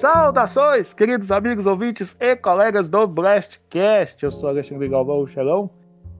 Saudações, 0.00 0.94
queridos 0.94 1.30
amigos 1.30 1.66
ouvintes 1.66 2.16
e 2.18 2.34
colegas 2.34 2.88
do 2.88 3.06
Blastcast. 3.06 4.24
Eu 4.24 4.30
sou 4.30 4.48
Alexandre 4.48 4.88
Galvão 4.88 5.26
Xelão. 5.26 5.68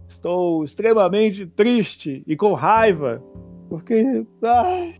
Estou 0.06 0.62
extremamente 0.62 1.46
triste 1.46 2.22
e 2.26 2.36
com 2.36 2.52
raiva, 2.52 3.22
porque, 3.70 4.26
ai, 4.44 4.96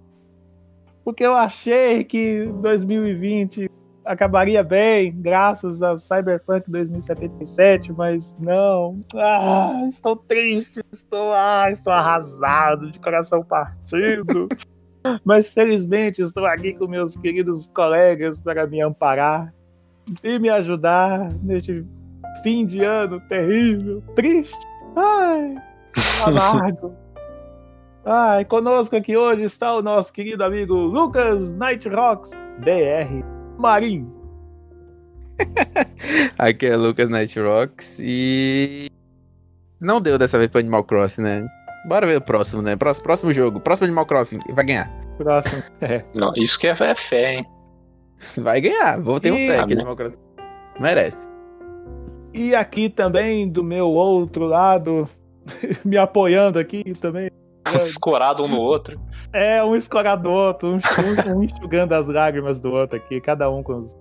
porque 1.05 1.23
eu 1.23 1.37
achei 1.37 2.05
que 2.05 2.47
2020 2.63 3.71
acabaria 4.03 4.63
bem, 4.63 5.13
graças 5.15 5.83
a 5.83 5.99
Cyberpunk 5.99 6.71
2077, 6.71 7.93
mas 7.93 8.35
não. 8.41 9.05
Ah, 9.15 9.83
estou 9.91 10.17
triste, 10.17 10.81
estou, 10.91 11.35
ah, 11.35 11.71
estou 11.71 11.93
arrasado, 11.93 12.91
de 12.91 12.99
coração 12.99 13.45
partido. 13.45 14.49
Mas 15.25 15.53
felizmente 15.53 16.23
estou 16.23 16.45
aqui 16.47 16.75
com 16.75 16.87
meus 16.87 17.17
queridos 17.17 17.67
colegas 17.69 18.41
para 18.41 18.67
me 18.67 18.83
amparar 18.83 19.53
e 20.23 20.39
me 20.39 20.49
ajudar 20.51 21.33
neste 21.43 21.85
fim 22.43 22.67
de 22.67 22.85
ano 22.85 23.21
terrível, 23.21 24.03
triste, 24.15 24.59
ai, 24.97 25.57
amargo. 26.27 26.95
Ai, 28.05 28.45
conosco 28.47 28.97
aqui 28.97 29.17
hoje 29.17 29.43
está 29.43 29.75
o 29.75 29.83
nosso 29.83 30.13
querido 30.13 30.43
amigo 30.43 30.75
Lucas 30.75 31.55
Nightrocks 31.55 32.31
BR 32.59 33.23
Marim. 33.59 34.11
aqui 36.39 36.67
é 36.67 36.77
Lucas 36.77 37.11
Nightrocks 37.11 37.99
e 38.01 38.91
não 39.81 40.01
deu 40.01 40.19
dessa 40.19 40.39
vez 40.39 40.51
para 40.51 40.61
Animal 40.61 40.85
Crossing, 40.85 41.23
né? 41.23 41.47
Bora 41.87 42.07
ver 42.07 42.19
o 42.19 42.21
próximo, 42.21 42.61
né? 42.63 42.77
Próximo, 42.77 43.05
próximo 43.05 43.33
jogo. 43.33 43.61
Próximo 43.61 43.87
Animal 43.87 44.07
Crossing. 44.07 44.41
Vai 44.53 44.65
ganhar. 44.65 44.91
Próximo. 45.17 45.63
É. 45.81 46.05
Não, 46.15 46.33
isso 46.37 46.59
que 46.59 46.67
é, 46.67 46.75
é 46.79 46.95
fé, 46.95 47.35
hein? 47.35 47.45
Vai 48.39 48.61
ganhar. 48.61 49.01
Vou 49.01 49.19
ter 49.19 49.33
um 49.33 49.37
E- 49.37 49.49
fé 49.49 49.67
que 49.67 49.73
Animal 49.73 49.97
Crossing 49.97 50.19
merece. 50.79 51.29
E 52.33 52.55
aqui 52.55 52.89
também, 52.89 53.49
do 53.49 53.65
meu 53.65 53.89
outro 53.89 54.45
lado, 54.47 55.09
me 55.85 55.97
apoiando 55.97 56.59
aqui 56.59 56.85
também. 57.01 57.31
Escorado 57.83 58.45
um 58.45 58.49
no 58.49 58.59
outro. 58.59 59.01
É 59.33 59.63
um 59.63 59.77
escorado 59.77 60.25
do 60.25 60.31
outro, 60.31 60.69
um, 60.69 61.33
um, 61.35 61.39
um 61.39 61.45
enxugando 61.45 61.93
as 61.95 62.09
lágrimas 62.09 62.61
do 62.61 62.71
outro 62.73 62.99
aqui, 62.99 63.21
cada 63.21 63.51
um 63.51 63.63
com 63.63 63.85
os. 63.85 63.97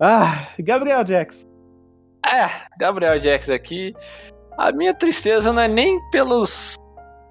Ah, 0.00 0.48
Gabriel 0.58 1.02
Jackson. 1.04 1.48
É, 2.24 2.48
Gabriel 2.78 3.18
Jax 3.18 3.48
aqui. 3.48 3.94
A 4.58 4.72
minha 4.72 4.92
tristeza 4.92 5.52
não 5.52 5.62
é 5.62 5.68
nem 5.68 6.00
pelos 6.10 6.74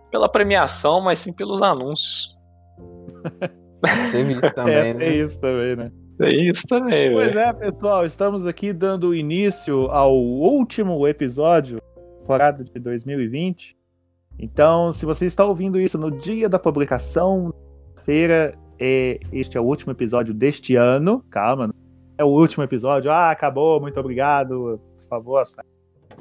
pela 0.09 0.30
premiação, 0.30 1.02
mas 1.02 1.20
sim 1.20 1.34
pelos 1.34 1.61
anúncios. 1.61 2.34
Teve 4.11 4.31
isso 4.31 4.42
também, 4.56 4.75
é, 4.75 4.94
né? 4.94 5.06
é 5.06 5.16
isso 5.17 5.39
também, 5.42 5.75
né? 5.75 5.92
É 6.19 6.31
isso 6.31 6.64
também, 6.67 7.11
Pois 7.11 7.34
velho. 7.34 7.39
é, 7.39 7.53
pessoal, 7.53 8.06
estamos 8.06 8.47
aqui 8.47 8.73
dando 8.73 9.14
início 9.14 9.92
ao 9.92 10.16
último 10.16 11.06
episódio 11.06 11.80
da 11.95 12.19
temporada 12.22 12.64
de 12.64 12.80
2020. 12.80 13.78
Então, 14.39 14.91
se 14.91 15.06
você 15.06 15.25
está 15.25 15.45
ouvindo 15.45 15.80
isso 15.80 15.97
no 15.97 16.09
dia 16.09 16.47
da 16.50 16.58
publicação, 16.58 17.53
feira, 18.03 18.58
é, 18.80 19.19
este 19.31 19.58
é 19.58 19.62
o 19.62 19.66
último 19.66 19.91
episódio 19.91 20.34
deste 20.34 20.75
ano. 20.75 21.23
Calma, 21.30 21.67
não 21.67 21.73
é 22.17 22.23
o 22.23 22.30
último 22.30 22.64
episódio. 22.64 23.12
Ah, 23.12 23.30
acabou, 23.30 23.80
muito 23.80 24.00
obrigado. 24.00 24.80
Por 24.97 25.08
favor, 25.08 25.45
sai. 25.45 25.66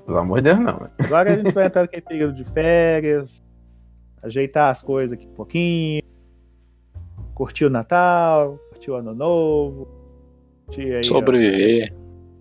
Pelo 0.05 0.19
amor 0.19 0.41
de 0.41 0.45
Deus, 0.45 0.61
não. 0.61 0.89
Agora 0.99 1.33
a 1.33 1.37
gente 1.37 1.53
vai 1.53 1.67
entrar 1.67 1.83
naquele 1.83 2.03
período 2.03 2.35
de 2.35 2.45
férias, 2.45 3.43
ajeitar 4.23 4.71
as 4.71 4.83
coisas 4.83 5.17
aqui 5.17 5.27
um 5.27 5.35
pouquinho, 5.35 6.03
curtir 7.35 7.65
o 7.65 7.71
Natal, 7.71 8.59
curtir 8.71 8.91
o 8.91 8.95
Ano 8.95 9.15
Novo, 9.15 9.89
curtir 10.67 10.95
aí. 10.95 11.05
Sobreviver. 11.05 11.95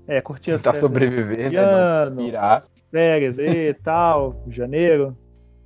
É, 0.08 0.22
curtir 0.22 0.52
as 0.52 0.62
Tentar 0.62 0.74
festas 0.74 0.92
sobreviver, 0.92 1.52
né? 1.52 1.58
Ano, 1.58 2.22
virar. 2.22 2.66
férias 2.92 3.40
e 3.40 3.74
tal, 3.74 4.44
janeiro. 4.48 5.18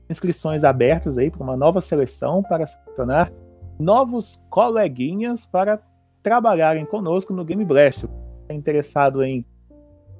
Inscrições 0.10 0.64
abertas 0.64 1.18
aí 1.18 1.30
para 1.30 1.44
uma 1.44 1.58
nova 1.58 1.82
seleção 1.82 2.42
para 2.42 2.66
selecionar 2.66 3.32
novos 3.78 4.42
coleguinhas 4.50 5.46
para 5.46 5.80
trabalharem 6.24 6.86
conosco 6.86 7.34
no 7.34 7.46
Game 7.46 7.64
Blast. 7.64 8.08
Tá 8.48 8.54
interessado 8.54 9.24
em, 9.24 9.46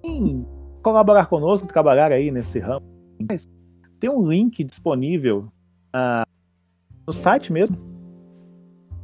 em 0.04 0.46
colaborar 0.90 1.28
conosco, 1.28 1.68
trabalhar 1.68 2.12
aí 2.12 2.32
nesse 2.32 2.58
ramo. 2.60 2.86
Tem 4.00 4.10
um 4.10 4.28
link 4.28 4.64
disponível 4.64 5.48
ah, 5.94 6.26
no 7.06 7.14
site 7.14 7.54
mesmo, 7.54 7.78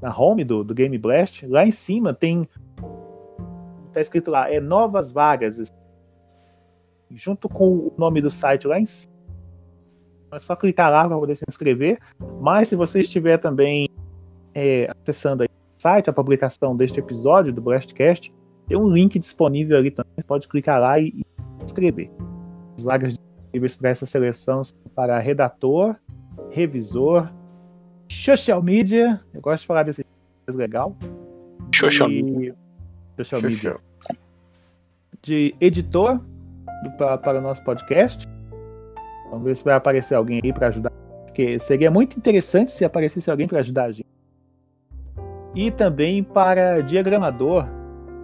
na 0.01 0.15
home 0.15 0.43
do, 0.43 0.63
do 0.63 0.73
Game 0.73 0.97
Blast. 0.97 1.45
Lá 1.45 1.65
em 1.65 1.71
cima 1.71 2.13
tem. 2.13 2.47
Tá 3.93 4.01
escrito 4.01 4.31
lá, 4.31 4.51
é 4.51 4.59
novas 4.59 5.11
vagas 5.11 5.71
junto 7.11 7.47
com 7.47 7.69
o 7.69 7.93
nome 7.97 8.19
do 8.19 8.29
site 8.29 8.67
lá 8.67 8.79
em 8.79 8.85
cima. 8.85 9.13
É 10.33 10.39
só 10.39 10.55
clicar 10.55 10.91
lá 10.91 11.07
para 11.07 11.17
poder 11.17 11.35
se 11.35 11.45
inscrever. 11.47 11.99
Mas 12.41 12.69
se 12.69 12.75
você 12.75 12.99
estiver 12.99 13.37
também 13.37 13.87
é, 14.53 14.91
acessando 15.01 15.43
aí 15.43 15.47
o 15.47 15.81
site, 15.81 16.09
a 16.09 16.13
publicação 16.13 16.75
deste 16.75 16.99
episódio 16.99 17.53
do 17.53 17.61
Blastcast, 17.61 18.33
tem 18.67 18.75
um 18.75 18.89
link 18.89 19.17
disponível 19.19 19.77
ali 19.77 19.91
também. 19.91 20.25
Pode 20.27 20.47
clicar 20.47 20.81
lá 20.81 20.99
e, 20.99 21.07
e 21.09 21.25
se 21.65 21.73
inscrever. 21.73 22.11
As 22.77 22.83
vagas 22.83 23.13
disponíveis 23.13 23.75
para 23.75 23.89
essa 23.89 24.05
seleção 24.05 24.63
são 24.63 24.77
para 24.93 25.17
redator, 25.19 25.95
revisor, 26.51 27.29
social 28.09 28.61
media. 28.61 29.19
Eu 29.33 29.41
gosto 29.41 29.61
de 29.61 29.67
falar 29.67 29.83
desse 29.83 30.05
legal. 30.47 30.95
Social 31.73 32.09
E- 32.09 32.53
social 33.17 33.41
media 33.41 33.77
de 35.21 35.55
editor 35.59 36.19
do- 36.83 36.91
pra- 36.97 37.17
para 37.17 37.39
o 37.39 37.41
nosso 37.41 37.63
podcast. 37.63 38.23
Vamos 39.31 39.43
ver 39.45 39.55
se 39.55 39.63
vai 39.63 39.73
aparecer 39.73 40.13
alguém 40.13 40.39
aí 40.43 40.53
para 40.53 40.67
ajudar. 40.67 40.91
Porque 41.25 41.57
seria 41.59 41.89
muito 41.89 42.15
interessante 42.17 42.71
se 42.71 42.85
aparecesse 42.85 43.29
alguém 43.31 43.47
para 43.47 43.59
ajudar 43.59 43.85
a 43.85 43.91
gente. 43.91 44.05
E 45.55 45.71
também 45.71 46.23
para 46.23 46.81
diagramador, 46.81 47.65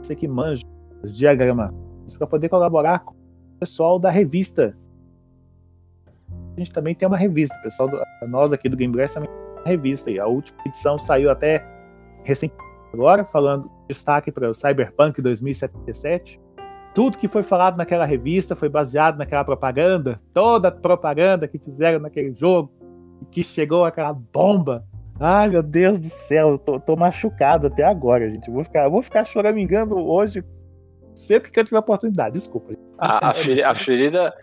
você 0.01 0.15
que 0.15 0.27
manja 0.27 0.63
os 1.01 1.15
diagramas, 1.17 1.71
para 2.17 2.27
poder 2.27 2.49
colaborar 2.49 2.99
com 2.99 3.15
pessoal 3.61 3.99
da 3.99 4.09
revista. 4.09 4.75
A 6.57 6.59
gente 6.59 6.73
também 6.73 6.95
tem 6.95 7.07
uma 7.07 7.15
revista, 7.15 7.55
pessoal 7.61 7.87
do- 7.87 8.01
nós 8.27 8.51
aqui 8.51 8.67
do 8.67 8.75
Game 8.75 8.91
Blast 8.91 9.13
também 9.13 9.29
tem 9.29 9.39
uma 9.57 9.63
revista. 9.65 10.09
E 10.09 10.19
a 10.19 10.25
última 10.25 10.57
edição 10.65 10.97
saiu 10.97 11.29
até 11.29 11.63
recentemente 12.23 12.65
agora, 12.91 13.23
falando 13.23 13.71
destaque 13.87 14.31
para 14.31 14.49
o 14.49 14.53
Cyberpunk 14.53 15.21
2077. 15.21 16.41
Tudo 16.95 17.17
que 17.19 17.27
foi 17.27 17.43
falado 17.43 17.77
naquela 17.77 18.03
revista 18.03 18.55
foi 18.55 18.67
baseado 18.67 19.17
naquela 19.17 19.45
propaganda, 19.45 20.19
toda 20.33 20.67
a 20.69 20.71
propaganda 20.71 21.47
que 21.47 21.57
fizeram 21.59 21.99
naquele 21.99 22.33
jogo, 22.33 22.69
que 23.29 23.43
chegou 23.43 23.85
aquela 23.85 24.11
bomba. 24.11 24.83
Ai, 25.19 25.49
meu 25.49 25.61
Deus 25.61 25.99
do 25.99 26.05
céu, 26.07 26.49
eu 26.49 26.57
tô, 26.57 26.79
tô 26.79 26.95
machucado 26.95 27.67
até 27.67 27.83
agora, 27.83 28.27
gente. 28.29 28.47
Eu 28.47 28.55
vou 28.55 28.63
ficar, 28.63 28.85
eu 28.85 28.91
vou 28.91 29.03
ficar 29.03 29.23
choramingando 29.23 29.95
hoje 29.97 30.43
sempre 31.15 31.51
que 31.51 31.59
eu 31.59 31.65
tiver 31.65 31.79
oportunidade. 31.79 32.33
Desculpa. 32.33 32.73
A, 32.97 33.29
a, 33.29 33.33
feri- 33.33 33.63
a 33.63 33.73
ferida 33.73 34.33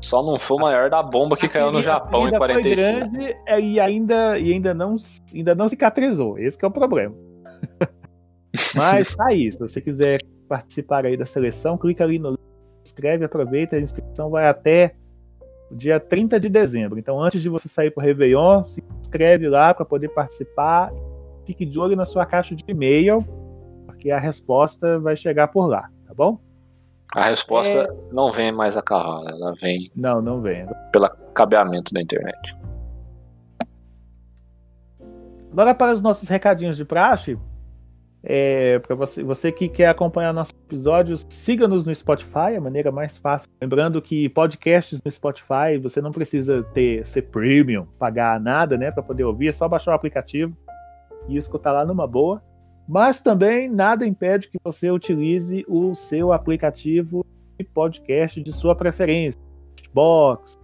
só 0.00 0.22
não 0.22 0.38
foi 0.38 0.58
maior 0.60 0.88
da 0.90 1.02
bomba 1.02 1.36
que 1.36 1.46
A 1.46 1.48
caiu 1.48 1.66
no 1.72 1.78
ferida- 1.78 1.90
a 1.90 1.94
Japão 1.94 2.20
em 2.20 2.30
ferida 2.30 2.38
foi 2.38 2.48
45. 2.62 3.10
grande 3.10 3.36
é, 3.46 3.60
e 3.60 3.80
ainda, 3.80 4.38
e 4.38 4.52
ainda, 4.52 4.74
não, 4.74 4.96
ainda 5.34 5.54
não 5.54 5.68
cicatrizou. 5.68 6.38
Esse 6.38 6.58
que 6.58 6.64
é 6.64 6.68
o 6.68 6.70
problema. 6.70 7.14
Mas 8.74 9.14
tá 9.16 9.26
aí. 9.28 9.50
Se 9.50 9.58
você 9.58 9.80
quiser 9.80 10.18
participar 10.48 11.06
aí 11.06 11.16
da 11.16 11.24
seleção, 11.24 11.76
clica 11.76 12.04
ali 12.04 12.18
no 12.18 12.30
link, 12.30 12.40
inscreve, 12.84 13.24
aproveita. 13.24 13.76
A 13.76 13.80
inscrição 13.80 14.30
vai 14.30 14.46
até 14.48 14.94
o 15.70 15.74
dia 15.74 15.98
30 15.98 16.38
de 16.38 16.48
dezembro. 16.48 16.98
Então, 16.98 17.20
antes 17.20 17.42
de 17.42 17.48
você 17.48 17.68
sair 17.68 17.90
pro 17.90 18.02
Réveillon, 18.04 18.66
se 18.68 18.82
inscreve 19.00 19.48
lá 19.48 19.74
para 19.74 19.84
poder 19.84 20.08
participar. 20.10 20.92
Fique 21.46 21.64
de 21.66 21.78
olho 21.78 21.96
na 21.96 22.04
sua 22.04 22.24
caixa 22.24 22.54
de 22.54 22.64
e-mail, 22.68 23.22
porque 23.86 24.10
a 24.10 24.18
resposta 24.18 24.98
vai 24.98 25.14
chegar 25.16 25.48
por 25.48 25.66
lá, 25.66 25.88
tá 26.16 26.24
bom? 26.24 26.38
A 27.14 27.24
resposta 27.28 27.84
É. 27.84 28.12
não 28.12 28.32
vem 28.32 28.50
mais 28.52 28.76
a 28.76 28.82
cavalo, 28.82 29.28
ela 29.28 29.52
vem 29.54 29.90
Não, 29.94 30.20
não 30.20 30.40
vem. 30.40 30.66
pelo 30.92 31.08
cabeamento 31.34 31.92
da 31.92 32.00
internet. 32.00 32.56
Agora 35.52 35.74
para 35.74 35.92
os 35.92 36.02
nossos 36.02 36.28
recadinhos 36.28 36.76
de 36.76 36.84
praxe. 36.84 37.38
É, 38.26 38.78
para 38.78 38.96
você, 38.96 39.22
você 39.22 39.52
que 39.52 39.68
quer 39.68 39.86
acompanhar 39.88 40.32
nossos 40.32 40.54
episódios, 40.64 41.26
siga-nos 41.28 41.84
no 41.84 41.94
Spotify, 41.94 42.56
a 42.56 42.60
maneira 42.60 42.90
mais 42.90 43.18
fácil. 43.18 43.46
Lembrando 43.60 44.00
que 44.00 44.30
podcasts 44.30 44.98
no 45.04 45.10
Spotify 45.10 45.76
você 45.80 46.00
não 46.00 46.10
precisa 46.10 46.62
ter 46.72 47.04
ser 47.06 47.22
premium, 47.22 47.86
pagar 47.98 48.40
nada, 48.40 48.78
né, 48.78 48.90
para 48.90 49.02
poder 49.02 49.24
ouvir, 49.24 49.48
é 49.48 49.52
só 49.52 49.68
baixar 49.68 49.92
o 49.92 49.94
aplicativo 49.94 50.56
e 51.28 51.36
escutar 51.36 51.72
lá 51.72 51.84
numa 51.84 52.06
boa. 52.06 52.42
Mas 52.86 53.20
também 53.20 53.68
nada 53.68 54.06
impede 54.06 54.48
que 54.48 54.58
você 54.62 54.90
utilize 54.90 55.64
o 55.68 55.94
seu 55.94 56.32
aplicativo 56.32 57.24
de 57.58 57.64
podcast 57.64 58.42
de 58.42 58.52
sua 58.52 58.74
preferência, 58.74 59.40
Box, 59.92 60.58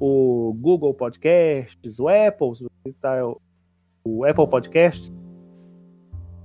o 0.00 0.56
Google 0.60 0.92
Podcasts, 0.92 2.00
o 2.00 2.08
Apple, 2.08 2.56
se 2.56 2.64
você 2.64 2.88
está 2.88 3.24
o 4.04 4.24
Apple 4.24 4.48
Podcasts, 4.48 5.12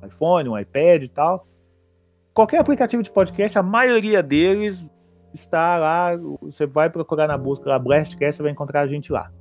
iPhone, 0.05 0.49
um 0.49 0.57
iPad 0.57 1.03
e 1.03 1.07
tal. 1.07 1.47
qualquer 2.33 2.59
aplicativo 2.59 3.01
de 3.01 3.09
podcast, 3.09 3.57
a 3.57 3.63
maioria 3.63 4.21
deles 4.21 4.91
está 5.33 5.77
lá. 5.77 6.11
Você 6.41 6.67
vai 6.67 6.89
procurar 6.89 7.27
na 7.27 7.37
busca 7.37 7.69
lá, 7.69 7.79
Blastcast, 7.79 8.37
você 8.37 8.43
vai 8.43 8.51
encontrar 8.51 8.81
a 8.81 8.87
gente 8.87 9.11
lá. 9.11 9.31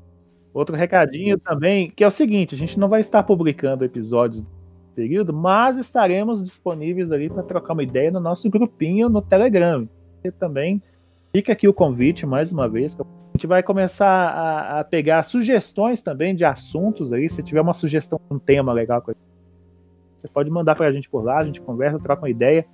Outro 0.54 0.74
recadinho 0.74 1.38
também, 1.38 1.90
que 1.90 2.02
é 2.02 2.06
o 2.06 2.10
seguinte: 2.10 2.54
a 2.54 2.58
gente 2.58 2.80
não 2.80 2.88
vai 2.88 3.02
estar 3.02 3.22
publicando 3.22 3.84
episódios 3.84 4.42
do 4.42 4.48
período, 4.96 5.32
mas 5.32 5.76
estaremos 5.76 6.42
disponíveis 6.42 7.12
ali 7.12 7.28
para 7.28 7.42
trocar 7.42 7.74
uma 7.74 7.82
ideia 7.82 8.10
no 8.10 8.18
nosso 8.18 8.48
grupinho 8.48 9.10
no 9.10 9.20
Telegram. 9.20 9.86
E 10.24 10.30
também 10.30 10.82
fica 11.32 11.52
aqui 11.52 11.68
o 11.68 11.74
convite 11.74 12.24
mais 12.24 12.50
uma 12.50 12.66
vez. 12.66 12.96
A 12.98 13.04
gente 13.36 13.46
vai 13.46 13.62
começar 13.62 14.08
a, 14.08 14.80
a 14.80 14.84
pegar 14.84 15.22
sugestões 15.22 16.00
também 16.00 16.34
de 16.34 16.46
assuntos 16.46 17.12
aí. 17.12 17.28
Se 17.28 17.42
tiver 17.42 17.60
uma 17.60 17.74
sugestão 17.74 18.18
um 18.30 18.38
tema 18.38 18.72
legal, 18.72 19.04
você 20.16 20.28
pode 20.32 20.50
mandar 20.50 20.74
para 20.74 20.86
a 20.86 20.92
gente 20.92 21.10
por 21.10 21.22
lá, 21.22 21.38
a 21.38 21.44
gente 21.44 21.60
conversa, 21.60 21.98
troca 21.98 22.22
uma 22.22 22.30
ideia. 22.30 22.66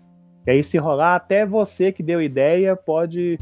E 0.46 0.50
aí, 0.52 0.62
se 0.62 0.78
rolar, 0.78 1.16
até 1.16 1.44
você 1.44 1.90
que 1.90 2.02
deu 2.02 2.22
ideia 2.22 2.76
pode 2.76 3.36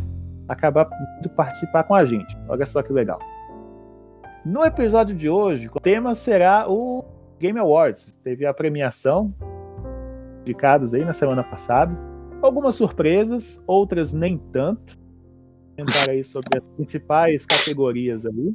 acabar 0.49 0.89
participar 1.37 1.85
com 1.85 1.95
a 1.95 2.05
gente. 2.05 2.37
Olha 2.49 2.65
só 2.65 2.83
que 2.83 2.93
legal. 2.93 3.19
No 4.45 4.65
episódio 4.65 5.15
de 5.15 5.29
hoje, 5.29 5.69
o 5.69 5.81
tema 5.81 6.15
será 6.15 6.67
o 6.67 7.05
Game 7.41 7.59
Awards. 7.59 8.07
Teve 8.23 8.47
a 8.47 8.55
premiação, 8.55 9.35
indicados 10.43 10.95
aí 10.95 11.05
na 11.05 11.13
semana 11.13 11.43
passada. 11.43 11.93
Algumas 12.43 12.75
surpresas, 12.75 13.63
outras 13.67 14.13
nem 14.13 14.39
tanto. 14.39 14.99
Comentar 15.77 16.11
aí 16.11 16.23
sobre 16.23 16.59
as 16.59 16.65
principais 16.77 17.47
categorias 17.47 18.25
ali. 18.25 18.55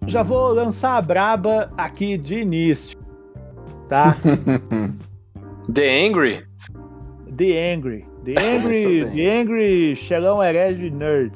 Já 0.06 0.22
vou 0.22 0.52
lançar 0.52 0.96
a 0.96 1.02
braba 1.02 1.72
aqui 1.76 2.16
de 2.16 2.36
início, 2.36 2.96
tá? 3.88 4.16
The 5.68 6.06
Angry? 6.06 6.46
The 7.36 7.74
Angry. 7.74 8.15
The 8.26 8.34
Angry, 8.42 9.04
The 9.14 9.40
Angry 9.40 9.94
Xelão 9.94 10.42
Herege 10.42 10.90
Nerd. 10.90 11.32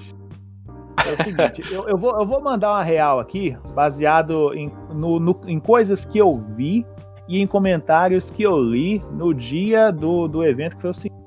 É 1.06 1.12
o 1.12 1.24
seguinte, 1.24 1.72
eu, 1.72 1.88
eu, 1.88 1.96
vou, 1.96 2.18
eu 2.18 2.26
vou 2.26 2.42
mandar 2.42 2.72
uma 2.72 2.82
real 2.82 3.20
aqui, 3.20 3.56
baseado 3.74 4.52
em, 4.52 4.70
no, 4.94 5.18
no, 5.18 5.40
em 5.46 5.58
coisas 5.58 6.04
que 6.04 6.18
eu 6.18 6.34
vi 6.34 6.84
e 7.28 7.40
em 7.40 7.46
comentários 7.46 8.30
que 8.30 8.42
eu 8.42 8.60
li 8.60 9.00
no 9.12 9.32
dia 9.32 9.90
do, 9.90 10.26
do 10.26 10.44
evento, 10.44 10.76
que 10.76 10.82
foi 10.82 10.90
o 10.90 10.94
seguinte. 10.94 11.20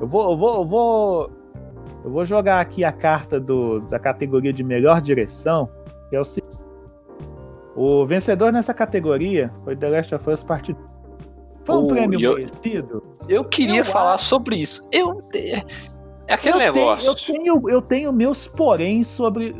Eu 0.00 0.06
vou, 0.06 0.30
eu 0.30 0.36
vou, 0.36 0.54
eu 0.56 0.64
vou, 0.64 1.30
eu 2.04 2.10
vou 2.10 2.24
jogar 2.24 2.60
aqui 2.60 2.82
a 2.82 2.90
carta 2.90 3.38
do, 3.38 3.78
da 3.80 3.98
categoria 3.98 4.52
de 4.52 4.64
melhor 4.64 5.00
direção, 5.00 5.68
que 6.08 6.16
é 6.16 6.20
o 6.20 6.24
seguinte. 6.24 6.56
O 7.76 8.04
vencedor 8.04 8.50
nessa 8.50 8.74
categoria 8.74 9.52
foi 9.62 9.76
The 9.76 9.88
Last 9.88 10.14
of 10.14 10.30
Us 10.30 10.42
Part 10.42 10.72
2. 10.72 10.91
Foi 11.64 11.76
um 11.76 11.84
o, 11.84 11.88
prêmio 11.88 12.20
eu, 12.20 12.34
merecido? 12.36 13.02
Eu 13.28 13.44
queria 13.44 13.80
eu 13.80 13.84
falar 13.84 14.14
acho. 14.14 14.24
sobre 14.24 14.56
isso. 14.56 14.88
Eu, 14.92 15.22
é 15.34 16.34
aquele 16.34 16.56
eu 16.56 16.58
negócio. 16.58 17.14
Tenho, 17.14 17.52
eu, 17.52 17.60
tenho, 17.60 17.70
eu 17.70 17.82
tenho 17.82 18.12
meus 18.12 18.48
porém 18.48 19.04
sobre, 19.04 19.54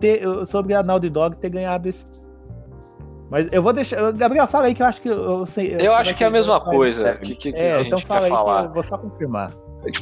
ter, 0.00 0.22
sobre 0.46 0.74
a 0.74 0.82
Naughty 0.82 1.08
Dog 1.08 1.36
ter 1.36 1.50
ganhado 1.50 1.88
esse. 1.88 2.04
Mas 3.30 3.48
eu 3.50 3.62
vou 3.62 3.72
deixar. 3.72 4.12
Gabriel, 4.12 4.46
fala 4.46 4.66
aí 4.66 4.74
que 4.74 4.82
eu 4.82 4.86
acho 4.86 5.00
que 5.00 5.08
eu 5.08 5.46
sei. 5.46 5.76
Eu, 5.80 5.94
acho 5.94 6.14
que 6.14 6.22
é 6.22 6.26
a 6.26 6.30
mesma 6.30 6.60
coisa 6.60 7.16
que, 7.16 7.34
que, 7.34 7.52
que 7.52 7.60
é, 7.60 7.72
a 7.72 7.78
gente 7.78 7.86
então 7.86 7.98
fala 7.98 8.20
quer 8.20 8.26
aí 8.26 8.30
falar. 8.30 8.62
Que 8.62 8.68
eu 8.68 8.74
vou 8.74 8.82
só 8.84 8.98
confirmar. 8.98 9.50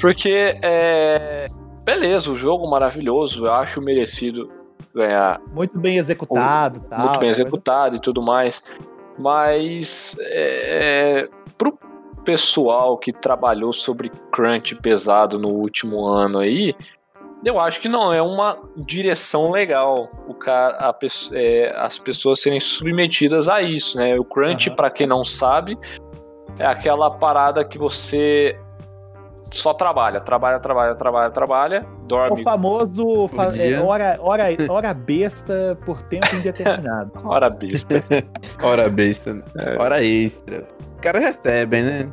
Porque 0.01 0.59
é. 0.63 1.47
Beleza, 1.85 2.31
o 2.31 2.37
jogo 2.37 2.69
maravilhoso, 2.71 3.47
eu 3.47 3.53
acho 3.53 3.81
merecido 3.81 4.49
ganhar. 4.95 5.41
Muito 5.53 5.79
bem 5.79 5.97
executado, 5.97 6.79
o, 6.79 6.83
tal, 6.83 7.01
Muito 7.01 7.21
bem 7.21 7.31
executado 7.31 7.97
e 7.97 8.01
tudo 8.01 8.23
mais. 8.23 8.63
Mas 9.23 10.17
é, 10.21 11.29
pro 11.57 11.79
pessoal 12.25 12.99
que 12.99 13.13
trabalhou 13.13 13.73
sobre 13.73 14.11
crunch 14.33 14.75
pesado 14.77 15.39
no 15.39 15.49
último 15.49 16.05
ano 16.05 16.41
aí, 16.41 16.75
eu 17.45 17.61
acho 17.61 17.81
que 17.81 17.89
não 17.89 18.13
é 18.13 18.21
uma 18.21 18.59
direção 18.77 19.51
legal 19.51 20.11
o 20.27 20.35
cara, 20.35 20.77
a, 20.79 20.99
é, 21.33 21.73
as 21.77 21.99
pessoas 21.99 22.41
serem 22.41 22.61
submetidas 22.61 23.49
a 23.49 23.63
isso, 23.63 23.97
né? 23.97 24.19
O 24.19 24.25
crunch, 24.25 24.69
uhum. 24.69 24.77
para 24.77 24.91
quem 24.91 25.07
não 25.07 25.25
sabe, 25.25 25.79
é 26.59 26.67
aquela 26.67 27.11
parada 27.11 27.65
que 27.65 27.79
você 27.79 28.59
só 29.53 29.75
trabalha, 29.75 30.21
trabalha, 30.21 30.59
trabalha, 30.59 30.95
trabalha, 30.95 31.31
trabalha, 31.31 31.87
dorme. 32.07 32.41
O 32.41 32.45
famoso 32.45 33.29
fa 33.29 33.55
é, 33.57 33.79
hora, 33.81 34.19
hora, 34.21 34.45
hora 34.69 34.95
besta 34.95 35.79
por 35.85 36.03
tempo 36.03 36.35
indeterminado. 36.35 37.13
hora 37.25 37.51
besta. 37.51 38.03
hora 38.63 38.89
besta. 38.89 39.45
É. 39.59 39.81
Hora 39.81 40.03
extra. 40.03 40.67
O 40.99 41.03
cara 41.03 41.19
recebe, 41.19 41.83
né? 41.83 42.11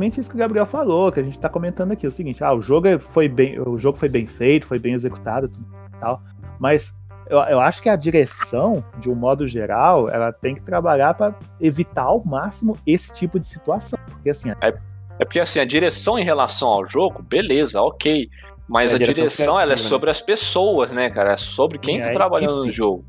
Exatamente 0.00 0.20
isso 0.20 0.30
que 0.30 0.36
o 0.36 0.38
Gabriel 0.38 0.64
falou, 0.64 1.12
que 1.12 1.20
a 1.20 1.22
gente 1.22 1.38
tá 1.38 1.48
comentando 1.48 1.92
aqui. 1.92 2.06
É 2.06 2.08
o 2.08 2.12
seguinte, 2.12 2.42
ah, 2.42 2.54
o 2.54 2.62
jogo 2.62 2.98
foi 2.98 3.28
bem, 3.28 3.60
o 3.60 3.76
jogo 3.76 3.98
foi 3.98 4.08
bem 4.08 4.26
feito, 4.26 4.66
foi 4.66 4.78
bem 4.78 4.94
executado, 4.94 5.48
tudo 5.48 5.66
tal. 6.00 6.22
Mas 6.58 6.96
eu, 7.28 7.38
eu 7.38 7.60
acho 7.60 7.82
que 7.82 7.88
a 7.88 7.96
direção, 7.96 8.82
de 8.98 9.10
um 9.10 9.14
modo 9.14 9.46
geral, 9.46 10.08
ela 10.08 10.32
tem 10.32 10.54
que 10.54 10.62
trabalhar 10.62 11.14
para 11.14 11.34
evitar 11.60 12.04
ao 12.04 12.24
máximo 12.24 12.76
esse 12.86 13.12
tipo 13.12 13.38
de 13.38 13.46
situação. 13.46 13.98
Porque 14.08 14.30
assim. 14.30 14.50
É 14.62 14.89
é 15.20 15.24
porque 15.24 15.38
assim, 15.38 15.60
a 15.60 15.64
direção 15.66 16.18
em 16.18 16.24
relação 16.24 16.68
ao 16.68 16.86
jogo, 16.86 17.22
beleza, 17.22 17.80
ok. 17.82 18.28
Mas 18.66 18.92
é 18.92 18.94
a, 18.94 18.98
direção, 18.98 19.24
direção 19.24 19.60
ela 19.60 19.72
é 19.74 19.76
né? 19.76 19.82
sobre 19.82 20.08
as 20.08 20.22
pessoas, 20.22 20.90
né, 20.92 21.10
cara? 21.10 21.34
É 21.34 21.36
sobre 21.36 21.78
quem 21.78 21.98
é 21.98 22.00
tá 22.00 22.12
trabalhando 22.12 22.64
no 22.64 22.72
jogo. 22.72 23.04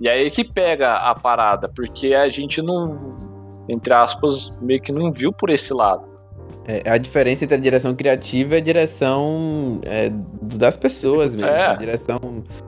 E 0.00 0.08
aí 0.08 0.28
que 0.30 0.42
pega 0.42 0.96
a 0.96 1.14
parada, 1.14 1.68
porque 1.68 2.14
a 2.14 2.28
gente 2.28 2.60
não, 2.60 3.10
entre 3.68 3.94
aspas, 3.94 4.50
meio 4.60 4.82
que 4.82 4.90
não 4.90 5.12
viu 5.12 5.32
por 5.32 5.50
esse 5.50 5.72
lado. 5.72 6.10
É, 6.66 6.88
a 6.90 6.98
diferença 6.98 7.44
entre 7.44 7.56
a 7.56 7.60
direção 7.60 7.94
criativa 7.94 8.54
e 8.54 8.58
a 8.58 8.60
direção 8.60 9.80
é, 9.84 10.10
das 10.42 10.76
pessoas 10.76 11.34
mesmo. 11.34 11.48
É. 11.48 11.66
A 11.66 11.74
direção. 11.74 12.18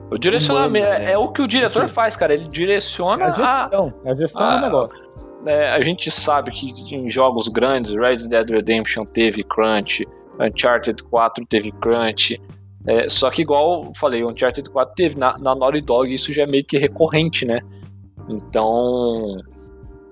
O 0.09 0.17
direcionamento 0.17 0.87
humana, 0.87 1.03
é, 1.03 1.13
é, 1.13 1.17
o 1.17 1.29
que 1.29 1.41
o 1.41 1.47
diretor 1.47 1.87
faz, 1.89 2.15
cara. 2.15 2.33
Ele 2.33 2.47
direciona 2.47 3.25
é 3.25 3.27
a 3.27 3.33
gestão. 3.33 3.93
A, 4.05 4.11
a 4.11 4.15
gestão 4.15 4.41
a, 4.41 4.55
do 4.57 4.61
negócio 4.61 5.05
é, 5.45 5.69
a 5.69 5.81
gente 5.81 6.09
sabe 6.11 6.51
que 6.51 6.67
em 6.95 7.09
jogos 7.09 7.47
grandes, 7.47 7.93
Red 7.93 8.27
Dead 8.27 8.49
Redemption 8.49 9.05
teve 9.05 9.43
crunch, 9.43 10.05
Uncharted 10.39 11.03
4 11.03 11.45
teve 11.47 11.71
crunch. 11.73 12.39
É, 12.87 13.09
só 13.09 13.29
que 13.31 13.41
igual 13.41 13.91
falei, 13.95 14.23
Uncharted 14.23 14.69
4 14.69 14.93
teve 14.95 15.17
na, 15.17 15.37
na 15.39 15.55
Naughty 15.55 15.81
Dog, 15.81 16.13
isso 16.13 16.31
já 16.31 16.43
é 16.43 16.45
meio 16.47 16.63
que 16.63 16.77
recorrente, 16.77 17.45
né? 17.45 17.59
Então, 18.29 19.37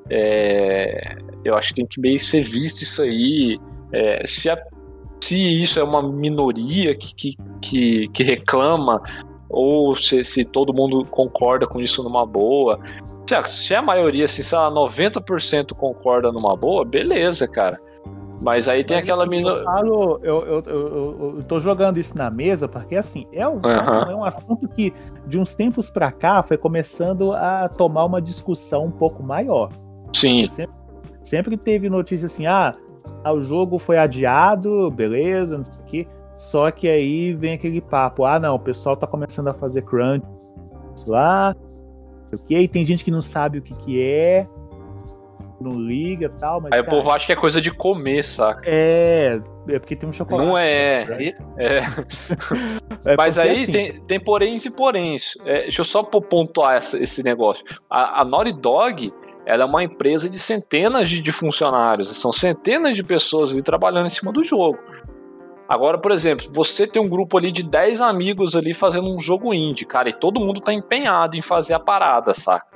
é, 0.09 1.15
eu 1.43 1.55
acho 1.55 1.69
que 1.69 1.75
tem 1.75 1.85
que 1.85 1.99
meio 1.99 2.19
ser 2.19 2.41
visto 2.43 2.81
isso 2.81 3.01
aí. 3.01 3.59
É, 3.91 4.25
se, 4.25 4.49
a- 4.49 4.61
se 5.21 5.35
isso 5.61 5.79
é 5.79 5.83
uma 5.83 6.01
minoria 6.01 6.95
que, 6.95 7.13
que, 7.15 7.35
que, 7.61 8.07
que 8.09 8.23
reclama, 8.23 9.01
ou 9.53 9.95
se, 9.95 10.23
se 10.23 10.43
todo 10.43 10.73
mundo 10.73 11.05
concorda 11.09 11.65
com 11.67 11.79
isso 11.79 12.03
numa 12.03 12.25
boa. 12.25 12.79
Se 13.27 13.35
a, 13.35 13.43
se 13.45 13.75
a 13.75 13.81
maioria, 13.81 14.25
assim, 14.25 14.43
sei 14.43 14.57
lá, 14.57 14.69
90% 14.69 15.73
concorda 15.73 16.31
numa 16.31 16.55
boa, 16.57 16.83
beleza, 16.83 17.47
cara. 17.47 17.79
Mas 18.41 18.67
aí 18.67 18.83
tem 18.83 18.97
Mas 18.97 19.05
aquela 19.05 19.25
minoria. 19.25 19.59
Eu, 19.59 19.63
falo, 19.63 20.19
eu, 20.21 20.39
eu, 20.45 20.63
eu, 20.65 21.35
eu- 21.37 21.43
tô 21.47 21.59
jogando 21.61 21.97
isso 21.97 22.17
na 22.17 22.29
mesa 22.29 22.67
porque, 22.67 22.95
assim, 22.97 23.25
é 23.31 23.47
um, 23.47 23.61
Aham. 23.63 24.11
é 24.11 24.15
um 24.15 24.25
assunto 24.25 24.67
que, 24.67 24.93
de 25.27 25.37
uns 25.39 25.55
tempos 25.55 25.89
pra 25.89 26.11
cá, 26.11 26.43
foi 26.43 26.57
começando 26.57 27.31
a 27.31 27.69
tomar 27.69 28.03
uma 28.03 28.21
discussão 28.21 28.85
um 28.85 28.91
pouco 28.91 29.23
maior. 29.23 29.69
Sim, 30.13 30.45
Sempre, 30.47 30.75
sempre 31.23 31.57
teve 31.57 31.89
notícia 31.89 32.25
assim, 32.25 32.45
ah, 32.45 32.75
o 33.25 33.41
jogo 33.41 33.79
foi 33.79 33.97
adiado, 33.97 34.91
beleza, 34.91 35.55
não 35.55 35.63
sei 35.63 35.73
o 35.75 35.85
quê. 35.85 36.07
Só 36.51 36.69
que 36.71 36.89
aí 36.89 37.33
vem 37.33 37.53
aquele 37.53 37.79
papo, 37.81 38.25
ah, 38.25 38.37
não, 38.39 38.55
o 38.55 38.59
pessoal 38.59 38.97
tá 38.97 39.07
começando 39.07 39.47
a 39.47 39.53
fazer 39.53 39.81
crunch 39.83 40.25
lá, 41.07 41.55
sei 42.27 42.37
o 42.37 42.43
quê, 42.43 42.59
e 42.59 42.67
tem 42.67 42.85
gente 42.85 43.03
que 43.03 43.09
não 43.09 43.21
sabe 43.21 43.59
o 43.59 43.61
que 43.61 43.73
que 43.75 44.01
é, 44.01 44.45
não 45.59 45.71
liga 45.71 46.25
e 46.25 46.37
tal, 46.37 46.59
mas, 46.61 46.73
aí 46.73 46.81
o 46.81 46.83
cara, 46.83 46.95
povo 46.97 47.09
acha 47.09 47.25
que 47.25 47.31
é 47.31 47.35
coisa 47.35 47.61
de 47.61 47.71
comer, 47.71 48.23
saca? 48.23 48.61
é, 48.65 49.39
é 49.69 49.79
porque 49.79 49.95
tem 49.95 50.07
um 50.07 50.11
chocolate. 50.11 50.45
Não 50.45 50.57
é. 50.57 51.05
né? 51.05 51.33
É. 51.57 51.79
É 53.05 53.17
Mas 53.17 53.37
aí 53.37 53.51
assim, 53.63 53.71
tem, 53.71 53.99
tem 54.01 54.19
poréns 54.19 54.65
e 54.65 54.71
poréns. 54.71 55.33
É, 55.45 55.63
deixa 55.63 55.81
eu 55.81 55.85
só 55.85 56.03
po- 56.03 56.21
pontuar 56.21 56.75
essa- 56.75 57.01
esse 57.01 57.21
negócio. 57.23 57.63
A, 57.89 58.21
a 58.21 58.25
Naughty 58.25 58.53
Dog 58.53 59.13
ela 59.45 59.63
é 59.63 59.65
uma 59.65 59.83
empresa 59.83 60.29
de 60.29 60.39
centenas 60.39 61.09
de, 61.09 61.21
de 61.21 61.31
funcionários. 61.31 62.15
São 62.17 62.31
centenas 62.31 62.95
de 62.95 63.03
pessoas 63.03 63.51
ali 63.51 63.61
trabalhando 63.61 64.07
em 64.07 64.09
cima 64.09 64.31
do 64.31 64.43
jogo. 64.43 64.77
Agora, 65.67 65.97
por 65.97 66.11
exemplo, 66.11 66.45
você 66.53 66.85
tem 66.85 67.01
um 67.01 67.07
grupo 67.07 67.37
ali 67.37 67.51
de 67.51 67.63
10 67.63 68.01
amigos 68.01 68.55
ali 68.55 68.73
fazendo 68.73 69.09
um 69.09 69.19
jogo 69.19 69.53
indie, 69.53 69.85
cara, 69.85 70.09
e 70.09 70.13
todo 70.13 70.39
mundo 70.39 70.59
tá 70.59 70.73
empenhado 70.73 71.37
em 71.37 71.41
fazer 71.41 71.73
a 71.73 71.79
parada, 71.79 72.33
saca? 72.33 72.67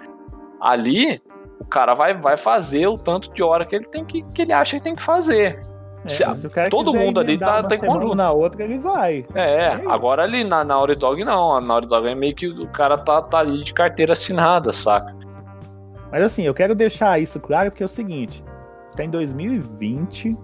Ali, 0.59 1.21
o 1.59 1.65
cara 1.65 1.93
vai, 1.93 2.13
vai 2.13 2.37
fazer 2.37 2.87
o 2.87 2.95
tanto 2.95 3.31
de 3.33 3.43
hora 3.43 3.65
que 3.65 3.75
ele 3.75 3.85
tem 3.85 4.05
que, 4.05 4.21
que 4.21 4.41
ele 4.41 4.53
acha 4.53 4.77
que 4.77 4.83
tem 4.83 4.95
que 4.95 5.03
fazer. 5.03 5.61
é, 6.05 6.07
se 6.07 6.23
se 6.35 6.49
todo 6.69 6.93
mundo 6.93 7.19
ali 7.19 7.37
tá- 7.37 7.61
tá 7.63 7.75
em 7.75 7.79
conjunto. 7.79 8.15
na 8.15 8.31
outra, 8.31 8.63
ele 8.63 8.79
vai. 8.79 9.25
É, 9.35 9.55
É 9.65 9.81
agora 9.87 10.23
ali 10.23 10.43
na, 10.43 10.57
na 10.63 10.75
Naughty 10.75 10.95
Dog 10.95 11.23
não. 11.25 11.55
A 11.57 11.61
Naughty 11.61 11.87
Dog 11.89 12.07
é 12.07 12.15
meio 12.15 12.33
que 12.33 12.47
o 12.47 12.67
cara 12.69 12.97
tá, 12.97 13.21
tá 13.21 13.39
ali 13.39 13.63
de 13.63 13.73
carteira 13.73 14.13
assinada, 14.13 14.71
saca? 14.71 15.13
Mas 16.09 16.23
assim, 16.23 16.43
eu 16.43 16.53
quero 16.53 16.73
deixar 16.73 17.19
isso 17.21 17.37
claro 17.39 17.69
porque 17.69 17.83
é 17.83 17.85
o 17.85 17.89
seguinte: 17.89 18.41
está 18.89 19.03
em 19.03 19.09
2020, 19.09 20.35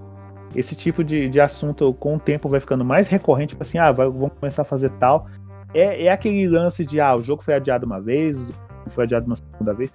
esse 0.56 0.76
tipo 0.76 1.04
de, 1.04 1.30
de 1.30 1.42
assunto 1.42 1.94
com 1.96 2.16
o 2.16 2.20
tempo 2.20 2.48
vai 2.50 2.60
ficando 2.60 2.86
mais 2.86 3.08
recorrente, 3.08 3.50
tipo 3.50 3.64
assim, 3.64 3.78
ah, 3.78 3.92
vai- 3.92 4.08
vamos 4.08 4.34
começar 4.40 4.62
a 4.62 4.66
fazer 4.66 4.90
tal. 4.92 5.28
É, 5.74 6.06
é 6.06 6.12
aquele 6.12 6.48
lance 6.48 6.86
de, 6.86 7.00
ah, 7.02 7.16
o 7.16 7.22
jogo 7.22 7.44
foi 7.44 7.56
adiado 7.56 7.86
uma 7.86 8.00
vez, 8.00 8.38
foi 8.90 9.06
adiado 9.06 9.26
uma 9.26 9.36
segunda 9.36 9.74
vez. 9.74 9.92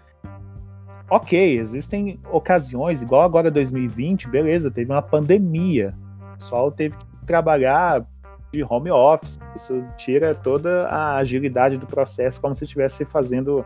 Ok, 1.10 1.58
existem 1.58 2.20
ocasiões, 2.30 3.00
igual 3.00 3.22
agora 3.22 3.50
2020, 3.50 4.28
beleza, 4.28 4.70
teve 4.70 4.92
uma 4.92 5.00
pandemia. 5.00 5.94
O 6.34 6.38
pessoal 6.38 6.70
teve 6.70 6.96
que 6.98 7.06
trabalhar 7.24 8.04
de 8.52 8.62
home 8.62 8.90
office. 8.90 9.38
Isso 9.56 9.82
tira 9.96 10.34
toda 10.34 10.86
a 10.88 11.16
agilidade 11.16 11.78
do 11.78 11.86
processo, 11.86 12.40
como 12.40 12.54
se 12.54 12.64
estivesse 12.64 13.04
fazendo 13.04 13.64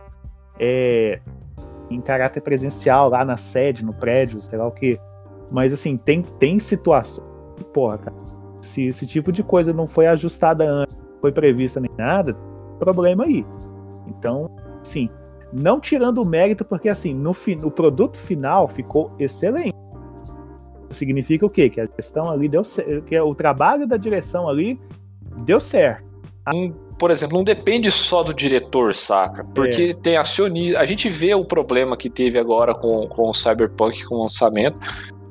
é, 0.59 1.19
em 1.89 1.99
caráter 1.99 2.41
presencial, 2.41 3.09
lá 3.09 3.25
na 3.25 3.37
sede, 3.37 3.83
no 3.83 3.93
prédio, 3.93 4.41
sei 4.41 4.57
lá 4.57 4.67
o 4.67 4.71
quê. 4.71 4.99
Mas 5.51 5.73
assim, 5.73 5.97
tem, 5.97 6.21
tem 6.39 6.57
situações. 6.59 7.27
que, 7.57 7.63
Porra, 7.65 7.97
cara, 7.97 8.15
se 8.61 8.85
esse 8.85 9.05
tipo 9.05 9.31
de 9.31 9.43
coisa 9.43 9.73
não 9.73 9.85
foi 9.87 10.07
ajustada 10.07 10.69
antes, 10.69 10.95
não 10.95 11.19
foi 11.19 11.31
prevista 11.31 11.79
nem 11.79 11.91
nada, 11.97 12.35
problema 12.79 13.25
aí. 13.25 13.45
Então, 14.07 14.49
sim, 14.83 15.09
não 15.51 15.79
tirando 15.79 16.21
o 16.21 16.25
mérito, 16.25 16.65
porque 16.65 16.89
assim, 16.89 17.13
no, 17.13 17.33
fi- 17.33 17.59
o 17.63 17.69
produto 17.71 18.17
final 18.17 18.67
ficou 18.67 19.11
excelente. 19.19 19.73
Significa 20.89 21.45
o 21.45 21.49
quê? 21.49 21.69
Que 21.69 21.81
a 21.81 21.87
gestão 21.95 22.29
ali 22.29 22.47
deu 22.47 22.63
certo, 22.63 23.03
que 23.03 23.19
o 23.19 23.33
trabalho 23.33 23.87
da 23.87 23.97
direção 23.97 24.47
ali 24.47 24.79
deu 25.45 25.59
certo. 25.59 26.03
Por 26.99 27.09
exemplo, 27.09 27.37
não 27.37 27.43
depende 27.43 27.89
só 27.89 28.21
do 28.21 28.33
diretor, 28.33 28.93
saca? 28.93 29.43
Porque 29.55 29.93
tem 29.95 30.17
acionista. 30.17 30.79
A 30.79 30.85
gente 30.85 31.09
vê 31.09 31.33
o 31.33 31.43
problema 31.43 31.97
que 31.97 32.09
teve 32.09 32.37
agora 32.37 32.75
com, 32.75 33.07
com 33.07 33.29
o 33.29 33.33
Cyberpunk 33.33 34.05
com 34.05 34.15
o 34.15 34.21
lançamento, 34.23 34.77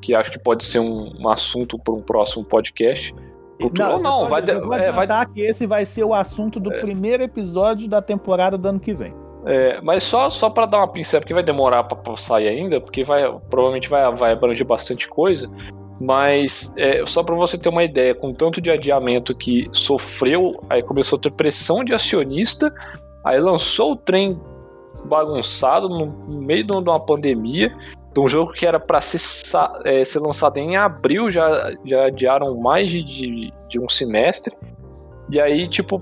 que 0.03 0.13
acho 0.13 0.29
que 0.29 0.37
pode 0.37 0.63
ser 0.65 0.79
um, 0.79 1.13
um 1.19 1.29
assunto 1.29 1.79
para 1.79 1.93
um 1.93 2.01
próximo 2.01 2.43
podcast. 2.43 3.15
Futuro- 3.61 3.99
não, 4.01 4.27
pode- 4.27 4.51
vai, 4.51 4.61
vou 4.61 4.73
é, 4.73 4.91
vai 4.91 5.07
que 5.27 5.41
esse 5.41 5.65
vai 5.65 5.85
ser 5.85 6.03
o 6.03 6.13
assunto 6.13 6.59
do 6.59 6.69
primeiro 6.69 7.23
episódio 7.23 7.87
da 7.87 8.01
temporada 8.01 8.57
do 8.57 8.67
ano 8.67 8.79
que 8.79 8.93
vem. 8.93 9.13
É, 9.45 9.79
mas 9.81 10.03
só, 10.03 10.29
só 10.29 10.49
para 10.49 10.65
dar 10.65 10.77
uma 10.79 10.87
pincel, 10.87 11.19
porque 11.21 11.33
vai 11.33 11.43
demorar 11.43 11.83
para 11.83 12.17
sair 12.17 12.47
ainda, 12.47 12.81
porque 12.81 13.03
vai, 13.03 13.23
provavelmente 13.49 13.89
vai, 13.89 14.13
vai 14.15 14.33
abranger 14.33 14.65
bastante 14.65 15.07
coisa. 15.07 15.49
Mas 15.99 16.73
é, 16.77 17.05
só 17.05 17.23
para 17.23 17.35
você 17.35 17.57
ter 17.57 17.69
uma 17.69 17.83
ideia, 17.83 18.15
com 18.15 18.33
tanto 18.33 18.59
de 18.59 18.69
adiamento 18.69 19.33
que 19.35 19.67
sofreu, 19.71 20.59
aí 20.69 20.81
começou 20.83 21.17
a 21.17 21.21
ter 21.21 21.31
pressão 21.31 21.83
de 21.83 21.93
acionista, 21.93 22.73
aí 23.23 23.39
lançou 23.39 23.93
o 23.93 23.95
trem 23.95 24.39
bagunçado 25.05 25.87
no 25.89 26.39
meio 26.39 26.63
de 26.63 26.71
uma 26.73 26.99
pandemia, 26.99 27.75
de 28.13 28.19
um 28.19 28.27
jogo 28.27 28.51
que 28.51 28.65
era 28.65 28.79
para 28.79 29.01
ser, 29.01 29.19
é, 29.85 30.05
ser 30.05 30.19
lançado 30.19 30.57
em 30.57 30.75
abril, 30.75 31.31
já, 31.31 31.73
já 31.83 32.05
adiaram 32.05 32.55
mais 32.59 32.89
de, 32.91 33.03
de, 33.03 33.53
de 33.69 33.79
um 33.79 33.89
semestre. 33.89 34.55
E 35.29 35.41
aí, 35.41 35.67
tipo, 35.67 36.01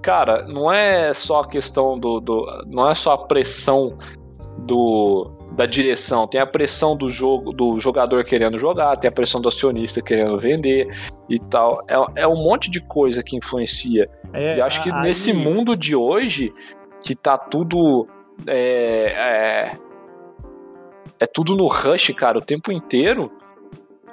cara, 0.00 0.46
não 0.46 0.72
é 0.72 1.12
só 1.12 1.40
a 1.40 1.48
questão 1.48 1.98
do, 1.98 2.20
do. 2.20 2.46
Não 2.66 2.88
é 2.88 2.94
só 2.94 3.12
a 3.14 3.18
pressão 3.26 3.98
do, 4.58 5.30
da 5.52 5.66
direção, 5.66 6.26
tem 6.26 6.40
a 6.40 6.46
pressão 6.46 6.96
do 6.96 7.08
jogo, 7.08 7.52
do 7.52 7.80
jogador 7.80 8.24
querendo 8.24 8.58
jogar, 8.58 8.96
tem 8.96 9.08
a 9.08 9.12
pressão 9.12 9.40
do 9.40 9.48
acionista 9.48 10.00
querendo 10.00 10.38
vender 10.38 10.88
e 11.28 11.38
tal. 11.38 11.82
É, 11.88 12.22
é 12.22 12.28
um 12.28 12.36
monte 12.36 12.70
de 12.70 12.80
coisa 12.80 13.22
que 13.22 13.36
influencia. 13.36 14.08
É, 14.32 14.58
e 14.58 14.60
acho 14.60 14.82
que 14.82 14.92
aí- 14.92 15.02
nesse 15.02 15.32
mundo 15.32 15.76
de 15.76 15.96
hoje, 15.96 16.52
que 17.02 17.14
tá 17.16 17.36
tudo. 17.36 18.06
É, 18.46 19.72
é, 19.74 19.87
é 21.20 21.26
tudo 21.26 21.56
no 21.56 21.66
rush, 21.66 22.12
cara, 22.14 22.38
o 22.38 22.42
tempo 22.42 22.70
inteiro. 22.72 23.30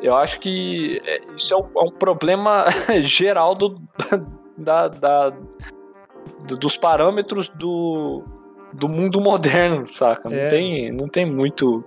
Eu 0.02 0.16
acho 0.16 0.40
que 0.40 1.02
é, 1.06 1.20
isso 1.36 1.54
é 1.54 1.58
um, 1.58 1.68
é 1.78 1.84
um 1.84 1.92
problema 1.92 2.66
geral 3.04 3.56
do, 3.56 3.80
da, 4.58 4.88
da- 4.88 5.30
do- 6.48 6.58
dos 6.58 6.76
parâmetros 6.78 7.50
do, 7.50 8.24
do 8.74 8.90
mundo 8.90 9.22
moderno, 9.22 9.92
saca? 9.94 10.30
Não, 10.30 10.38
É. 10.38 10.48
tem, 10.48 10.92
não 10.92 11.08
tem 11.08 11.26
muito 11.26 11.84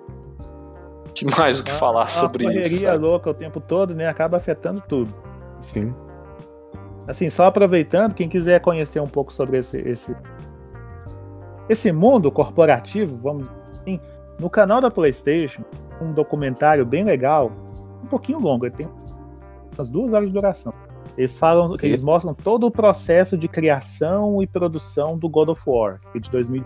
que 1.14 1.24
mais 1.36 1.60
o 1.60 1.64
que 1.64 1.72
falar 1.72 2.06
sobre 2.06 2.46
a 2.46 2.52
isso. 2.62 2.80
sabe? 2.80 3.02
louca 3.04 3.30
o 3.30 3.34
tempo 3.34 3.60
todo, 3.60 3.94
né? 3.94 4.06
Acaba 4.08 4.36
afetando 4.36 4.82
tudo. 4.88 5.12
Sim. 5.60 5.92
Assim, 7.08 7.28
só 7.28 7.44
aproveitando, 7.46 8.14
quem 8.14 8.28
quiser 8.28 8.60
conhecer 8.60 9.00
um 9.00 9.06
pouco 9.08 9.32
sobre 9.32 9.58
esse, 9.58 9.78
esse, 9.78 10.14
esse 11.68 11.90
mundo 11.92 12.30
corporativo, 12.30 13.16
vamos 13.22 13.48
dizer 13.48 13.57
no 14.38 14.48
canal 14.48 14.80
da 14.80 14.90
PlayStation, 14.90 15.62
um 16.00 16.12
documentário 16.12 16.84
bem 16.86 17.04
legal, 17.04 17.50
um 18.02 18.06
pouquinho 18.06 18.38
longo, 18.38 18.66
ele 18.66 18.74
tem 18.74 18.88
umas 19.76 19.90
duas 19.90 20.12
horas 20.12 20.28
de 20.28 20.34
duração. 20.34 20.72
Eles 21.16 21.36
falam, 21.36 21.76
que 21.76 21.86
eles 21.86 22.00
mostram 22.00 22.32
todo 22.32 22.66
o 22.66 22.70
processo 22.70 23.36
de 23.36 23.48
criação 23.48 24.40
e 24.42 24.46
produção 24.46 25.18
do 25.18 25.28
God 25.28 25.48
of 25.48 25.62
War, 25.66 25.98
é 26.14 26.18
de 26.18 26.30
2000. 26.30 26.64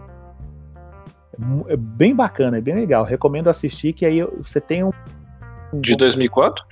É 1.69 1.77
bem 1.77 2.15
bacana, 2.15 2.59
é 2.59 2.61
bem 2.61 2.75
legal. 2.75 3.05
Recomendo 3.05 3.49
assistir, 3.49 3.95
que 3.95 4.05
aí 4.05 4.23
você 4.23 4.61
tem 4.61 4.85
um. 4.85 4.91
De 5.73 5.97
2000 5.97 6.31
quanto? 6.31 6.63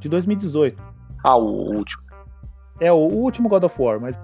de 0.00 0.08
2018. 0.08 0.82
Ah, 1.22 1.36
o 1.36 1.44
último. 1.76 2.02
É 2.80 2.90
o 2.92 2.96
último 2.96 3.48
God 3.48 3.62
of 3.62 3.80
War, 3.80 4.00
mas 4.00 4.20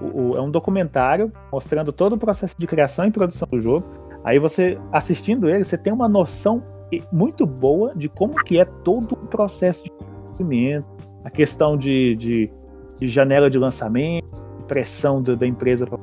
o- 0.00 0.32
o- 0.32 0.36
é 0.36 0.40
um 0.40 0.50
documentário 0.50 1.32
mostrando 1.52 1.92
todo 1.92 2.14
o 2.14 2.18
processo 2.18 2.56
de 2.58 2.66
criação 2.66 3.06
e 3.06 3.12
produção 3.12 3.46
do 3.48 3.60
jogo. 3.60 3.86
Aí 4.28 4.38
você, 4.38 4.78
assistindo 4.92 5.48
ele, 5.48 5.64
você 5.64 5.78
tem 5.78 5.90
uma 5.90 6.06
noção 6.06 6.62
muito 7.10 7.46
boa 7.46 7.94
de 7.96 8.10
como 8.10 8.34
que 8.34 8.58
é 8.58 8.64
todo 8.66 9.12
o 9.12 9.16
processo 9.26 9.84
de 9.84 9.90
desenvolvimento, 9.90 10.84
a 11.24 11.30
questão 11.30 11.78
de, 11.78 12.14
de, 12.16 12.50
de 12.98 13.08
janela 13.08 13.48
de 13.48 13.58
lançamento, 13.58 14.30
pressão 14.66 15.22
do- 15.22 15.34
da 15.34 15.46
empresa 15.46 15.86
para 15.86 15.98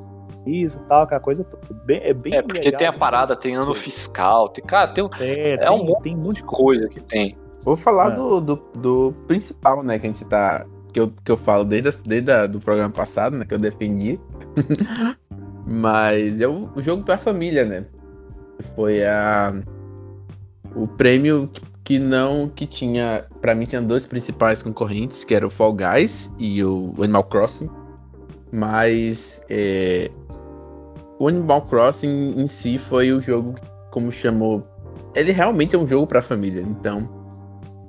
isso 0.48 0.79
e 0.84 0.88
tal, 0.88 1.03
aquela 1.03 1.22
coisa 1.22 1.44
toda. 1.44 1.62
Bem, 1.86 2.00
é 2.01 2.13
bem 2.15 2.34
É, 2.34 2.41
porque 2.41 2.62
legal. 2.62 2.79
tem 2.79 2.88
a 2.88 2.94
parada, 2.94 3.36
tem 3.36 3.55
ano 3.55 3.75
fiscal, 3.75 4.50
tem, 4.50 4.65
cara, 4.65 4.91
tem, 4.91 5.03
um- 5.03 5.10
É, 5.20 5.51
é 5.53 5.58
tem, 5.60 5.70
um 5.70 5.84
monte 5.86 6.01
tem 6.01 6.20
de 6.34 6.44
coisa 6.44 6.88
que 6.89 7.00
tem. 7.01 7.38
Vou 7.62 7.77
falar 7.77 8.12
É. 8.13 8.15
do, 8.15 8.41
do, 8.41 8.55
do 8.75 9.13
principal, 9.27 9.84
né, 9.84 10.00
que 10.00 10.08
a 10.08 10.10
gente 10.10 10.25
tá. 10.25 10.65
Que 10.91 11.00
eu, 11.00 11.12
que 11.24 11.32
eu 11.32 11.38
falo 11.38 11.63
desde, 11.63 11.89
a- 11.89 12.01
desde 12.03 12.32
a, 12.32 12.48
do 12.48 12.60
programa 12.60 12.91
passado, 12.91 13.38
né? 13.38 13.46
Que 13.46 13.53
eu 13.53 13.60
defendi. 13.60 14.20
Mas 15.67 16.39
é 16.41 16.48
o, 16.48 16.70
o 16.75 16.82
jogo 16.82 17.03
pra 17.03 17.17
família, 17.17 17.65
né? 17.65 17.86
Foi 18.76 19.04
a 19.04 19.54
o 20.76 20.88
prêmio 20.88 21.50
que 21.84 22.00
não 22.00 22.50
que 22.50 22.66
tinha, 22.66 23.26
Pra 23.42 23.54
mim 23.54 23.66
tinha 23.66 23.82
dois 23.82 24.06
principais 24.06 24.62
concorrentes, 24.64 25.24
que 25.24 25.36
era 25.36 25.46
o 25.46 25.50
Fall 25.50 25.74
Guys 25.74 26.32
e 26.40 26.64
o 26.64 26.94
Animal 27.00 27.24
Crossing. 27.26 27.70
Mas 28.52 29.42
é, 29.50 30.10
o 31.20 31.28
Animal 31.28 31.62
Crossing 31.64 32.34
em 32.38 32.48
si 32.48 32.78
foi 32.78 33.12
o 33.12 33.22
jogo 33.22 33.56
como 33.92 34.12
chamou, 34.12 34.62
ele 35.14 35.32
realmente 35.32 35.76
é 35.76 35.80
um 35.80 35.88
jogo 35.88 36.06
para 36.06 36.22
família, 36.22 36.62
então 36.62 37.08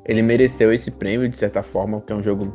ele 0.07 0.23
mereceu 0.23 0.73
esse 0.73 0.91
prêmio 0.91 1.29
de 1.29 1.37
certa 1.37 1.65
forma, 1.65 1.99
porque 1.99 2.13
é 2.13 2.17
um 2.17 2.23
jogo 2.23 2.55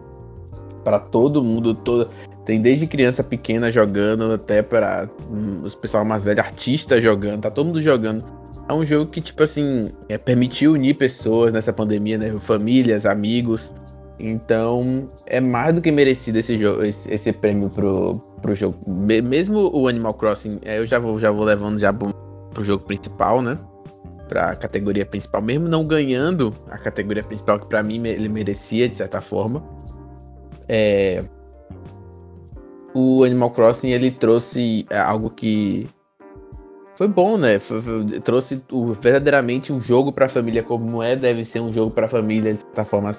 para 0.86 1.00
todo 1.00 1.44
mundo, 1.44 1.76
todo 1.76 2.10
tem 2.46 2.62
desde 2.62 2.88
criança 2.88 3.24
pequena 3.24 3.72
jogando 3.72 4.32
até 4.34 4.62
para 4.62 5.10
hum, 5.30 5.62
os 5.64 5.76
pessoal 5.76 6.04
mais 6.04 6.24
velho, 6.24 6.40
artista 6.40 7.00
jogando, 7.00 7.42
tá 7.42 7.52
todo 7.52 7.68
mundo 7.68 7.82
jogando 7.82 8.24
é 8.72 8.74
um 8.74 8.86
jogo 8.86 9.12
que, 9.12 9.20
tipo 9.20 9.44
assim, 9.44 9.90
é, 10.08 10.18
permitiu 10.18 10.74
unir 10.74 10.96
pessoas 10.96 11.52
nessa 11.52 11.74
pandemia, 11.74 12.18
né? 12.18 12.32
Famílias, 12.40 13.06
amigos. 13.06 13.74
Então, 14.20 15.08
é 15.26 15.42
mais 15.42 15.74
do 15.76 15.82
que 15.82 15.92
merecido 15.92 16.38
esse 16.38 16.58
jogo, 16.58 16.84
esse, 16.84 17.12
esse 17.12 17.34
prêmio 17.34 17.70
pro, 17.70 18.20
pro 18.42 18.56
jogo. 18.56 18.78
Mesmo 18.88 19.70
o 19.74 19.88
Animal 19.88 20.14
Crossing, 20.14 20.60
é, 20.64 20.80
eu 20.80 20.86
já 20.86 21.00
vou, 21.00 21.20
já 21.20 21.32
vou 21.32 21.44
levando 21.44 21.80
já 21.80 21.92
pro, 21.92 22.14
pro 22.54 22.64
jogo 22.64 22.86
principal, 22.86 23.42
né? 23.42 23.58
Pra 24.30 24.56
categoria 24.56 25.06
principal, 25.06 25.42
mesmo 25.42 25.68
não 25.68 25.86
ganhando 25.86 26.54
a 26.70 26.78
categoria 26.78 27.24
principal, 27.24 27.60
que 27.60 27.66
para 27.66 27.84
mim 27.84 28.06
ele 28.08 28.30
merecia, 28.30 28.88
de 28.88 28.96
certa 28.96 29.20
forma. 29.20 29.62
É, 30.70 31.24
o 32.94 33.24
Animal 33.24 33.52
Crossing 33.52 33.90
ele 33.90 34.12
trouxe 34.12 34.86
é, 34.90 34.98
algo 34.98 35.30
que 35.30 35.88
foi 36.96 37.08
bom, 37.08 37.38
né? 37.38 37.60
Foi, 37.60 37.82
foi, 37.82 38.06
trouxe 38.22 38.62
o, 38.72 38.92
verdadeiramente 38.92 39.72
um 39.74 39.80
jogo 39.80 40.12
para 40.12 40.26
a 40.26 40.30
família 40.30 40.62
como 40.62 41.02
é, 41.02 41.16
deve 41.16 41.44
ser 41.46 41.60
um 41.60 41.72
jogo 41.72 41.92
para 41.92 42.06
a 42.06 42.10
família 42.10 42.54
de 42.54 42.62
certa 42.62 42.86
forma. 42.86 43.12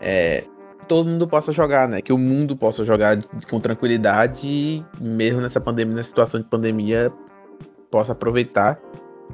É, 0.00 0.44
todo 0.86 1.08
mundo 1.08 1.26
possa 1.26 1.52
jogar, 1.52 1.88
né? 1.88 2.02
Que 2.02 2.12
o 2.12 2.18
mundo 2.18 2.56
possa 2.56 2.84
jogar 2.84 3.18
com 3.48 3.60
tranquilidade 3.60 4.84
mesmo 5.00 5.40
nessa 5.40 5.60
pandemia, 5.60 5.96
nessa 5.96 6.08
situação 6.08 6.40
de 6.40 6.46
pandemia, 6.46 7.12
possa 7.90 8.12
aproveitar 8.12 8.80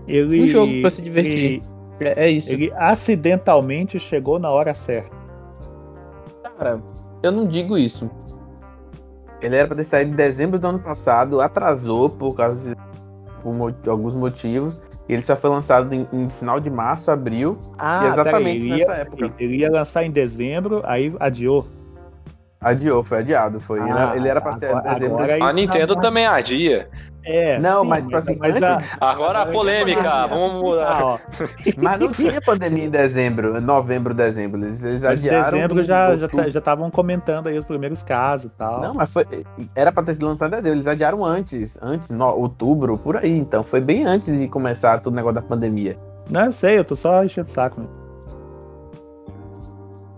ele, 0.06 0.42
um 0.42 0.46
jogo 0.46 0.80
para 0.80 0.90
se 0.90 1.02
divertir. 1.02 1.44
Ele, 1.44 1.62
é, 2.00 2.26
é, 2.26 2.30
isso. 2.30 2.52
Ele 2.52 2.72
acidentalmente 2.76 3.98
chegou 3.98 4.38
na 4.38 4.50
hora 4.50 4.74
certa. 4.74 5.10
Cara, 6.58 6.82
eu 7.22 7.32
não 7.32 7.46
digo 7.46 7.76
isso. 7.78 8.10
Ele 9.42 9.56
era 9.56 9.66
para 9.66 9.76
ter 9.76 9.84
saído 9.84 10.12
em 10.12 10.14
dezembro 10.14 10.58
do 10.58 10.66
ano 10.66 10.78
passado, 10.78 11.40
atrasou 11.40 12.08
por 12.08 12.34
causa 12.34 12.70
de 12.70 12.92
por 13.42 13.74
alguns 13.90 14.14
motivos. 14.14 14.80
E 15.08 15.12
ele 15.12 15.22
só 15.22 15.34
foi 15.34 15.50
lançado 15.50 15.92
em, 15.92 16.06
em 16.12 16.28
final 16.28 16.60
de 16.60 16.70
março, 16.70 17.10
abril. 17.10 17.54
Ah, 17.76 18.06
exatamente 18.06 18.68
nessa 18.68 18.92
ia, 18.92 18.98
época. 18.98 19.32
Ele 19.38 19.56
ia 19.56 19.70
lançar 19.70 20.04
em 20.04 20.10
dezembro, 20.10 20.80
aí 20.84 21.12
adiou. 21.18 21.66
Adiou, 22.60 23.02
foi 23.02 23.18
adiado. 23.18 23.60
Foi. 23.60 23.80
Ah, 23.80 24.12
ele 24.14 24.28
era 24.28 24.40
pra 24.40 24.52
ser 24.52 24.66
agora, 24.66 24.94
dezembro. 24.94 25.44
a 25.44 25.52
Nintendo 25.52 25.96
também 25.96 26.24
adia. 26.24 26.88
É, 27.24 27.58
não, 27.58 27.82
sim, 27.82 27.88
mas, 27.88 28.04
mas, 28.06 28.28
assim, 28.28 28.36
mas 28.38 28.62
a, 28.62 28.82
agora 29.00 29.42
a 29.42 29.46
polêmica, 29.46 30.26
vamos 30.26 30.60
mudar. 30.60 31.20
mas 31.78 32.00
não 32.00 32.10
tinha 32.10 32.40
pandemia 32.40 32.84
em 32.84 32.90
dezembro, 32.90 33.60
novembro, 33.60 34.12
dezembro. 34.12 34.60
Eles, 34.60 34.82
eles 34.82 35.04
adiaram. 35.04 35.48
Em 35.48 35.52
dezembro 35.52 35.82
já 35.84 36.16
já 36.16 36.58
estavam 36.58 36.90
comentando 36.90 37.46
aí 37.46 37.56
os 37.56 37.64
primeiros 37.64 38.02
casos 38.02 38.46
e 38.46 38.54
tal. 38.56 38.80
Não, 38.80 38.94
mas 38.94 39.12
foi, 39.12 39.24
era 39.74 39.92
pra 39.92 40.02
ter 40.02 40.14
sido 40.14 40.26
lançado 40.26 40.52
em 40.52 40.56
dezembro. 40.56 40.76
Eles 40.78 40.86
adiaram 40.86 41.24
antes, 41.24 41.78
antes, 41.80 42.10
no, 42.10 42.26
outubro, 42.26 42.98
por 42.98 43.16
aí. 43.16 43.38
Então 43.38 43.62
foi 43.62 43.80
bem 43.80 44.04
antes 44.04 44.36
de 44.36 44.48
começar 44.48 44.98
todo 45.00 45.12
o 45.12 45.16
negócio 45.16 45.36
da 45.36 45.42
pandemia. 45.42 45.96
Não, 46.28 46.46
eu 46.46 46.52
sei, 46.52 46.78
eu 46.78 46.84
tô 46.84 46.96
só 46.96 47.24
enchendo 47.24 47.46
o 47.46 47.50
saco. 47.50 47.80
Mesmo. 47.80 48.02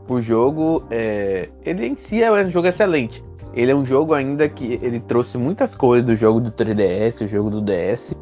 O 0.08 0.20
jogo, 0.20 0.86
é, 0.90 1.48
ele 1.64 1.86
em 1.86 1.96
si 1.96 2.22
é 2.22 2.30
um 2.30 2.50
jogo 2.50 2.68
excelente. 2.68 3.24
Ele 3.56 3.70
é 3.70 3.74
um 3.74 3.84
jogo 3.84 4.14
ainda 4.14 4.48
que 4.48 4.78
ele 4.82 5.00
trouxe 5.00 5.38
muitas 5.38 5.74
coisas 5.74 6.04
do 6.04 6.16
jogo 6.16 6.40
do 6.40 6.50
3DS, 6.50 7.24
o 7.24 7.28
jogo 7.28 7.50
do 7.50 7.60
DS, 7.60 8.14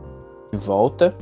de 0.52 0.58
volta, 0.58 1.16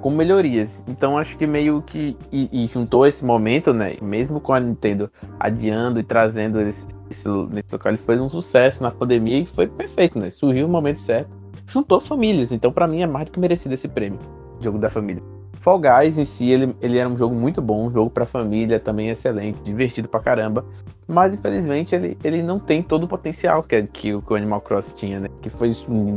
com 0.00 0.10
melhorias. 0.10 0.84
Então 0.86 1.18
acho 1.18 1.36
que 1.36 1.46
meio 1.46 1.82
que. 1.82 2.16
E, 2.30 2.48
e 2.52 2.66
juntou 2.68 3.06
esse 3.06 3.24
momento, 3.24 3.74
né? 3.74 3.96
Mesmo 4.00 4.40
com 4.40 4.52
a 4.52 4.60
Nintendo 4.60 5.10
adiando 5.40 5.98
e 5.98 6.02
trazendo 6.04 6.60
esse, 6.60 6.86
local, 7.26 7.90
ele 7.90 7.98
foi 7.98 8.18
um 8.20 8.28
sucesso 8.28 8.82
na 8.82 8.90
pandemia 8.90 9.40
e 9.40 9.46
foi 9.46 9.66
perfeito, 9.66 10.18
né? 10.18 10.30
Surgiu 10.30 10.66
o 10.66 10.70
momento 10.70 11.00
certo. 11.00 11.30
Juntou 11.66 12.00
famílias, 12.00 12.52
então 12.52 12.70
para 12.70 12.86
mim 12.86 13.02
é 13.02 13.06
mais 13.06 13.26
do 13.26 13.32
que 13.32 13.40
merecido 13.40 13.74
esse 13.74 13.88
prêmio. 13.88 14.20
Jogo 14.60 14.78
da 14.78 14.88
família. 14.88 15.35
Fall 15.60 15.80
Guys 15.80 16.18
em 16.18 16.24
si, 16.24 16.50
ele, 16.50 16.76
ele 16.80 16.98
era 16.98 17.08
um 17.08 17.16
jogo 17.16 17.34
muito 17.34 17.60
bom, 17.60 17.86
um 17.86 17.90
jogo 17.90 18.10
pra 18.10 18.26
família, 18.26 18.78
também 18.78 19.08
excelente, 19.08 19.60
divertido 19.62 20.08
pra 20.08 20.20
caramba. 20.20 20.64
Mas 21.08 21.34
infelizmente 21.34 21.94
ele, 21.94 22.18
ele 22.22 22.42
não 22.42 22.58
tem 22.58 22.82
todo 22.82 23.04
o 23.04 23.08
potencial 23.08 23.62
que, 23.62 23.82
que, 23.84 24.14
o, 24.14 24.22
que 24.22 24.32
o 24.32 24.36
Animal 24.36 24.60
Cross 24.60 24.92
tinha, 24.96 25.20
né? 25.20 25.28
Que 25.40 25.48
foi 25.48 25.72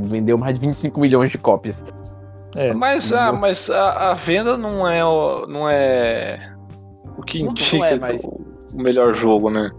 vendeu 0.06 0.38
mais 0.38 0.56
de 0.60 0.66
25 0.66 1.00
milhões 1.00 1.32
de 1.32 1.38
cópias. 1.38 1.84
É, 2.56 2.74
mas, 2.74 3.14
ah, 3.14 3.32
mas 3.32 3.70
a, 3.70 4.10
a, 4.10 4.14
venda 4.16 4.58
não 4.58 4.88
é 4.88 5.06
o, 5.06 5.46
não 5.46 5.70
é 5.70 6.52
o 7.16 7.22
que 7.22 7.42
indica 7.44 7.86
é, 7.86 8.00
mas... 8.00 8.24
o, 8.24 8.42
o 8.74 8.82
melhor 8.82 9.14
jogo, 9.14 9.52
né? 9.52 9.70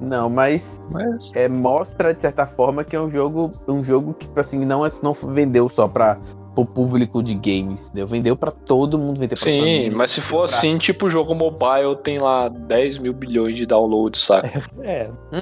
Não, 0.00 0.30
mas, 0.30 0.80
mas, 0.90 1.30
É, 1.34 1.46
mostra 1.46 2.14
de 2.14 2.20
certa 2.20 2.46
forma 2.46 2.82
que 2.82 2.96
é 2.96 3.00
um 3.00 3.10
jogo, 3.10 3.52
um 3.68 3.84
jogo 3.84 4.14
que 4.14 4.26
tipo 4.26 4.40
assim 4.40 4.64
não 4.64 4.84
é, 4.84 4.88
não 5.02 5.12
vendeu 5.12 5.68
só 5.68 5.86
para 5.86 6.16
o 6.60 6.66
público 6.66 7.22
de 7.22 7.34
games, 7.34 7.86
entendeu? 7.86 8.06
Vendeu 8.06 8.36
para 8.36 8.50
todo 8.50 8.98
mundo, 8.98 9.18
vender 9.18 9.36
pra 9.36 9.44
Sim, 9.44 9.58
família, 9.58 9.96
mas 9.96 10.10
se 10.10 10.20
for 10.20 10.46
pra... 10.48 10.56
assim, 10.56 10.78
tipo 10.78 11.06
o 11.06 11.10
jogo 11.10 11.34
mobile 11.34 11.96
tem 12.02 12.18
lá 12.18 12.48
10 12.48 12.98
mil 12.98 13.12
bilhões 13.12 13.56
de 13.56 13.66
downloads, 13.66 14.20
sabe? 14.22 14.50
É. 14.82 15.10
Hum? 15.32 15.40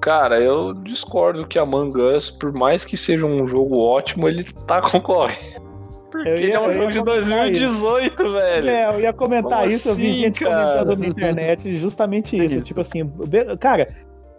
Cara, 0.00 0.40
eu 0.40 0.72
discordo 0.74 1.46
que 1.46 1.58
Among 1.58 2.00
Us, 2.00 2.30
por 2.30 2.52
mais 2.52 2.84
que 2.84 2.96
seja 2.96 3.26
um 3.26 3.46
jogo 3.48 3.78
ótimo, 3.78 4.28
ele 4.28 4.44
tá 4.44 4.80
concorrendo. 4.90 5.68
Porque 6.10 6.46
ia, 6.46 6.54
é 6.54 6.60
um 6.60 6.72
jogo 6.72 6.90
de 6.90 7.02
2018, 7.02 8.22
isso. 8.22 8.32
velho. 8.32 8.68
É, 8.68 8.86
eu 8.86 9.00
ia 9.00 9.12
comentar 9.12 9.60
Como 9.60 9.70
isso, 9.70 9.90
assim, 9.90 10.00
eu 10.00 10.06
vi 10.06 10.10
assim, 10.10 10.20
gente 10.20 10.44
cara? 10.44 10.72
comentando 10.72 11.00
na 11.00 11.06
internet 11.06 11.76
justamente 11.76 12.36
isso. 12.36 12.56
isso. 12.56 12.64
Tipo 12.64 12.80
assim, 12.80 13.12
cara, 13.60 13.86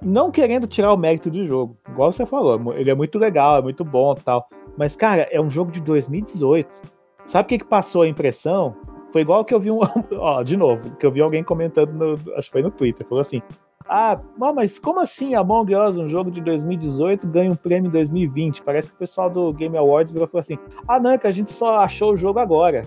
não 0.02 0.32
querendo 0.32 0.66
tirar 0.66 0.94
o 0.94 0.98
mérito 0.98 1.30
do 1.30 1.46
jogo, 1.46 1.78
igual 1.90 2.12
você 2.12 2.26
falou, 2.26 2.74
ele 2.76 2.90
é 2.90 2.96
muito 2.96 3.20
legal, 3.20 3.58
é 3.58 3.62
muito 3.62 3.84
bom 3.84 4.16
tal. 4.16 4.50
Mas, 4.80 4.96
cara, 4.96 5.28
é 5.30 5.42
um 5.42 5.50
jogo 5.50 5.74
de 5.74 5.82
2018. 5.82 6.70
Sabe 7.26 7.46
o 7.46 7.50
que, 7.50 7.58
que 7.58 7.66
passou 7.66 8.04
a 8.04 8.08
impressão? 8.08 8.74
Foi 9.12 9.22
igual 9.22 9.44
que 9.44 9.54
eu 9.54 9.60
vi 9.60 9.70
um. 9.70 9.82
Ó, 10.18 10.42
de 10.42 10.56
novo, 10.56 10.96
que 10.96 11.06
eu 11.06 11.12
vi 11.12 11.20
alguém 11.20 11.44
comentando, 11.44 11.92
no, 11.92 12.14
acho 12.38 12.48
que 12.48 12.52
foi 12.54 12.62
no 12.62 12.72
Twitter, 12.72 13.06
falou 13.06 13.22
assim: 13.22 13.42
Ah, 13.90 14.18
mas 14.56 14.80
como 14.80 15.02
assim 15.02 15.36
Among 15.36 15.76
Us, 15.76 15.98
um 15.98 16.08
jogo 16.08 16.32
de 16.32 16.40
2018, 16.40 17.28
ganha 17.28 17.52
um 17.52 17.56
prêmio 17.56 17.90
em 17.90 17.92
2020? 17.92 18.62
Parece 18.62 18.88
que 18.88 18.96
o 18.96 18.98
pessoal 18.98 19.30
do 19.30 19.52
Game 19.52 19.78
Awards 19.78 20.14
virou 20.14 20.30
falou 20.30 20.40
assim: 20.40 20.58
Ah, 20.88 20.98
não, 20.98 21.12
é 21.12 21.18
que 21.18 21.28
a 21.28 21.32
gente 21.34 21.52
só 21.52 21.80
achou 21.80 22.14
o 22.14 22.18
jogo 22.18 22.40
agora. 22.40 22.86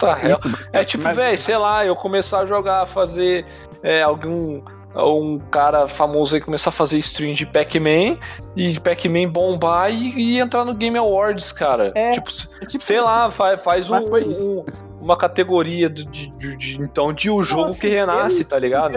Tá, 0.00 0.18
é, 0.20 0.80
é 0.80 0.84
tipo, 0.84 1.04
velho, 1.04 1.38
sei 1.38 1.56
lá, 1.56 1.86
eu 1.86 1.94
começar 1.94 2.40
a 2.40 2.46
jogar, 2.46 2.84
fazer 2.86 3.46
é, 3.84 4.02
algum 4.02 4.60
um 4.96 5.38
cara 5.38 5.88
famoso 5.88 6.34
aí 6.34 6.40
começar 6.40 6.70
a 6.70 6.72
fazer 6.72 6.98
stream 6.98 7.34
de 7.34 7.44
Pac-Man 7.44 8.18
e 8.54 8.78
Pac-Man 8.78 9.28
bombar 9.28 9.90
e, 9.90 10.14
e, 10.16 10.38
entrar 10.38 10.64
no 10.64 10.74
Game 10.74 10.96
Awards, 10.96 11.50
cara. 11.52 11.92
É, 11.94 12.12
tipo, 12.12 12.30
é 12.60 12.66
tipo 12.66 12.84
sei 12.84 13.00
lá, 13.00 13.30
faz, 13.30 13.60
faz 13.62 13.90
um, 13.90 13.96
um, 13.96 14.64
uma 15.00 15.16
categoria 15.16 15.90
de, 15.90 16.04
de, 16.04 16.56
de, 16.56 16.80
então 16.80 17.12
de 17.12 17.30
um 17.30 17.42
jogo 17.42 17.70
assim, 17.70 17.80
que 17.80 17.88
renasce, 17.88 18.36
ele, 18.36 18.44
tá 18.44 18.58
ligado? 18.58 18.94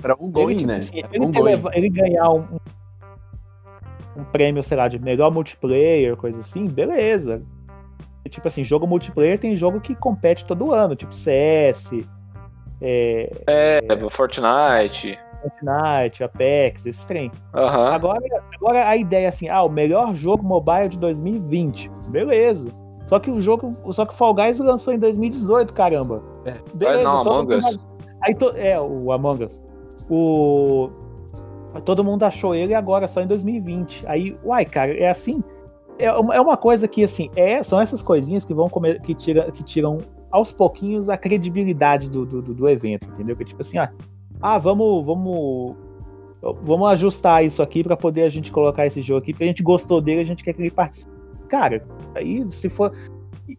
Para 0.00 0.16
um 0.20 0.30
going, 0.30 0.66
né? 0.66 0.78
Assim, 0.78 0.98
ele, 1.12 1.24
um 1.24 1.30
going. 1.30 1.62
ele 1.72 1.88
ganhar 1.88 2.30
um, 2.30 2.44
um 4.16 4.24
prêmio, 4.24 4.62
sei 4.62 4.76
lá, 4.76 4.88
de 4.88 4.98
melhor 4.98 5.30
multiplayer, 5.30 6.16
coisa 6.16 6.40
assim, 6.40 6.66
beleza. 6.66 7.42
Tipo 8.28 8.48
assim, 8.48 8.64
jogo 8.64 8.86
multiplayer 8.86 9.38
tem 9.38 9.56
jogo 9.56 9.80
que 9.80 9.94
compete 9.94 10.44
todo 10.44 10.72
ano, 10.72 10.96
tipo 10.96 11.14
CS, 11.14 11.90
é, 12.82 13.30
é, 13.46 13.80
é 13.88 14.10
Fortnite. 14.10 15.18
Fortnite, 15.42 16.22
Apex, 16.24 16.86
esses 16.86 17.04
trem. 17.06 17.30
Uhum. 17.54 17.62
Agora, 17.62 18.20
agora 18.54 18.88
a 18.88 18.96
ideia 18.96 19.26
é 19.26 19.28
assim, 19.28 19.48
ah, 19.48 19.62
o 19.62 19.68
melhor 19.68 20.14
jogo 20.14 20.44
mobile 20.44 20.88
de 20.88 20.98
2020. 20.98 21.90
Beleza. 22.08 22.68
Só 23.06 23.18
que 23.18 23.30
o 23.30 23.40
jogo, 23.40 23.74
só 23.92 24.06
que 24.06 24.14
Fall 24.14 24.34
Guys 24.34 24.58
lançou 24.58 24.94
em 24.94 24.98
2018, 24.98 25.72
caramba. 25.72 26.22
É. 26.44 26.54
Beleza. 26.74 27.02
não, 27.04 27.20
Among 27.20 27.54
Us. 27.54 27.78
Aí 28.22 28.34
to... 28.34 28.52
É, 28.56 28.80
o 28.80 29.12
Among 29.12 29.44
Us. 29.44 29.60
O... 30.08 30.90
Todo 31.84 32.04
mundo 32.04 32.22
achou 32.22 32.54
ele 32.54 32.74
agora, 32.74 33.08
só 33.08 33.20
em 33.22 33.26
2020. 33.26 34.04
Aí, 34.06 34.36
uai, 34.44 34.64
cara, 34.64 34.96
é 34.96 35.08
assim. 35.08 35.42
É, 35.98 36.06
é 36.06 36.40
uma 36.40 36.56
coisa 36.56 36.86
que, 36.86 37.02
assim, 37.02 37.30
é, 37.34 37.62
são 37.62 37.80
essas 37.80 38.02
coisinhas 38.02 38.44
que 38.44 38.54
vão 38.54 38.68
comer, 38.68 39.00
que, 39.00 39.14
tira, 39.14 39.50
que 39.50 39.62
tiram 39.62 40.00
aos 40.32 40.50
pouquinhos 40.50 41.10
a 41.10 41.16
credibilidade 41.16 42.08
do, 42.08 42.24
do, 42.24 42.42
do 42.42 42.68
evento, 42.68 43.06
entendeu? 43.06 43.36
Que 43.36 43.44
tipo 43.44 43.60
assim, 43.60 43.76
ah, 43.76 43.92
ah, 44.40 44.58
vamos, 44.58 45.04
vamos, 45.04 45.76
vamos 46.62 46.88
ajustar 46.88 47.44
isso 47.44 47.62
aqui 47.62 47.84
para 47.84 47.96
poder 47.96 48.22
a 48.22 48.28
gente 48.30 48.50
colocar 48.50 48.86
esse 48.86 49.02
jogo 49.02 49.20
aqui, 49.20 49.32
porque 49.32 49.44
a 49.44 49.48
gente 49.48 49.62
gostou 49.62 50.00
dele, 50.00 50.22
a 50.22 50.24
gente 50.24 50.42
quer 50.42 50.54
que 50.54 50.62
ele 50.62 50.70
participe. 50.70 51.12
cara, 51.48 51.84
aí 52.14 52.48
se 52.50 52.68
for. 52.70 52.92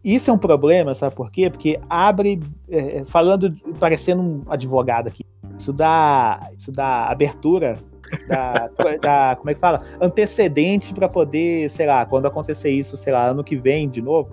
Isso 0.02 0.30
é 0.30 0.34
um 0.34 0.38
problema, 0.38 0.94
sabe 0.94 1.14
por 1.14 1.30
quê? 1.30 1.48
Porque 1.48 1.78
abre, 1.88 2.40
é, 2.68 3.04
falando, 3.04 3.54
parecendo 3.78 4.22
um 4.22 4.42
advogado 4.48 5.06
aqui, 5.06 5.22
isso 5.56 5.72
dá, 5.72 6.50
isso 6.58 6.72
dá 6.72 7.06
abertura, 7.06 7.76
dá 9.00 9.36
como 9.36 9.50
é 9.50 9.54
que 9.54 9.60
fala? 9.60 9.84
Antecedente 10.00 10.92
para 10.92 11.08
poder, 11.08 11.70
sei 11.70 11.86
lá, 11.86 12.04
quando 12.06 12.26
acontecer 12.26 12.70
isso, 12.70 12.96
sei 12.96 13.12
lá, 13.12 13.26
ano 13.26 13.44
que 13.44 13.56
vem 13.56 13.88
de 13.88 14.02
novo. 14.02 14.30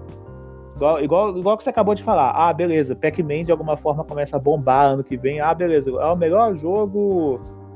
Igual, 0.82 1.04
igual, 1.04 1.38
igual 1.38 1.58
que 1.58 1.63
você 1.63 1.70
acabou 1.70 1.94
de 1.94 2.02
falar. 2.02 2.32
Ah, 2.32 2.52
beleza, 2.52 2.96
Pac-Man 2.96 3.44
de 3.44 3.52
alguma 3.52 3.78
forma 3.78 4.04
começa 4.04 4.36
a 4.36 4.39
bombar 4.39 4.88
ano 4.94 5.04
que 5.04 5.15
vem. 5.15 5.39
Ah, 5.39 5.54
beleza, 5.54 5.91
é 5.91 6.06
o 6.08 6.15
melhor 6.15 6.56
jogo 6.56 7.36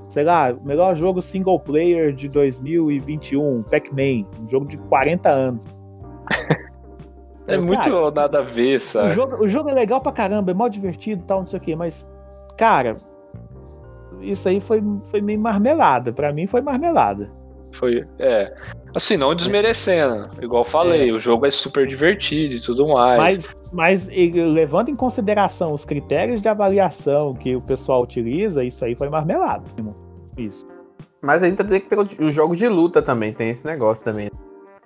sei 0.10 0.24
lá, 0.24 0.52
o 0.52 0.66
melhor 0.66 0.96
jogo 0.96 1.22
single 1.22 1.60
player 1.60 2.14
de 2.14 2.30
2021, 2.30 3.62
Pac-Man, 3.64 4.26
um 4.42 4.50
jogo 4.50 4.68
de 4.68 4.78
40 4.78 5.30
anos. 5.30 5.66
É 7.48 7.58
muito 7.58 7.84
Cara, 7.84 8.10
nada 8.10 8.40
a 8.40 8.42
ver, 8.42 8.78
O 8.78 8.80
sabe? 8.80 9.10
jogo, 9.10 9.44
o 9.44 9.48
jogo 9.48 9.70
é 9.70 9.74
legal 9.74 10.02
pra 10.02 10.12
caramba, 10.12 10.50
é 10.50 10.54
mó 10.56 10.68
divertido 10.68 11.22
e 11.22 11.26
tal, 11.26 11.42
não 11.42 11.46
sei 11.46 11.60
o 11.60 11.62
quê, 11.62 11.76
mas, 11.76 12.04
cara, 12.58 12.98
isso 14.20 14.50
aí 14.50 14.60
foi, 14.60 14.82
foi 15.12 15.22
meio 15.22 15.40
marmelada. 15.40 16.12
Pra 16.12 16.34
mim 16.34 16.48
foi 16.48 16.62
marmelada. 16.62 17.32
Foi, 17.76 18.06
é. 18.20 18.54
Assim, 18.96 19.18
não 19.18 19.36
desmerecendo. 19.36 20.30
Igual 20.42 20.62
eu 20.62 20.66
falei, 20.70 21.12
o 21.12 21.20
jogo 21.20 21.46
é 21.46 21.52
super 21.52 21.86
divertido 21.86 22.54
e 22.54 22.60
tudo 22.62 22.88
mais. 22.88 23.18
Mas, 23.20 23.50
mas 23.74 24.10
e, 24.10 24.32
levando 24.32 24.90
em 24.90 24.96
consideração 24.96 25.74
os 25.74 25.84
critérios 25.84 26.42
de 26.42 26.48
avaliação 26.48 27.34
que 27.34 27.56
o 27.56 27.62
pessoal 27.62 28.02
utiliza, 28.04 28.64
isso 28.64 28.84
aí 28.86 28.96
foi 28.96 29.10
marmelada. 29.10 29.64
irmão. 29.78 29.96
Isso. 30.38 30.66
Mas 31.22 31.44
ainda 31.44 31.64
tem 31.64 31.80
que 31.82 31.88
ter 31.90 31.98
o- 31.98 32.28
os 32.28 32.34
jogos 32.34 32.58
de 32.58 32.68
luta 32.68 33.02
também, 33.02 33.34
tem 33.34 33.50
esse 33.50 33.66
negócio 33.66 34.04
também. 34.04 34.30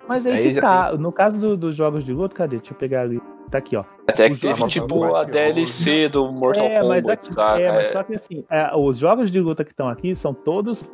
Mas 0.08 0.26
aí, 0.26 0.32
Aí 0.32 0.42
que 0.48 0.54
já 0.54 0.60
tá. 0.60 0.92
No 0.96 1.12
caso 1.12 1.38
do- 1.38 1.56
dos 1.56 1.76
jogos 1.76 2.02
de 2.02 2.12
luta, 2.12 2.34
cadê? 2.34 2.56
Deixa 2.56 2.72
eu 2.72 2.76
pegar 2.76 3.02
ali. 3.02 3.20
Tá 3.48 3.58
aqui, 3.58 3.76
ó. 3.76 3.84
Até 4.08 4.30
que 4.30 4.40
teve, 4.40 4.66
tipo, 4.68 5.14
a 5.14 5.24
DLC 5.24 6.08
do 6.08 6.30
Mortal 6.32 6.66
é, 6.66 6.82
mas, 6.82 7.02
Kombat, 7.02 7.12
aqui- 7.26 7.34
saca? 7.34 7.60
é, 7.60 7.68
mas 7.72 7.88
É, 7.88 7.92
só 7.92 8.02
que 8.04 8.14
assim, 8.14 8.44
é, 8.50 8.70
os 8.76 8.96
jogos 8.98 9.30
de 9.30 9.40
luta 9.40 9.64
que 9.64 9.70
estão 9.72 9.88
aqui 9.88 10.14
são 10.16 10.32
todos 10.32 10.84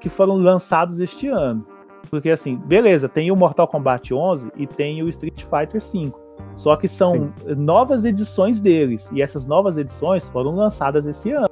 que 0.00 0.08
foram 0.08 0.36
lançados 0.36 0.98
este 1.00 1.28
ano. 1.28 1.66
Porque 2.10 2.30
assim, 2.30 2.56
beleza, 2.56 3.08
tem 3.08 3.30
o 3.30 3.36
Mortal 3.36 3.66
Kombat 3.68 4.14
11 4.14 4.50
e 4.56 4.66
tem 4.66 5.02
o 5.02 5.08
Street 5.08 5.42
Fighter 5.44 5.80
5. 5.82 6.18
Só 6.54 6.76
que 6.76 6.86
são 6.88 7.32
novas 7.56 8.04
edições 8.04 8.60
deles. 8.60 9.10
E 9.12 9.20
essas 9.20 9.46
novas 9.46 9.76
edições 9.78 10.28
foram 10.28 10.54
lançadas 10.54 11.04
esse 11.06 11.32
ano. 11.32 11.48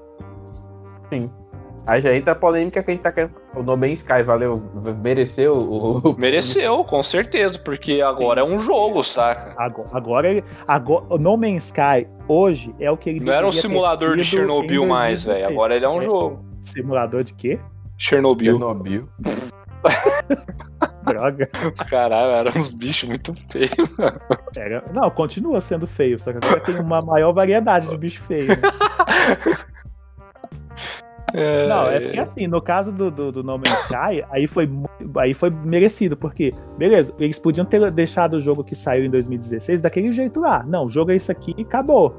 Aí 1.87 2.01
já 2.01 2.15
entra 2.17 2.33
a 2.33 2.35
polêmica 2.37 2.83
que 2.83 2.91
a 2.91 2.95
gente 2.95 3.03
tá 3.03 3.13
querendo. 3.13 3.35
O 3.55 3.63
No 3.63 3.77
Man's 3.77 4.01
Sky 4.01 4.23
valeu, 4.23 4.63
mereceu 5.03 5.55
o. 5.55 5.99
o- 5.99 6.17
Mereceu, 6.19 6.83
com 6.85 7.03
certeza, 7.03 7.59
porque 7.59 8.01
agora 8.01 8.41
é 8.41 8.45
um 8.45 8.59
jogo, 8.59 9.03
saca? 9.05 9.55
Agora, 9.59 9.89
agora, 9.93 10.31
ele- 10.31 10.45
agora 10.67 11.05
o 11.11 11.19
No 11.19 11.37
Man's 11.37 11.67
Sky 11.67 12.09
hoje 12.27 12.75
é 12.81 12.91
o 12.91 12.97
que 12.97 13.11
ele 13.11 13.21
Não 13.21 13.33
era 13.33 13.47
um 13.47 13.53
simulador 13.53 14.17
de 14.17 14.25
Chernobyl 14.25 14.87
mais, 14.87 15.23
velho. 15.25 15.41
2016. 15.47 15.53
Agora 15.53 15.77
ele 15.77 15.85
é 15.85 15.89
um 15.89 15.99
É. 16.01 16.05
jogo. 16.05 16.45
Simulador 16.63 17.23
de 17.23 17.35
quê? 17.35 17.61
Chernobyl. 18.05 18.53
Chernobyl. 18.59 19.09
Droga. 21.07 21.47
Caralho, 21.89 22.31
eram 22.49 22.53
uns 22.59 22.71
bichos 22.71 23.09
muito 23.09 23.35
feios. 23.51 23.71
Era- 24.57 24.85
Não, 24.95 25.11
continua 25.11 25.61
sendo 25.61 25.87
feio, 25.87 26.19
só 26.19 26.33
que 26.33 26.39
agora 26.45 26.61
tem 26.61 26.79
uma 26.81 27.01
maior 27.01 27.33
variedade 27.33 27.87
de 27.89 27.99
bicho 27.99 28.23
feio. 28.23 28.49
né? 28.49 28.57
Não, 31.69 31.89
é 31.89 31.99
porque 32.01 32.21
assim, 32.21 32.47
no 32.47 32.63
caso 32.63 32.93
do, 32.93 33.11
do, 33.11 33.33
do 33.33 33.43
No 33.43 33.59
Man's 33.59 33.71
Sky, 33.85 34.25
aí 34.31 34.47
foi, 34.47 34.71
aí 35.19 35.35
foi 35.35 35.51
merecido, 35.51 36.17
porque, 36.17 36.53
beleza, 36.79 37.13
eles 37.19 37.39
podiam 37.41 37.67
ter 37.67 37.91
deixado 37.91 38.35
o 38.35 38.41
jogo 38.41 38.63
que 38.63 38.77
saiu 38.77 39.05
em 39.05 39.11
2016 39.11 39.81
daquele 39.83 40.13
jeito 40.13 40.39
lá. 40.41 40.63
Não, 40.63 40.87
o 40.87 40.91
jogo 40.91 41.11
é 41.11 41.17
isso 41.17 41.33
aqui 41.33 41.53
e 41.59 41.63
acabou. 41.63 42.15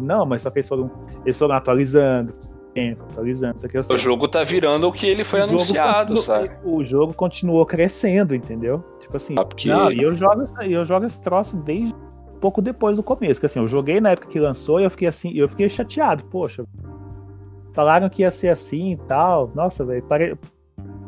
Não, 0.00 0.24
mas 0.24 0.40
só 0.40 0.50
que 0.50 0.60
eles 0.60 0.68
foram, 0.68 0.90
eles 1.24 1.38
foram 1.38 1.54
atualizando, 1.54 2.32
tempo, 2.74 3.04
atualizando, 3.10 3.56
isso 3.58 3.66
aqui 3.66 3.78
eu 3.78 3.82
sei. 3.84 3.94
O 3.94 3.98
jogo 3.98 4.28
tá 4.28 4.42
virando 4.44 4.86
o 4.88 4.92
que 4.92 5.06
ele 5.06 5.24
foi 5.24 5.40
O 5.40 5.44
anunciado, 5.44 6.16
sabe? 6.18 6.50
O 6.64 6.82
jogo 6.84 7.14
continuou 7.14 7.64
crescendo, 7.66 8.34
entendeu? 8.34 8.82
Tipo 9.00 9.16
assim, 9.16 9.34
Ah, 9.38 9.44
porque- 9.44 9.68
não, 9.68 9.92
e 9.92 10.02
eu 10.02 10.14
jogo, 10.14 10.44
eu 10.62 10.84
jogo 10.84 11.06
esse 11.06 11.20
troço 11.20 11.56
desde 11.56 11.94
pouco 12.40 12.60
depois 12.60 12.96
do 12.96 13.02
começo, 13.02 13.38
que 13.38 13.46
assim, 13.46 13.60
eu 13.60 13.68
joguei 13.68 14.00
na 14.00 14.10
época 14.10 14.28
que 14.28 14.40
lançou 14.40 14.80
e 14.80 14.84
eu 14.84 14.90
fiquei 14.90 15.06
assim, 15.08 15.32
eu 15.34 15.46
fiquei 15.48 15.68
chateado, 15.68 16.24
poxa. 16.24 16.64
Falaram 17.72 18.08
que 18.08 18.22
ia 18.22 18.30
ser 18.30 18.48
assim 18.48 18.92
e 18.92 18.96
tal. 18.96 19.50
Nossa, 19.54 19.84
velho, 19.84 20.02
pare... 20.02 20.36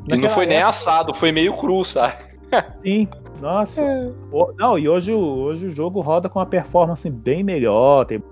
E 0.09 0.17
não 0.17 0.29
foi 0.29 0.47
nem 0.47 0.63
assado, 0.63 1.13
foi 1.15 1.33
meio 1.33 1.55
cru, 1.57 1.85
sabe? 1.85 2.15
Sim, 2.83 3.09
nossa. 3.41 3.83
O- 4.31 4.53
Não, 4.57 4.79
e 4.79 4.89
hoje, 4.89 5.13
o- 5.13 5.19
hoje 5.19 5.67
o 5.67 5.71
jogo 5.71 6.01
roda 6.01 6.29
com 6.29 6.39
uma 6.39 6.47
performance 6.47 7.09
bem 7.11 7.43
melhor, 7.43 8.05
tem 8.05 8.23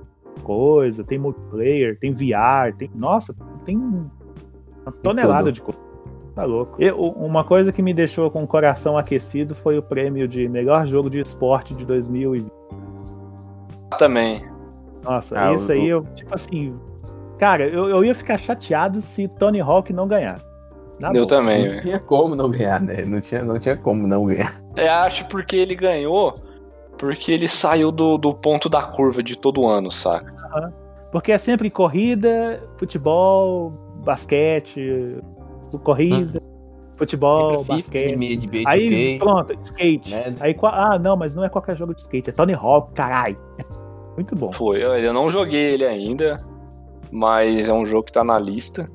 coisa, 0.43 1.03
tem 1.05 1.19
multiplayer, 1.19 1.99
tem 1.99 2.13
VR, 2.13 2.75
tem. 2.77 2.91
Nossa, 2.95 3.35
tem 3.65 3.77
uma 3.77 4.93
tonelada 5.03 5.45
tudo. 5.45 5.53
de 5.53 5.63
coisa. 5.63 5.81
Tá 6.35 6.45
louco. 6.45 6.77
Eu- 6.83 6.97
uma 6.99 7.45
coisa 7.45 7.71
que 7.73 7.83
me 7.83 7.93
deixou 7.93 8.31
com 8.31 8.43
o 8.43 8.47
coração 8.47 8.97
aquecido 8.97 9.55
foi 9.55 9.77
o 9.79 9.83
prêmio 9.83 10.27
de 10.27 10.49
melhor 10.49 10.87
jogo 10.87 11.11
de 11.11 11.21
esporte 11.21 11.75
de 11.75 11.85
2020. 11.85 12.51
Também. 13.99 14.41
Nossa, 15.05 15.39
Ah, 15.39 15.53
isso 15.53 15.69
o- 15.69 15.73
aí 15.73 15.89
eu, 15.89 16.05
tipo 16.15 16.35
assim. 16.35 16.75
Cara, 17.39 17.65
eu, 17.67 17.89
eu 17.89 18.05
ia 18.05 18.15
ficar 18.15 18.39
chateado 18.39 19.03
se 19.03 19.27
Tony 19.29 19.61
Hawk 19.61 19.93
não 19.93 20.07
ganhar. 20.07 20.41
Na 21.01 21.09
Eu 21.09 21.15
boa. 21.15 21.27
também, 21.27 21.75
Não 21.75 21.81
tinha 21.83 21.99
como 21.99 22.37
não 22.37 22.49
ganhar, 22.51 22.81
né? 22.81 23.05
Não 23.05 23.21
tinha, 23.21 23.43
não 23.43 23.59
tinha 23.59 23.77
como 23.77 24.07
não 24.07 24.25
ganhar. 24.27 24.63
Eu 24.77 24.91
acho 24.93 25.27
porque 25.27 25.57
ele 25.57 25.75
ganhou, 25.75 26.35
porque 27.03 27.33
ele 27.33 27.49
saiu 27.49 27.91
do, 27.91 28.17
do 28.17 28.33
ponto 28.33 28.69
da 28.69 28.81
curva 28.81 29.25
de 29.25 29.37
todo 29.37 29.67
ano, 29.67 29.91
saca? 29.91 30.73
Porque 31.11 31.33
é 31.33 31.37
sempre 31.37 31.69
corrida, 31.69 32.63
futebol, 32.79 33.71
basquete, 34.05 35.19
corrida, 35.83 36.41
futebol, 36.97 37.59
Sempre 37.59 37.65
FIFA, 37.65 37.75
basquete. 37.75 38.15
NBA 38.15 38.47
NBA, 38.47 38.71
Aí, 38.71 39.17
2K, 39.17 39.19
pronto, 39.19 39.59
skate. 39.63 40.11
né? 40.13 40.37
Aí, 40.39 40.57
ah, 40.63 40.97
não, 40.97 41.17
mas 41.17 41.35
não 41.35 41.45
é 41.45 41.49
qualquer 41.49 41.77
jogo 41.77 41.93
de 41.93 42.03
skate, 42.03 42.31
é 42.31 42.33
Tony 42.33 42.55
Hawk, 42.55 42.95
caralho. 42.95 43.37
Muito 44.15 44.37
bom. 44.37 44.53
Foi. 44.53 44.81
Eu 44.81 44.97
eu 44.97 45.13
não 45.13 45.29
joguei 45.29 45.75
ele 45.75 45.85
ainda, 45.85 46.37
mas 47.11 47.69
é 47.69 47.73
um 47.73 47.85
jogo 47.85 48.05
que 48.05 48.13
tá 48.13 48.23
na 48.23 48.39
lista. 48.39 48.89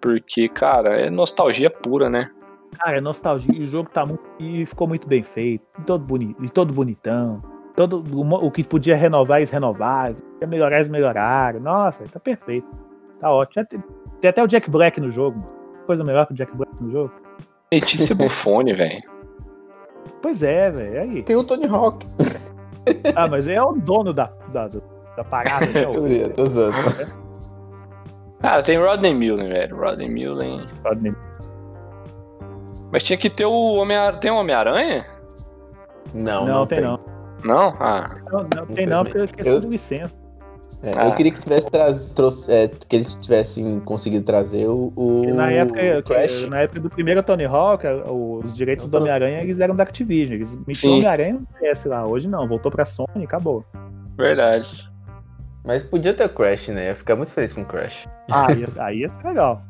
Porque, 0.00 0.48
cara, 0.48 1.02
é 1.02 1.08
nostalgia 1.08 1.70
pura, 1.70 2.10
né? 2.10 2.32
Cara, 2.76 2.98
é 2.98 3.00
nostalgia. 3.00 3.54
E 3.54 3.62
o 3.62 3.66
jogo 3.66 3.88
tá 3.90 4.04
muito. 4.04 4.22
E 4.38 4.64
ficou 4.66 4.86
muito 4.86 5.06
bem 5.08 5.22
feito. 5.22 5.64
E 5.78 5.82
todo, 5.82 6.04
boni... 6.04 6.36
e 6.40 6.48
todo 6.48 6.72
bonitão. 6.72 7.42
Todo... 7.74 8.02
O 8.44 8.50
que 8.50 8.62
podia 8.64 8.96
renovar, 8.96 9.38
eles 9.38 9.50
renovaram. 9.50 10.14
Podia 10.14 10.46
melhorar, 10.48 10.76
eles 10.76 10.88
melhoraram. 10.90 11.60
Nossa, 11.60 12.04
tá 12.12 12.20
perfeito. 12.20 12.66
Tá 13.20 13.30
ótimo. 13.32 13.64
Tem, 13.66 13.82
tem 14.20 14.28
até 14.30 14.42
o 14.42 14.46
Jack 14.46 14.70
Black 14.70 15.00
no 15.00 15.10
jogo. 15.10 15.42
Coisa 15.86 16.04
melhor 16.04 16.26
que 16.26 16.32
o 16.32 16.36
Jack 16.36 16.54
Black 16.56 16.72
no 16.80 16.90
jogo. 16.90 17.12
Letícia 17.72 18.14
Buffone, 18.14 18.72
velho. 18.74 19.02
Pois 20.22 20.42
é, 20.42 20.70
velho. 20.70 21.00
Aí. 21.00 21.22
Tem 21.22 21.36
o 21.36 21.44
Tony 21.44 21.66
Hawk. 21.66 22.06
Ah, 23.14 23.26
mas 23.28 23.46
ele 23.46 23.56
é 23.56 23.62
o 23.62 23.72
dono 23.72 24.12
da, 24.12 24.32
da, 24.52 24.62
da 25.16 25.24
parada, 25.24 25.66
né? 25.66 25.86
O- 25.86 26.06
Eu 26.08 26.32
tô 26.32 26.46
zoando. 26.46 26.76
Cara, 28.40 28.62
tem 28.62 28.78
Rodney 28.78 29.12
Mullen, 29.14 29.48
velho. 29.48 29.76
Rodney 29.76 30.08
Mullen. 30.08 30.66
Rodney. 30.84 31.12
Mas 32.92 33.02
tinha 33.02 33.16
que 33.18 33.28
ter 33.30 33.44
o 33.46 33.74
Homem-Aranha. 33.74 34.18
Tem 34.18 34.30
o 34.30 34.36
Homem-Aranha? 34.36 35.06
Não, 36.14 36.46
Não, 36.46 36.66
tem 36.66 36.80
não. 36.80 36.98
Não? 37.44 37.74
Ah. 37.78 38.08
Não, 38.32 38.46
não 38.54 38.66
tem 38.66 38.86
não, 38.86 39.04
porque 39.04 39.18
é 39.18 39.26
questão 39.26 39.54
Eu- 39.54 39.60
de 39.60 39.66
licença. 39.68 40.14
É, 40.80 40.92
Ah. 40.96 41.08
Eu 41.08 41.14
queria 41.14 41.32
que 41.32 41.40
tivesse 41.40 41.68
traz, 41.68 42.08
trouxe, 42.12 42.50
é, 42.52 42.68
que 42.68 42.94
eles 42.96 43.12
tivessem 43.14 43.80
conseguido 43.80 44.24
trazer 44.24 44.68
o, 44.68 44.92
o 44.94 45.34
na 45.34 45.50
época, 45.50 46.02
Crash. 46.04 46.46
na 46.48 46.60
época 46.60 46.80
do 46.80 46.88
primeiro 46.88 47.20
Tony 47.22 47.44
Hawk, 47.46 47.84
os 48.08 48.56
direitos 48.56 48.84
Eu 48.84 48.90
do 48.92 48.98
Homem-Aranha 48.98 49.40
eles 49.42 49.58
eram 49.58 49.74
da 49.74 49.82
Activision. 49.82 50.36
Eles 50.36 50.54
metiam 50.66 50.92
o 50.92 50.96
Homem-Aranha 50.96 51.34
no 51.34 51.90
lá. 51.90 52.06
Hoje 52.06 52.28
não, 52.28 52.46
voltou 52.46 52.70
pra 52.70 52.84
Sony 52.84 53.08
e 53.16 53.24
acabou. 53.24 53.64
Verdade. 54.16 54.88
Mas 55.64 55.82
podia 55.82 56.14
ter 56.14 56.24
o 56.24 56.28
Crash, 56.28 56.68
né? 56.68 56.84
Eu 56.84 56.88
ia 56.90 56.94
ficar 56.94 57.16
muito 57.16 57.32
feliz 57.32 57.52
com 57.52 57.62
o 57.62 57.66
Crash. 57.66 58.08
Ah, 58.30 58.46
aí, 58.52 58.64
aí 58.78 58.98
ia 59.00 59.10
ficar 59.10 59.30
legal. 59.30 59.60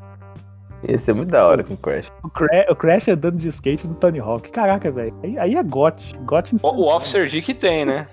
Ia 0.87 0.99
ser 0.99 1.13
muito 1.13 1.31
da 1.31 1.47
hora 1.47 1.65
com 1.65 1.75
o 1.75 1.77
Crash. 1.77 2.13
O, 2.23 2.31
Cra 2.31 2.67
o 2.71 2.77
Crash 2.77 3.09
andando 3.09 3.37
de 3.37 3.49
skate 3.49 3.87
no 3.87 3.95
Tony 3.95 4.21
Hawk. 4.21 4.49
Caraca, 4.51 4.91
velho. 4.91 5.15
Aí, 5.23 5.39
aí 5.39 5.55
é 5.57 5.63
GOT. 5.63 6.17
GOT 6.21 6.57
O, 6.63 6.69
o 6.69 6.97
Officer 6.97 7.27
Dick 7.27 7.53
tem, 7.55 7.85
né? 7.85 8.07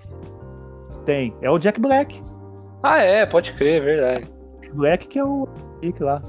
Tem. 1.05 1.35
É 1.41 1.49
o 1.49 1.59
Jack 1.59 1.79
Black. 1.79 2.21
Ah, 2.81 2.99
é, 2.99 3.25
pode 3.25 3.53
crer, 3.53 3.83
verdade. 3.83 4.27
Black 4.73 5.07
que 5.07 5.19
é 5.19 5.23
o 5.23 5.47
Dick 5.81 6.01
lá. 6.01 6.21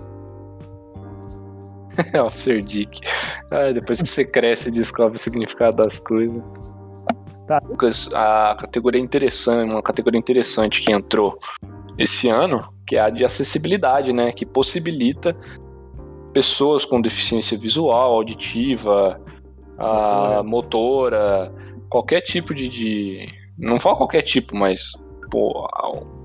Officer 2.24 2.60
Dick. 2.60 3.00
Ah, 3.50 3.72
depois 3.72 4.02
que 4.02 4.08
você 4.08 4.24
cresce 4.24 4.68
e 4.68 4.72
descobre 4.72 5.16
o 5.16 5.20
significado 5.20 5.76
das 5.76 5.98
coisas. 5.98 6.42
Tá. 7.46 7.62
Lucas, 7.66 8.08
a 8.12 8.56
categoria 8.60 9.00
interessante, 9.00 9.70
uma 9.70 9.82
categoria 9.82 10.18
interessante 10.18 10.82
que 10.82 10.92
entrou 10.92 11.38
esse 11.96 12.28
ano, 12.28 12.68
que 12.86 12.96
é 12.96 13.00
a 13.00 13.08
de 13.08 13.24
acessibilidade, 13.24 14.12
né? 14.12 14.32
Que 14.32 14.44
possibilita 14.44 15.34
pessoas 16.40 16.84
com 16.84 17.00
deficiência 17.00 17.56
visual, 17.56 18.12
auditiva, 18.12 19.18
a 19.78 20.42
motora, 20.44 21.50
qualquer 21.88 22.20
tipo 22.20 22.54
de, 22.54 22.68
de- 22.68 23.28
Não 23.58 23.80
falo 23.80 23.96
qualquer 23.96 24.20
tipo, 24.20 24.54
mas. 24.54 24.92
Pô, 25.30 25.66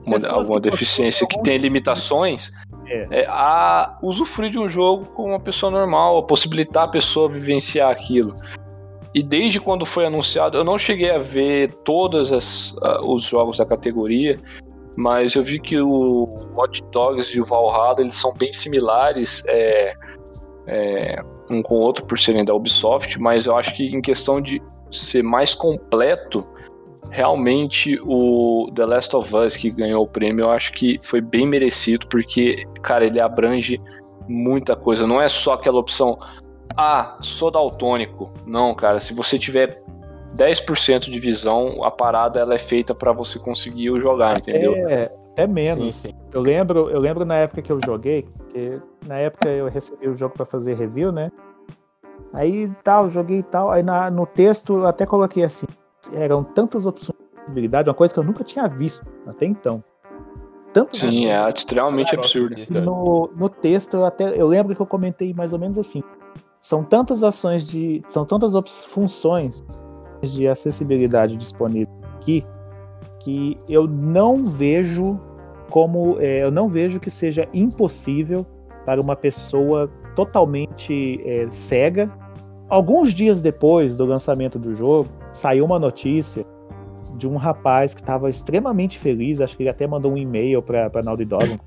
uma, 0.06 0.17
alguma 0.30 0.60
deficiência 0.60 1.26
que 1.26 1.41
tem 1.41 1.58
limitações. 1.58 2.52
É. 2.88 3.21
é, 3.21 3.26
a 3.26 3.97
usufruir 4.04 4.52
de 4.52 4.60
um 4.60 4.67
jogo 4.67 5.06
com 5.12 5.24
uma 5.30 5.39
pessoa 5.39 5.71
normal, 5.71 6.17
a 6.17 6.24
possibilitar 6.24 6.84
a 6.84 6.88
pessoa 6.89 7.30
vivenciar 7.30 7.89
aquilo. 7.89 8.36
E 9.15 9.24
desde 9.24 9.62
quando 9.62 9.86
foi 9.86 10.06
anunciado, 10.06 10.58
eu 10.58 10.63
não 10.65 10.78
cheguei 10.78 11.10
a 11.10 11.17
ver 11.17 11.74
todos 11.86 12.34
as- 12.34 12.76
ah, 12.82 13.00
os 13.06 13.24
jogos 13.24 13.58
da 13.60 13.65
categoria, 13.65 14.38
mas 14.97 15.36
eu 15.36 15.43
vi 15.43 15.60
que 15.60 15.80
o 15.80 16.27
Hot 16.56 16.84
Dogs 16.91 17.36
e 17.36 17.41
o 17.41 17.45
Valhalla 17.45 17.95
eles 17.99 18.15
são 18.15 18.34
bem 18.34 18.51
similares 18.51 19.43
é, 19.47 19.93
é, 20.67 21.23
um 21.49 21.62
com 21.62 21.75
o 21.75 21.80
outro 21.80 22.06
por 22.06 22.19
serem 22.19 22.43
da 22.43 22.54
Ubisoft, 22.54 23.19
mas 23.19 23.45
eu 23.45 23.56
acho 23.56 23.75
que 23.75 23.86
em 23.88 24.01
questão 24.01 24.41
de 24.41 24.62
ser 24.91 25.23
mais 25.23 25.54
completo, 25.54 26.47
realmente 27.10 27.99
o 28.04 28.69
The 28.75 28.86
Last 28.86 29.15
of 29.15 29.36
Us 29.36 29.56
que 29.56 29.69
ganhou 29.69 30.04
o 30.04 30.08
prêmio, 30.08 30.43
eu 30.43 30.51
acho 30.51 30.73
que 30.73 30.99
foi 31.01 31.21
bem 31.21 31.47
merecido, 31.47 32.08
porque, 32.08 32.65
cara, 32.82 33.06
ele 33.06 33.19
abrange 33.19 33.82
muita 34.27 34.75
coisa. 34.75 35.08
Não 35.08 35.21
é 35.21 35.27
só 35.27 35.54
aquela 35.54 35.80
opção, 35.80 36.17
ah, 36.77 37.17
sou 37.21 37.51
daltônico. 37.51 38.30
Não, 38.45 38.73
cara, 38.73 38.99
se 38.99 39.13
você 39.13 39.38
tiver 39.38 39.82
10% 40.36 41.10
de 41.12 41.20
visão, 41.20 41.84
a 41.84 41.91
parada 41.91 42.39
ela 42.39 42.54
é 42.54 42.58
feita 42.58 42.94
para 42.96 43.12
você 43.12 43.38
conseguir 43.39 43.89
o 43.89 44.00
jogar, 44.00 44.38
entendeu? 44.38 44.74
É, 44.88 45.12
até 45.32 45.48
menos. 45.48 45.96
Sim, 45.96 46.10
sim. 46.10 46.15
Eu 46.34 46.41
lembro, 46.41 46.89
eu 46.89 47.00
lembro 47.00 47.26
na 47.26 47.36
época 47.36 47.62
que 47.62 47.72
eu 47.72 47.80
joguei, 47.86 48.24
porque 48.38 48.80
na 49.06 49.17
época 49.17 49.50
eu 49.50 49.67
recebi 49.67 50.08
o 50.08 50.15
jogo 50.15 50.34
pra 50.36 50.46
fazer 50.46 50.74
review, 50.76 51.12
né? 51.12 51.32
Aí 52.34 52.72
tal, 52.84 53.10
joguei 53.10 53.39
e 53.39 53.44
tal. 53.44 53.70
Aí 53.72 53.84
na- 53.84 54.10
no 54.10 54.26
texto 54.26 54.78
eu 54.78 54.88
até 54.88 55.06
coloquei 55.06 55.44
assim: 55.44 55.65
eram 56.13 56.44
tantas 56.44 56.86
opções 56.86 57.17
de 57.17 57.39
possibilidade, 57.41 57.89
uma 57.89 57.96
coisa 57.96 58.13
que 58.13 58.20
eu 58.20 58.24
nunca 58.24 58.44
tinha 58.44 58.67
visto 58.67 59.06
até 59.28 59.46
então. 59.46 59.84
Tantas 60.74 61.00
Sim, 61.00 61.26
é 61.28 61.38
opções. 61.39 61.56
extremamente 61.58 62.15
absurdo. 62.15 62.56
E 62.58 62.72
no, 62.80 63.30
no 63.36 63.50
texto 63.50 63.96
eu 63.98 64.06
até 64.06 64.30
eu 64.39 64.48
lembro 64.48 64.74
que 64.76 64.82
eu 64.82 64.86
comentei 64.88 65.34
mais 65.34 65.52
ou 65.52 65.60
menos 65.60 65.78
assim. 65.78 66.02
São 66.62 66.84
tantas 66.84 67.24
ações 67.24 67.65
de. 67.65 68.02
São 68.08 68.24
tantas 68.24 68.54
funções 68.86 69.62
de 70.21 70.47
acessibilidade 70.47 71.36
disponíveis 71.38 72.01
aqui 72.21 72.45
que 73.19 73.57
eu 73.69 73.88
não 73.88 74.45
vejo 74.45 75.19
como. 75.69 76.19
é, 76.19 76.43
eu 76.43 76.51
não 76.51 76.67
vejo 76.67 76.99
que 76.99 77.10
seja 77.10 77.47
impossível 77.53 78.45
para 78.86 79.01
uma 79.01 79.15
pessoa 79.15 79.89
totalmente 80.15 81.21
é, 81.25 81.47
cega. 81.51 82.12
Alguns 82.69 83.13
dias 83.13 83.41
depois 83.41 83.97
do 83.97 84.05
lançamento 84.05 84.57
do 84.57 84.73
jogo, 84.73 85.10
saiu 85.31 85.65
uma 85.65 85.77
notícia 85.77 86.45
de 87.17 87.27
um 87.27 87.36
rapaz 87.36 87.93
que 87.93 88.01
estava 88.01 88.29
extremamente 88.29 88.97
feliz, 88.97 89.41
acho 89.41 89.55
que 89.55 89.63
ele 89.63 89.69
até 89.69 89.86
mandou 89.86 90.13
um 90.13 90.17
e-mail 90.17 90.62
para 90.62 90.89
a 90.93 91.03
Naughty 91.03 91.25
Dog. 91.25 91.60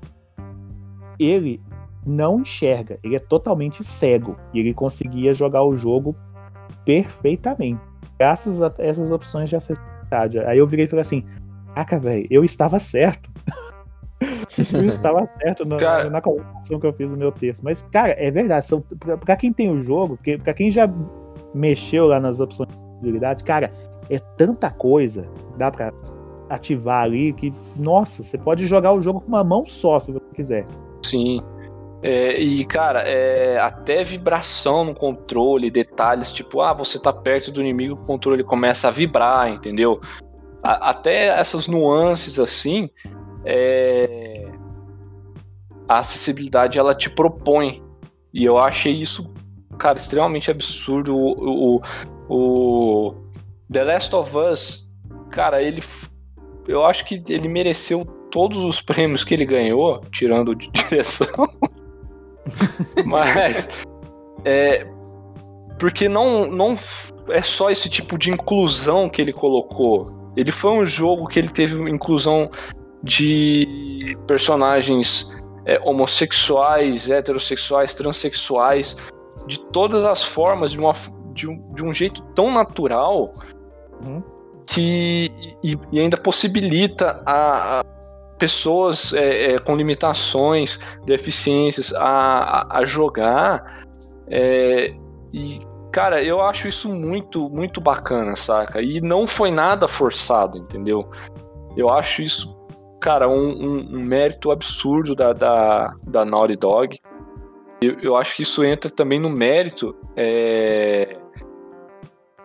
Ele 1.19 1.61
não 2.05 2.41
enxerga, 2.41 2.99
ele 3.03 3.15
é 3.15 3.19
totalmente 3.19 3.83
cego 3.83 4.35
e 4.53 4.59
ele 4.59 4.73
conseguia 4.73 5.33
jogar 5.33 5.63
o 5.63 5.75
jogo 5.75 6.15
perfeitamente, 6.83 7.81
graças 8.19 8.61
a 8.61 8.73
essas 8.77 9.11
opções 9.11 9.49
de 9.49 9.55
acessibilidade. 9.55 10.39
Aí 10.39 10.57
eu 10.57 10.67
virei 10.67 10.85
e 10.85 10.87
falei 10.87 11.01
assim: 11.01 11.23
Caraca, 11.73 11.99
velho, 11.99 12.27
eu 12.29 12.43
estava 12.43 12.79
certo. 12.79 13.29
eu 14.73 14.85
estava 14.89 15.25
certo 15.27 15.65
na, 15.65 15.77
Cara- 15.77 16.09
na 16.09 16.21
colocação 16.21 16.79
que 16.79 16.87
eu 16.87 16.93
fiz 16.93 17.11
no 17.11 17.17
meu 17.17 17.31
texto. 17.31 17.61
Mas, 17.63 17.83
cara, 17.91 18.15
é 18.17 18.31
verdade. 18.31 18.67
São, 18.67 18.81
pra, 18.81 19.17
pra 19.17 19.35
quem 19.35 19.51
tem 19.51 19.69
o 19.69 19.79
jogo, 19.79 20.17
que, 20.23 20.37
pra 20.37 20.53
quem 20.53 20.71
já 20.71 20.89
mexeu 21.53 22.05
lá 22.05 22.19
nas 22.19 22.39
opções 22.39 22.69
de 22.69 22.75
acessibilidade, 22.77 23.43
cara, 23.43 23.71
é 24.09 24.19
tanta 24.37 24.69
coisa 24.69 25.25
dá 25.57 25.71
pra 25.71 25.91
ativar 26.49 27.03
ali 27.03 27.33
que, 27.33 27.51
nossa, 27.77 28.21
você 28.23 28.37
pode 28.37 28.67
jogar 28.67 28.93
o 28.93 29.01
jogo 29.01 29.19
com 29.21 29.27
uma 29.27 29.43
mão 29.43 29.65
só, 29.65 29.99
se 29.99 30.11
você 30.11 30.25
quiser. 30.33 30.65
Sim. 31.03 31.41
É, 32.01 32.39
e, 32.39 32.63
cara, 32.65 33.01
é, 33.01 33.57
até 33.59 34.03
vibração 34.03 34.85
no 34.85 34.93
controle, 34.93 35.71
detalhes, 35.71 36.31
tipo, 36.31 36.61
ah, 36.61 36.71
você 36.73 36.99
tá 36.99 37.11
perto 37.11 37.51
do 37.51 37.61
inimigo, 37.61 37.95
o 37.95 38.03
controle 38.05 38.43
começa 38.43 38.87
a 38.87 38.91
vibrar, 38.91 39.49
entendeu? 39.49 39.99
A- 40.63 40.91
até 40.91 41.27
essas 41.39 41.67
nuances 41.67 42.39
assim, 42.39 42.89
é, 43.43 44.51
a 45.87 45.99
acessibilidade 45.99 46.77
ela 46.77 46.93
te 46.95 47.09
propõe. 47.09 47.83
E 48.33 48.43
eu 48.43 48.57
achei 48.57 48.93
isso, 48.93 49.33
cara, 49.77 49.97
extremamente 49.97 50.51
absurdo. 50.51 51.15
O, 51.15 51.77
o, 51.77 51.81
o 52.29 53.15
The 53.71 53.83
Last 53.83 54.15
of 54.15 54.37
Us, 54.37 54.93
cara, 55.31 55.61
ele. 55.61 55.81
Eu 56.67 56.83
acho 56.83 57.05
que 57.05 57.23
ele 57.29 57.47
mereceu 57.47 58.03
todos 58.31 58.63
os 58.63 58.81
prêmios 58.81 59.23
que 59.23 59.33
ele 59.33 59.45
ganhou, 59.45 60.01
tirando 60.11 60.53
de 60.55 60.69
direção. 60.73 61.27
Mas. 63.05 63.67
É, 64.43 64.87
porque 65.79 66.07
não, 66.07 66.49
não 66.49 66.75
é 67.29 67.41
só 67.41 67.69
esse 67.69 67.89
tipo 67.89 68.17
de 68.17 68.29
inclusão 68.29 69.09
que 69.09 69.21
ele 69.21 69.33
colocou. 69.33 70.29
Ele 70.35 70.51
foi 70.51 70.71
um 70.71 70.85
jogo 70.85 71.27
que 71.27 71.39
ele 71.39 71.47
teve 71.47 71.75
inclusão 71.89 72.49
de 73.03 74.17
personagens 74.27 75.29
é, 75.65 75.79
homossexuais, 75.83 77.09
heterossexuais, 77.09 77.95
transexuais, 77.95 78.97
de 79.47 79.59
todas 79.71 80.03
as 80.03 80.23
formas, 80.23 80.71
de, 80.71 80.79
uma, 80.79 80.93
de, 81.33 81.47
um, 81.47 81.73
de 81.73 81.83
um 81.83 81.93
jeito 81.93 82.21
tão 82.33 82.53
natural 82.53 83.27
Uhum. 84.03 84.21
que 84.67 85.31
e, 85.63 85.77
e 85.91 85.99
ainda 85.99 86.17
possibilita 86.17 87.21
a, 87.25 87.79
a 87.79 87.83
pessoas 88.37 89.13
é, 89.13 89.53
é, 89.55 89.59
com 89.59 89.75
limitações, 89.75 90.79
deficiências 91.05 91.93
a, 91.93 92.05
a, 92.69 92.77
a 92.79 92.85
jogar. 92.85 93.85
é, 94.29 94.93
e, 95.33 95.59
cara, 95.91 96.21
eu 96.23 96.41
acho 96.41 96.67
isso 96.67 96.89
muito, 96.93 97.49
muito 97.49 97.79
bacana, 97.81 98.35
saca? 98.35 98.81
E 98.81 98.99
não 99.01 99.25
foi 99.27 99.51
nada 99.51 99.87
forçado, 99.87 100.57
entendeu? 100.57 101.07
Eu 101.77 101.89
acho 101.89 102.21
isso, 102.21 102.55
cara, 103.01 103.27
um, 103.29 103.47
um- 103.49 103.97
um 103.97 104.01
mérito 104.03 104.51
absurdo 104.51 105.13
da, 105.15 105.33
da, 105.33 105.93
da 106.05 106.23
Naughty 106.25 106.55
Dog. 106.55 106.99
Eu, 107.81 107.97
eu 108.01 108.15
acho 108.15 108.35
que 108.35 108.43
isso 108.43 108.63
entra 108.63 108.89
também 108.89 109.19
no 109.19 109.29
mérito 109.29 109.93
é, 110.15 111.17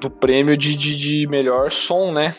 do 0.00 0.11
prêmio 0.11 0.57
de, 0.57 0.74
de, 0.74 0.96
de 0.96 1.26
melhor 1.29 1.70
som, 1.70 2.11
né? 2.12 2.33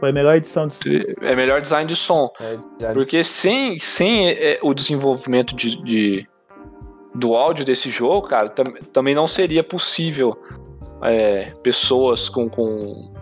Foi 0.00 0.08
a 0.10 0.12
melhor 0.12 0.34
edição 0.36 0.66
de 0.66 1.14
É 1.20 1.36
melhor 1.36 1.60
design 1.60 1.86
de 1.86 1.94
som. 1.94 2.32
É, 2.40 2.58
já 2.80 2.92
Porque 2.92 3.22
sem, 3.22 3.78
sem 3.78 4.30
é, 4.30 4.58
o 4.62 4.72
desenvolvimento 4.74 5.54
de, 5.54 5.76
de- 5.84 6.26
do 7.14 7.34
áudio 7.36 7.64
desse 7.64 7.90
jogo, 7.90 8.26
cara, 8.26 8.48
tam- 8.48 8.72
também 8.92 9.14
não 9.14 9.26
seria 9.26 9.62
possível 9.62 10.36
é, 11.02 11.52
pessoas 11.62 12.28
com, 12.28 12.48
com, 12.48 13.12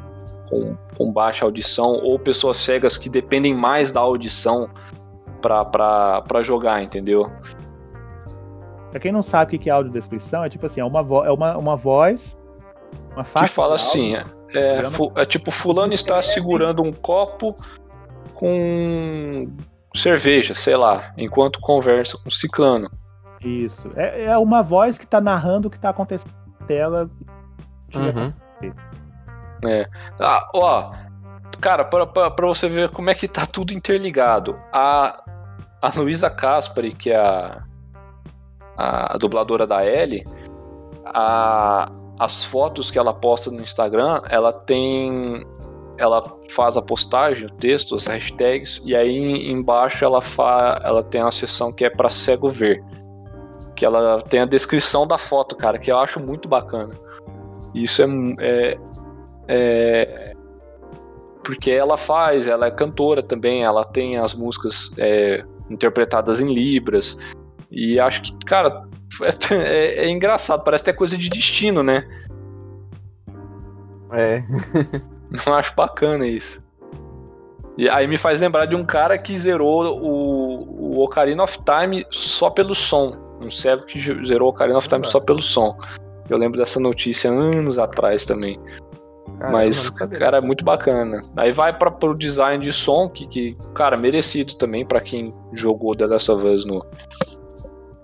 com, 0.49 0.77
com 0.97 1.13
baixa 1.13 1.45
audição 1.45 1.93
ou 2.03 2.19
pessoas 2.19 2.59
cegas 2.59 2.97
que 2.97 3.09
dependem 3.09 3.55
mais 3.55 3.91
da 3.91 4.01
audição 4.01 4.69
pra 5.41 6.43
jogar, 6.43 6.83
entendeu? 6.83 7.31
Pra 8.91 9.01
quem 9.01 9.13
não 9.13 9.23
sabe 9.23 9.57
o 9.57 9.59
que 9.59 9.69
é 9.69 9.73
audiodescrição, 9.73 10.45
é 10.45 10.49
tipo 10.49 10.65
assim, 10.67 10.81
é 10.81 10.85
uma, 10.85 11.03
vo 11.03 11.25
é 11.25 11.31
uma, 11.33 11.57
uma 11.57 11.77
voz, 11.77 12.37
uma 13.15 13.23
Que 13.25 13.31
faixa. 13.31 13.53
fala 13.53 13.77
de 13.77 13.83
assim, 13.83 14.17
áudio. 14.17 14.33
é, 14.33 14.38
é, 14.55 14.83
é 15.17 15.27
tipo, 15.27 15.51
fulano 15.51 15.93
está 15.93 16.21
segurando 16.23 16.83
um 16.83 16.93
copo 16.93 17.55
com 18.35 19.57
cerveja, 19.95 20.55
sei 20.55 20.77
lá, 20.77 21.13
enquanto 21.17 21.61
conversa 21.61 22.19
com 22.23 22.31
ciclano. 22.31 22.91
Isso. 23.41 23.91
É, 23.97 24.27
é 24.27 24.39
uma 24.39 24.63
voz 24.63 24.99
que 24.99 25.07
tá 25.07 25.21
narrando 25.21 25.69
o 25.69 25.71
que 25.71 25.79
tá 25.79 25.91
acontecendo 25.91 26.33
na 26.61 26.67
tela. 26.67 27.11
Uhum. 27.95 28.33
Ah, 30.21 30.49
ó, 30.55 30.93
cara, 31.61 31.85
pra, 31.85 32.07
pra, 32.07 32.31
pra 32.31 32.47
você 32.47 32.69
ver 32.69 32.91
como 32.91 33.11
é 33.11 33.15
que 33.15 33.29
tá 33.29 33.47
tudo 33.47 33.73
interligado. 33.73 34.59
A, 34.73 35.23
a 35.81 35.93
Luísa 35.97 36.31
Caspari, 36.31 36.93
que 36.93 37.11
é 37.11 37.17
a, 37.17 37.63
a 38.77 39.19
dubladora 39.19 39.67
da 39.67 39.85
Ellie, 39.85 40.25
a, 41.05 41.91
as 42.19 42.45
fotos 42.45 42.91
que 42.91 42.99
ela 42.99 43.15
posta 43.15 43.51
no 43.51 43.61
Instagram, 43.61 44.21
ela 44.29 44.53
tem. 44.53 45.45
Ela 45.97 46.23
faz 46.51 46.77
a 46.77 46.83
postagem, 46.83 47.47
o 47.47 47.51
texto, 47.51 47.97
as 47.97 48.07
hashtags, 48.07 48.81
e 48.85 48.95
aí 48.95 49.51
embaixo 49.51 50.05
ela, 50.05 50.21
fa, 50.21 50.81
ela 50.85 51.03
tem 51.03 51.21
uma 51.21 51.33
seção 51.33 51.73
que 51.73 51.85
é 51.85 51.91
pra 51.91 52.09
cego 52.09 52.49
ver. 52.49 52.85
Que 53.75 53.85
ela 53.85 54.21
tem 54.23 54.41
a 54.41 54.45
descrição 54.45 55.07
da 55.07 55.19
foto, 55.19 55.57
cara, 55.57 55.79
que 55.79 55.91
eu 55.91 55.99
acho 55.99 56.25
muito 56.25 56.49
bacana. 56.49 56.95
Isso 57.75 58.03
é, 58.03 58.07
é, 58.39 58.79
é, 59.49 60.33
porque 61.43 61.71
ela 61.71 61.97
faz, 61.97 62.47
ela 62.47 62.67
é 62.67 62.71
cantora 62.71 63.23
também, 63.23 63.65
ela 63.65 63.85
tem 63.85 64.17
as 64.17 64.35
músicas 64.35 64.93
é, 64.99 65.45
interpretadas 65.69 66.41
em 66.41 66.53
libras 66.53 67.19
e 67.71 67.99
acho 68.01 68.23
que, 68.23 68.33
cara, 68.45 68.87
é, 69.23 69.55
é- 69.55 70.05
é 70.07 70.09
engraçado, 70.09 70.63
parece 70.63 70.83
até 70.83 70.93
coisa 70.93 71.17
de 71.17 71.29
destino, 71.29 71.83
né? 71.83 72.07
É. 74.13 74.43
Eu 75.47 75.55
acho 75.55 75.75
bacana 75.75 76.27
isso. 76.27 76.63
E 77.77 77.89
aí 77.89 78.07
me 78.09 78.17
faz 78.17 78.41
lembrar 78.41 78.65
de 78.67 78.75
um 78.75 78.85
cara 78.85 79.17
que 79.17 79.39
zerou 79.39 80.01
o, 80.01 80.97
o 80.97 81.05
Ocarina 81.05 81.45
of 81.45 81.59
Time 81.63 82.05
só 82.11 82.51
pelo 82.51 82.75
som. 82.75 83.17
Um 83.41 83.51
cego 83.51 83.85
que 83.85 84.01
zerou 84.01 84.49
o 84.49 84.51
Ocarina 84.51 84.79
of 84.79 84.89
Time 84.89 85.07
só 85.07 85.21
pelo 85.21 85.41
som. 85.41 85.77
Eu 86.29 86.37
lembro 86.37 86.59
dessa 86.59 86.81
notícia 86.81 87.31
anos 87.31 87.79
atrás 87.79 88.25
também. 88.25 88.59
Caramba, 89.39 89.59
Mas, 89.59 89.97
não 90.01 90.09
cara, 90.09 90.39
é 90.39 90.41
muito 90.41 90.65
bacana. 90.65 91.23
Aí 91.37 91.53
vai 91.53 91.73
para 91.73 91.91
pro 91.91 92.15
design 92.15 92.63
de 92.63 92.73
som, 92.73 93.09
que, 93.09 93.27
que 93.29 93.55
cara, 93.75 93.97
merecido 93.97 94.55
também 94.57 94.85
pra 94.85 95.01
quem 95.01 95.33
jogou 95.53 95.95
The 95.95 96.07
Last 96.07 96.33
of 96.33 96.45
Us 96.45 96.65
no, 96.65 96.85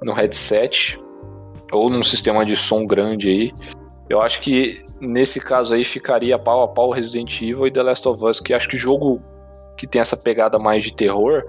no 0.04 0.12
headset. 0.12 1.00
Ou 1.72 1.88
num 1.90 2.02
sistema 2.02 2.44
de 2.44 2.56
som 2.56 2.86
grande 2.86 3.28
aí. 3.28 3.52
Eu 4.08 4.20
acho 4.20 4.40
que 4.40 4.84
nesse 5.00 5.40
caso 5.40 5.74
aí 5.74 5.84
ficaria 5.84 6.38
pau 6.38 6.62
a 6.62 6.68
pau 6.68 6.90
Resident 6.90 7.40
Evil 7.40 7.66
e 7.66 7.70
The 7.70 7.82
Last 7.82 8.06
of 8.08 8.24
Us, 8.24 8.38
que 8.40 8.52
acho 8.52 8.68
que 8.68 8.76
jogo 8.76 9.20
que 9.76 9.86
tem 9.86 10.00
essa 10.00 10.16
pegada 10.16 10.58
mais 10.58 10.84
de 10.84 10.94
terror, 10.94 11.42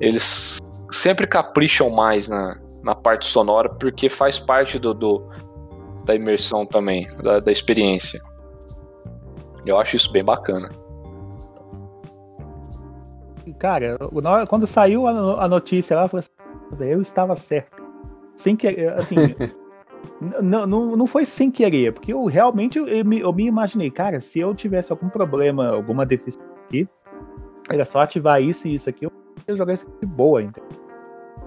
eles 0.00 0.58
sempre 0.90 1.26
capricham 1.26 1.88
mais 1.88 2.28
na, 2.28 2.58
na 2.82 2.94
parte 2.94 3.26
sonora, 3.26 3.68
porque 3.68 4.08
faz 4.08 4.38
parte 4.38 4.78
do, 4.78 4.92
do- 4.92 5.26
da 6.04 6.14
imersão 6.14 6.66
também, 6.66 7.06
da, 7.22 7.38
da 7.40 7.50
experiência. 7.50 8.20
Eu 9.64 9.78
acho 9.78 9.96
isso 9.96 10.12
bem 10.12 10.22
bacana. 10.24 10.68
Cara, 13.58 13.96
quando 14.48 14.66
saiu 14.66 15.06
a, 15.06 15.12
no- 15.12 15.36
a 15.40 15.48
notícia 15.48 15.96
lá, 15.96 16.10
eu 16.12 16.18
assim, 16.18 16.30
eu 16.80 17.00
estava 17.00 17.34
certo. 17.36 17.75
Sem 18.36 18.54
querer, 18.56 18.92
assim. 18.94 19.16
n- 19.16 19.36
não, 20.42 20.66
não, 20.66 20.96
não 20.96 21.06
foi 21.06 21.24
sem 21.24 21.50
querer, 21.50 21.92
porque 21.92 22.12
eu 22.12 22.24
realmente 22.26 22.78
eu, 22.78 23.04
me, 23.04 23.20
eu 23.20 23.32
me 23.32 23.46
imaginei, 23.46 23.90
cara, 23.90 24.20
se 24.20 24.38
eu 24.40 24.54
tivesse 24.54 24.92
algum 24.92 25.08
problema, 25.08 25.68
alguma 25.68 26.04
deficiência 26.06 26.40
aqui, 26.68 26.88
era 27.70 27.84
só 27.84 28.00
ativar 28.02 28.40
isso 28.42 28.68
e 28.68 28.74
isso 28.74 28.88
aqui, 28.88 29.06
eu 29.06 29.12
ia 29.48 29.56
jogar 29.56 29.74
isso 29.74 29.86
de 30.00 30.06
boa, 30.06 30.42
entendeu? 30.42 30.68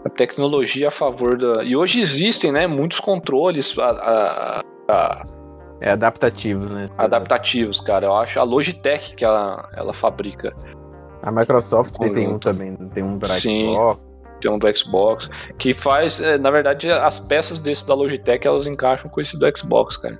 A 0.05 0.09
tecnologia 0.09 0.87
a 0.87 0.91
favor 0.91 1.37
da. 1.37 1.63
E 1.63 1.75
hoje 1.75 1.99
existem, 1.99 2.51
né, 2.51 2.65
muitos 2.67 2.99
controles 3.01 3.77
a- 3.77 3.89
a- 3.91 4.61
a- 4.89 5.23
É 5.81 5.91
adaptativo, 5.91 6.65
né? 6.65 6.87
adaptativos, 6.97 7.79
cara. 7.81 8.05
Eu 8.05 8.15
acho 8.15 8.39
a 8.39 8.43
Logitech 8.43 9.13
que 9.15 9.23
ela, 9.25 9.69
ela 9.75 9.93
fabrica. 9.93 10.51
A 11.21 11.31
Microsoft 11.31 11.97
tem 11.97 12.09
um 12.09 12.13
Conjunto. 12.27 12.39
também, 12.51 12.75
tem 12.93 13.03
um 13.03 13.19
para 13.19 13.29
Sim. 13.33 13.75
Tem 14.39 14.51
um 14.51 14.57
do 14.57 14.77
Xbox, 14.77 15.29
que 15.57 15.73
faz, 15.73 16.19
é, 16.21 16.37
na 16.37 16.51
verdade, 16.51 16.89
as 16.91 17.19
peças 17.19 17.59
desse 17.59 17.85
da 17.85 17.93
Logitech 17.93 18.47
elas 18.47 18.67
encaixam 18.67 19.09
com 19.09 19.21
esse 19.21 19.37
do 19.37 19.57
Xbox, 19.57 19.97
cara. 19.97 20.19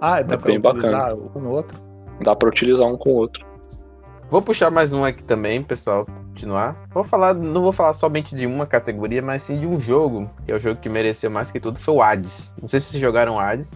Ah, 0.00 0.22
dá 0.22 0.34
É 0.34 0.38
pra 0.38 0.46
bem 0.46 0.58
utilizar 0.58 1.14
um 1.14 1.40
no 1.40 1.50
outro. 1.50 1.78
Dá 2.22 2.34
pra 2.34 2.48
utilizar 2.48 2.86
um 2.86 2.96
com 2.96 3.10
o 3.10 3.14
outro. 3.14 3.46
Vou 4.30 4.42
puxar 4.42 4.70
mais 4.70 4.92
um 4.92 5.04
aqui 5.04 5.22
também, 5.24 5.62
pessoal, 5.62 6.04
continuar. 6.04 6.76
Vou 6.92 7.02
falar, 7.02 7.34
não 7.34 7.62
vou 7.62 7.72
falar 7.72 7.94
somente 7.94 8.34
de 8.34 8.46
uma 8.46 8.66
categoria, 8.66 9.22
mas 9.22 9.42
sim 9.42 9.58
de 9.58 9.66
um 9.66 9.80
jogo, 9.80 10.30
que 10.44 10.52
é 10.52 10.54
o 10.54 10.60
jogo 10.60 10.80
que 10.80 10.88
mereceu 10.88 11.30
mais 11.30 11.50
que 11.50 11.58
tudo, 11.58 11.80
foi 11.80 11.94
o 11.94 12.02
Hades. 12.02 12.54
Não 12.60 12.68
sei 12.68 12.80
se 12.80 12.88
vocês 12.88 13.00
jogaram 13.00 13.40
Hades, 13.40 13.74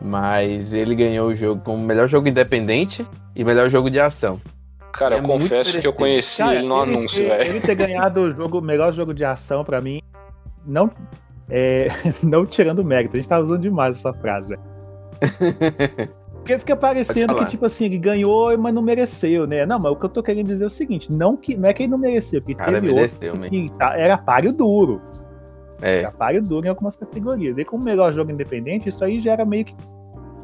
mas 0.00 0.72
ele 0.72 0.94
ganhou 0.94 1.28
o 1.28 1.34
jogo 1.34 1.60
como 1.62 1.84
melhor 1.84 2.08
jogo 2.08 2.28
independente 2.28 3.06
e 3.36 3.44
melhor 3.44 3.68
jogo 3.68 3.90
de 3.90 4.00
ação. 4.00 4.40
Cara, 4.98 5.16
É 5.16 5.18
eu 5.18 5.22
confesso 5.22 5.80
que 5.80 5.86
eu 5.86 5.92
conheci 5.92 6.38
Cara, 6.42 6.56
ele 6.56 6.66
no 6.66 6.76
anúncio, 6.76 7.20
ele, 7.20 7.28
velho. 7.28 7.44
Ele 7.50 7.60
ter 7.60 7.74
ganhado 7.74 8.20
o 8.22 8.30
jogo, 8.30 8.58
o 8.58 8.62
melhor 8.62 8.92
jogo 8.92 9.14
de 9.14 9.24
ação 9.24 9.64
pra 9.64 9.80
mim, 9.80 10.00
não, 10.66 10.90
é, 11.48 11.88
não 12.22 12.44
tirando 12.44 12.84
mérito. 12.84 13.16
A 13.16 13.20
gente 13.20 13.28
tá 13.28 13.38
usando 13.38 13.60
demais 13.60 13.96
essa 13.98 14.12
frase, 14.12 14.48
velho. 14.50 14.62
Porque 16.48 16.58
fica 16.60 16.76
parecendo 16.76 17.34
que, 17.36 17.44
tipo 17.44 17.66
assim, 17.66 17.84
ele 17.86 17.98
ganhou, 17.98 18.56
mas 18.56 18.72
não 18.72 18.80
mereceu, 18.80 19.46
né? 19.46 19.66
Não, 19.66 19.78
mas 19.78 19.92
o 19.92 19.96
que 19.96 20.06
eu 20.06 20.08
tô 20.08 20.22
querendo 20.22 20.46
dizer 20.46 20.64
é 20.64 20.66
o 20.66 20.70
seguinte: 20.70 21.12
não, 21.12 21.36
que, 21.36 21.54
não 21.54 21.68
é 21.68 21.74
que 21.74 21.82
ele 21.82 21.90
não 21.90 21.98
mereceu, 21.98 22.40
porque 22.40 22.54
Cara, 22.54 22.80
teve 22.80 22.94
mereceu, 22.94 23.34
outro 23.34 23.50
que 23.50 23.70
tá- 23.76 23.98
era 23.98 24.16
páreo 24.16 24.50
duro. 24.52 25.02
É, 25.82 25.98
Era 25.98 26.10
páreo 26.10 26.42
duro 26.42 26.66
em 26.66 26.70
algumas 26.70 26.96
categorias. 26.96 27.56
E 27.58 27.64
como 27.66 27.84
melhor 27.84 28.12
jogo 28.14 28.30
independente, 28.32 28.88
isso 28.88 29.04
aí 29.04 29.20
já 29.20 29.32
era 29.32 29.44
meio 29.44 29.66
que. 29.66 29.74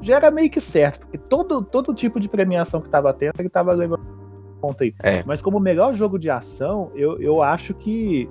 Já 0.03 0.17
era 0.17 0.31
meio 0.31 0.51
que 0.51 0.61
certo, 0.61 1.07
porque 1.07 1.17
todo, 1.17 1.63
todo 1.63 1.95
tipo 1.95 2.21
de 2.21 2.29
premiação 2.29 2.83
que 2.83 2.91
tava 2.91 3.11
tendo, 3.15 3.33
ele 3.39 3.49
tava 3.49 3.73
levando 3.73 4.03
ponto 4.65 4.83
aí. 4.83 4.95
É. 5.03 5.23
Mas 5.25 5.43
como 5.43 5.61
melhor 5.61 5.95
jogo 5.95 6.19
de 6.19 6.31
ação, 6.31 6.91
eu, 6.95 7.21
eu 7.21 7.43
acho 7.43 7.75
que, 7.75 8.29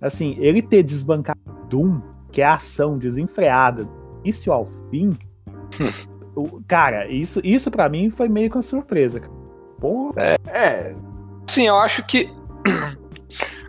assim, 0.00 0.36
ele 0.38 0.62
ter 0.62 0.82
desbancado 0.84 1.38
Doom, 1.68 2.00
que 2.30 2.40
é 2.40 2.44
a 2.44 2.54
ação 2.54 2.96
desenfreada, 2.96 3.88
início 4.24 4.52
ao 4.52 4.68
fim, 4.90 5.16
o- 6.36 6.60
cara, 6.68 7.08
isso, 7.10 7.40
isso 7.42 7.70
para 7.70 7.88
mim 7.88 8.10
foi 8.10 8.28
meio 8.28 8.48
que 8.50 8.56
uma 8.56 8.62
surpresa. 8.62 9.18
cara. 9.20 9.32
Porra, 9.80 10.38
é, 10.46 10.94
Sim, 11.48 11.66
eu 11.66 11.76
acho 11.76 12.04
que. 12.06 12.30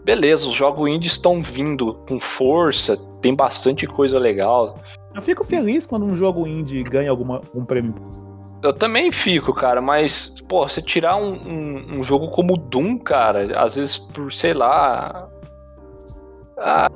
Beleza, 0.06 0.46
os 0.48 0.54
jogos 0.54 0.88
indie 0.88 1.08
estão 1.08 1.42
vindo 1.42 1.96
com 2.08 2.20
força, 2.20 2.96
tem 3.22 3.34
bastante 3.34 3.88
coisa 3.88 4.20
legal. 4.20 4.78
eu 5.16 5.22
fico 5.22 5.44
feliz 5.44 5.86
quando 5.88 6.06
um 6.06 6.16
jogo 6.16 6.46
indie 6.46 6.84
ganha 6.84 7.10
alguma, 7.10 7.42
um 7.56 7.66
prêmio. 7.66 7.96
Eu 8.66 8.74
também 8.74 9.12
fico, 9.12 9.54
cara, 9.54 9.82
mas, 9.82 10.36
pô, 10.50 10.68
você 10.68 10.82
tirar 10.82 11.16
um, 11.18 11.34
um, 11.34 12.00
um 12.00 12.04
jogo 12.04 12.30
como 12.30 12.58
Doom, 12.58 12.98
cara, 12.98 13.46
às 13.62 13.76
vezes 13.76 13.98
por, 13.98 14.32
sei 14.34 14.54
lá. 14.54 15.28
Ah, 16.58 16.90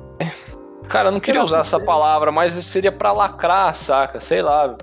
cara, 0.88 1.08
eu 1.08 1.12
não 1.12 1.20
queria 1.20 1.44
usar 1.44 1.60
essa 1.60 1.78
palavra, 1.78 2.32
mas 2.32 2.54
seria 2.64 2.90
pra 2.90 3.12
lacrar, 3.12 3.74
saca? 3.74 4.18
Sei 4.20 4.42
lá. 4.42 4.74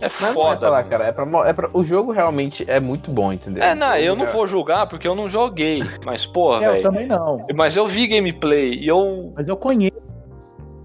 É 0.00 0.04
mas 0.04 0.20
não 0.20 0.28
é 0.28 0.32
foda. 0.32 0.56
pra 0.60 0.70
lá, 0.70 0.82
cara. 0.84 1.04
É 1.04 1.12
pra, 1.12 1.24
é 1.48 1.52
pra- 1.52 1.68
o 1.74 1.82
jogo 1.84 2.10
realmente 2.12 2.64
é 2.68 2.78
muito 2.80 3.10
bom, 3.10 3.32
entendeu? 3.32 3.62
É, 3.62 3.74
não, 3.74 3.96
eu 3.96 4.14
não 4.16 4.26
vou 4.26 4.46
julgar 4.46 4.86
porque 4.86 5.06
eu 5.06 5.14
não 5.14 5.28
joguei. 5.28 5.82
Mas, 6.06 6.24
porra, 6.24 6.64
É, 6.64 6.68
eu 6.68 6.72
velho. 6.72 6.82
também 6.84 7.06
não. 7.06 7.44
Mas 7.54 7.76
eu 7.76 7.86
vi 7.86 8.06
gameplay 8.06 8.74
e 8.74 8.88
eu, 8.88 9.32
Mas 9.36 9.46
eu 9.48 9.56
conheço. 9.56 9.96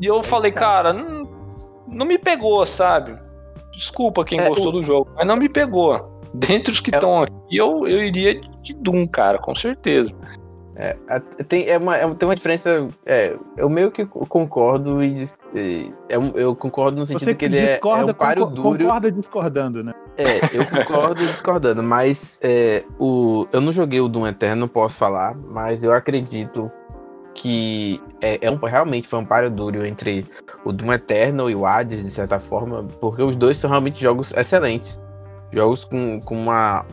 e 0.02 0.06
eu 0.06 0.22
falei, 0.24 0.52
cara, 0.52 0.92
não, 0.92 1.30
não 1.88 2.06
me 2.06 2.18
pegou, 2.18 2.66
sabe? 2.66 3.16
Desculpa 3.76 4.24
quem 4.24 4.40
É, 4.40 4.48
gostou 4.50 4.72
do 4.72 4.82
jogo, 4.84 5.10
mas 5.16 5.28
não 5.28 5.36
me 5.36 5.50
pegou. 5.50 6.22
Dentre 6.34 6.72
os 6.74 6.80
que 6.80 6.94
É- 6.94 6.98
estão 6.98 7.22
aqui, 7.24 7.34
eu, 7.58 7.88
eu 7.88 8.04
iria 8.04 8.40
de 8.62 8.74
Doom, 8.74 9.06
cara, 9.08 9.38
com 9.38 9.56
certeza. 9.56 10.14
É, 10.78 10.98
a- 11.08 11.22
tem, 11.22 11.66
é 11.70 11.78
uma, 11.78 11.96
é 11.96 12.14
tem 12.16 12.28
uma 12.28 12.36
diferença. 12.36 12.90
É, 13.06 13.34
eu 13.58 13.70
meio 13.70 13.90
que 13.92 14.06
concordo 14.06 15.02
e, 15.02 15.24
e- 15.54 15.94
é 16.10 16.18
eu 16.36 16.54
concordo 16.54 16.98
no 16.98 17.06
sentido 17.06 17.30
Você 17.30 17.34
que 17.36 17.46
ele 17.46 17.58
é- 17.58 17.62
é, 17.62 17.66
discorda, 17.68 18.12
um 18.12 18.14
páreo 18.14 18.44
concor- 18.48 18.64
duro. 18.64 18.80
concorda 18.84 19.10
discordando, 19.12 19.82
né? 19.84 19.94
É, 20.18 20.40
eu 20.52 20.66
concordo 20.66 21.26
discordando, 21.28 21.82
mas 21.82 22.38
é, 22.42 22.84
o, 23.00 23.48
eu 23.54 23.62
não 23.62 23.72
joguei 23.72 24.02
o 24.02 24.10
Doom 24.10 24.28
Eterno, 24.28 24.62
não 24.62 24.68
posso 24.68 24.98
falar, 24.98 25.34
mas 25.48 25.82
eu 25.82 25.94
acredito 25.94 26.70
que 27.36 28.02
é, 28.22 28.48
é 28.48 28.50
um, 28.50 28.56
realmente 28.56 29.08
foi 29.08 29.20
um 29.20 29.26
páreo 29.26 29.52
duro 29.52 29.86
entre 29.86 30.26
o 30.64 30.72
Doom 30.72 30.94
Eternal 30.94 31.50
e 31.50 31.56
o 31.56 31.66
Hades, 31.66 32.02
de 32.02 32.10
certa 32.10 32.40
forma, 32.40 32.84
porque 33.00 33.22
os 33.22 33.36
dois 33.36 33.58
são 33.58 33.70
realmente 33.70 34.02
jogos 34.02 34.34
excelentes. 34.34 35.00
Jogos 35.52 35.86
com, 35.86 36.20
com 36.22 36.36
uma. 36.36 36.86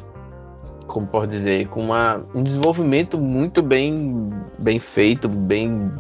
Como 0.87 1.07
posso 1.07 1.29
dizer? 1.29 1.69
Com 1.69 1.81
uma, 1.81 2.27
um 2.35 2.43
desenvolvimento 2.43 3.17
muito 3.17 3.63
bem, 3.63 4.31
bem 4.59 4.79
feito, 4.79 5.29
bem. 5.29 5.91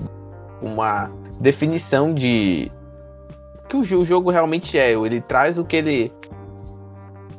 Uma 0.60 1.10
definição 1.40 2.12
de. 2.12 2.70
que 3.68 3.76
o, 3.76 3.80
o 3.80 4.04
jogo 4.04 4.30
realmente 4.30 4.76
é. 4.76 4.92
Ele 4.92 5.20
traz 5.20 5.56
o 5.56 5.64
que 5.64 5.76
ele. 5.76 6.12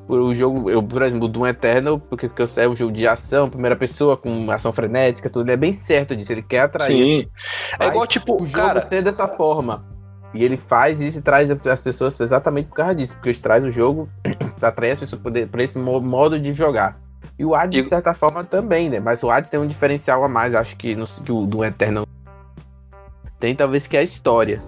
O 0.08 0.34
jogo, 0.34 0.70
eu, 0.70 0.84
por 0.84 1.02
exemplo, 1.02 1.26
o 1.26 1.28
Doom 1.30 1.48
Eternal, 1.48 1.98
porque 1.98 2.28
porque 2.28 2.44
é 2.60 2.68
um 2.68 2.76
jogo 2.76 2.92
de 2.92 3.08
ação, 3.08 3.50
primeira 3.50 3.76
pessoa, 3.76 4.18
com 4.18 4.52
ação 4.52 4.74
frenética, 4.74 5.30
tudo, 5.30 5.46
ele 5.46 5.54
é 5.54 5.58
bem 5.58 5.72
certo 5.72 6.14
disso, 6.16 6.32
ele 6.32 6.42
quer 6.44 6.60
atrair 6.62 7.22
Sim. 7.24 7.28
É 7.80 7.88
igual, 7.88 8.06
tipo, 8.06 8.36
o 8.36 8.46
jogo 8.46 8.52
cara, 8.68 8.82
ser 8.82 9.02
dessa 9.02 9.28
forma. 9.30 9.86
E 10.34 10.44
ele 10.44 10.58
faz 10.58 11.00
isso 11.00 11.20
e 11.20 11.22
traz 11.22 11.50
as 11.52 11.82
pessoas 11.82 12.20
exatamente 12.20 12.68
por 12.68 12.76
causa 12.76 12.96
disso, 12.96 13.14
porque 13.14 13.30
ele 13.30 13.38
traz 13.38 13.64
o 13.64 13.72
jogo 13.72 14.10
pra 14.60 14.70
atrair 14.70 14.92
as 14.92 15.00
pessoas 15.00 15.22
pra 15.50 15.64
esse 15.64 15.78
mo- 15.78 16.02
modo 16.02 16.38
de 16.40 16.52
jogar. 16.54 17.00
E 17.40 17.46
o 17.46 17.56
Hades, 17.56 17.80
E- 17.80 17.84
de 17.84 17.90
certa 17.90 18.14
forma, 18.14 18.44
também, 18.44 18.90
né? 18.90 19.00
Mas 19.00 19.24
o 19.24 19.30
Hades 19.32 19.50
tem 19.50 19.60
um 19.60 19.68
diferencial 19.68 20.24
a 20.24 20.28
mais, 20.28 20.54
eu 20.54 20.60
acho 20.60 20.76
que, 20.76 20.96
no, 20.96 21.06
que 21.06 21.32
o 21.32 21.46
do 21.46 21.64
Eternal 21.64 22.06
tem, 23.40 23.56
talvez, 23.56 23.88
que 23.88 23.96
é 23.96 24.02
a 24.02 24.04
história. 24.04 24.62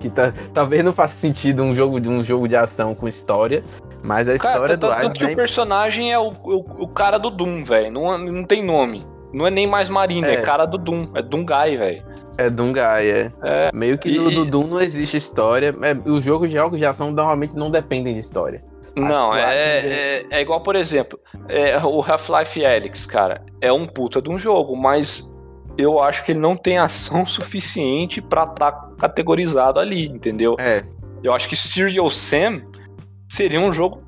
Que 0.00 0.10
tá- 0.10 0.32
talvez 0.52 0.84
não 0.84 0.92
faça 0.92 1.14
sentido 1.14 1.62
um 1.62 1.74
jogo, 1.74 2.00
de- 2.00 2.08
um 2.08 2.22
jogo 2.24 2.48
de 2.48 2.56
ação 2.56 2.94
com 2.94 3.06
história, 3.08 3.62
mas 4.04 4.28
a 4.28 4.38
cara, 4.38 4.52
história 4.54 4.76
do 4.76 4.86
tanto 4.88 5.06
Hades 5.06 5.18
que 5.18 5.24
o 5.24 5.30
é 5.30 5.34
personagem 5.34 6.12
é 6.12 6.18
o, 6.18 6.28
o, 6.28 6.84
o 6.84 6.88
cara 6.88 7.18
do 7.18 7.30
Doom, 7.30 7.64
velho. 7.64 7.90
Não, 7.90 8.16
não 8.18 8.44
tem 8.44 8.62
nome. 8.62 9.04
Não 9.32 9.46
é 9.46 9.50
nem 9.50 9.66
mais 9.66 9.88
Marina, 9.88 10.28
é, 10.28 10.34
É. 10.34 10.42
cara 10.42 10.64
do 10.66 10.78
Doom. 10.78 11.08
É 11.14 11.22
Doom 11.22 11.44
Guy, 11.44 11.76
velho. 11.76 12.04
É 12.36 12.50
Dungai, 12.50 13.08
é. 13.08 13.32
É, 13.42 13.70
Meio 13.72 13.96
que 13.98 14.08
e- 14.08 14.18
no 14.18 14.30
do 14.30 14.44
Doom 14.44 14.66
não 14.66 14.80
existe 14.80 15.16
história. 15.16 15.74
É, 15.82 16.08
os 16.08 16.24
jogos 16.24 16.50
de 16.50 16.56
de 16.76 16.86
ação 16.86 17.10
normalmente 17.10 17.56
não 17.56 17.70
dependem 17.70 18.14
de 18.14 18.20
história. 18.20 18.62
Não, 18.96 19.34
é, 19.34 20.20
é, 20.20 20.26
é 20.30 20.40
igual, 20.40 20.60
por 20.60 20.76
exemplo, 20.76 21.18
é, 21.48 21.76
o 21.78 22.00
Half-Life 22.00 22.64
Alyx, 22.64 23.06
cara. 23.06 23.42
É 23.60 23.72
um 23.72 23.86
puta 23.86 24.22
de 24.22 24.30
um 24.30 24.38
jogo, 24.38 24.76
mas 24.76 25.40
eu 25.76 26.00
acho 26.00 26.24
que 26.24 26.30
ele 26.32 26.38
não 26.38 26.54
tem 26.54 26.78
ação 26.78 27.26
suficiente 27.26 28.20
pra 28.22 28.44
estar 28.44 28.70
categorizado 28.98 29.80
ali, 29.80 30.06
entendeu? 30.06 30.54
É, 30.60 30.84
Eu 31.22 31.32
acho 31.32 31.48
que 31.48 31.56
Serial 31.56 32.08
Sam 32.10 32.62
seria 33.28 33.60
um 33.60 33.72
jogo 33.72 34.02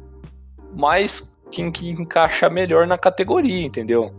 mais 0.74 1.36
que, 1.50 1.70
que 1.70 1.90
encaixa 1.90 2.48
melhor 2.50 2.86
na 2.86 2.98
categoria, 2.98 3.64
entendeu? 3.64 4.12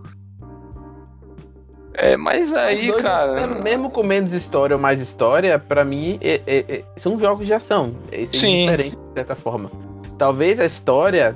É, 1.93 2.15
mas 2.15 2.53
aí, 2.53 2.89
dois, 2.89 3.01
cara. 3.01 3.47
né, 3.47 3.61
Mesmo 3.63 3.89
com 3.89 4.03
menos 4.03 4.31
história 4.33 4.75
ou 4.75 4.81
mais 4.81 4.99
história, 4.99 5.57
pra 5.57 5.83
mim, 5.83 6.19
é- 6.21 6.41
é- 6.45 6.65
é- 6.77 6.83
são 6.95 7.19
jogos 7.19 7.47
de 7.47 7.53
ação. 7.53 7.95
Isso 8.11 8.35
é 8.35 8.39
Sim. 8.39 8.65
diferente, 8.65 8.95
de 8.95 9.13
certa 9.15 9.35
forma. 9.35 9.71
Talvez 10.17 10.59
a 10.59 10.65
história. 10.65 11.35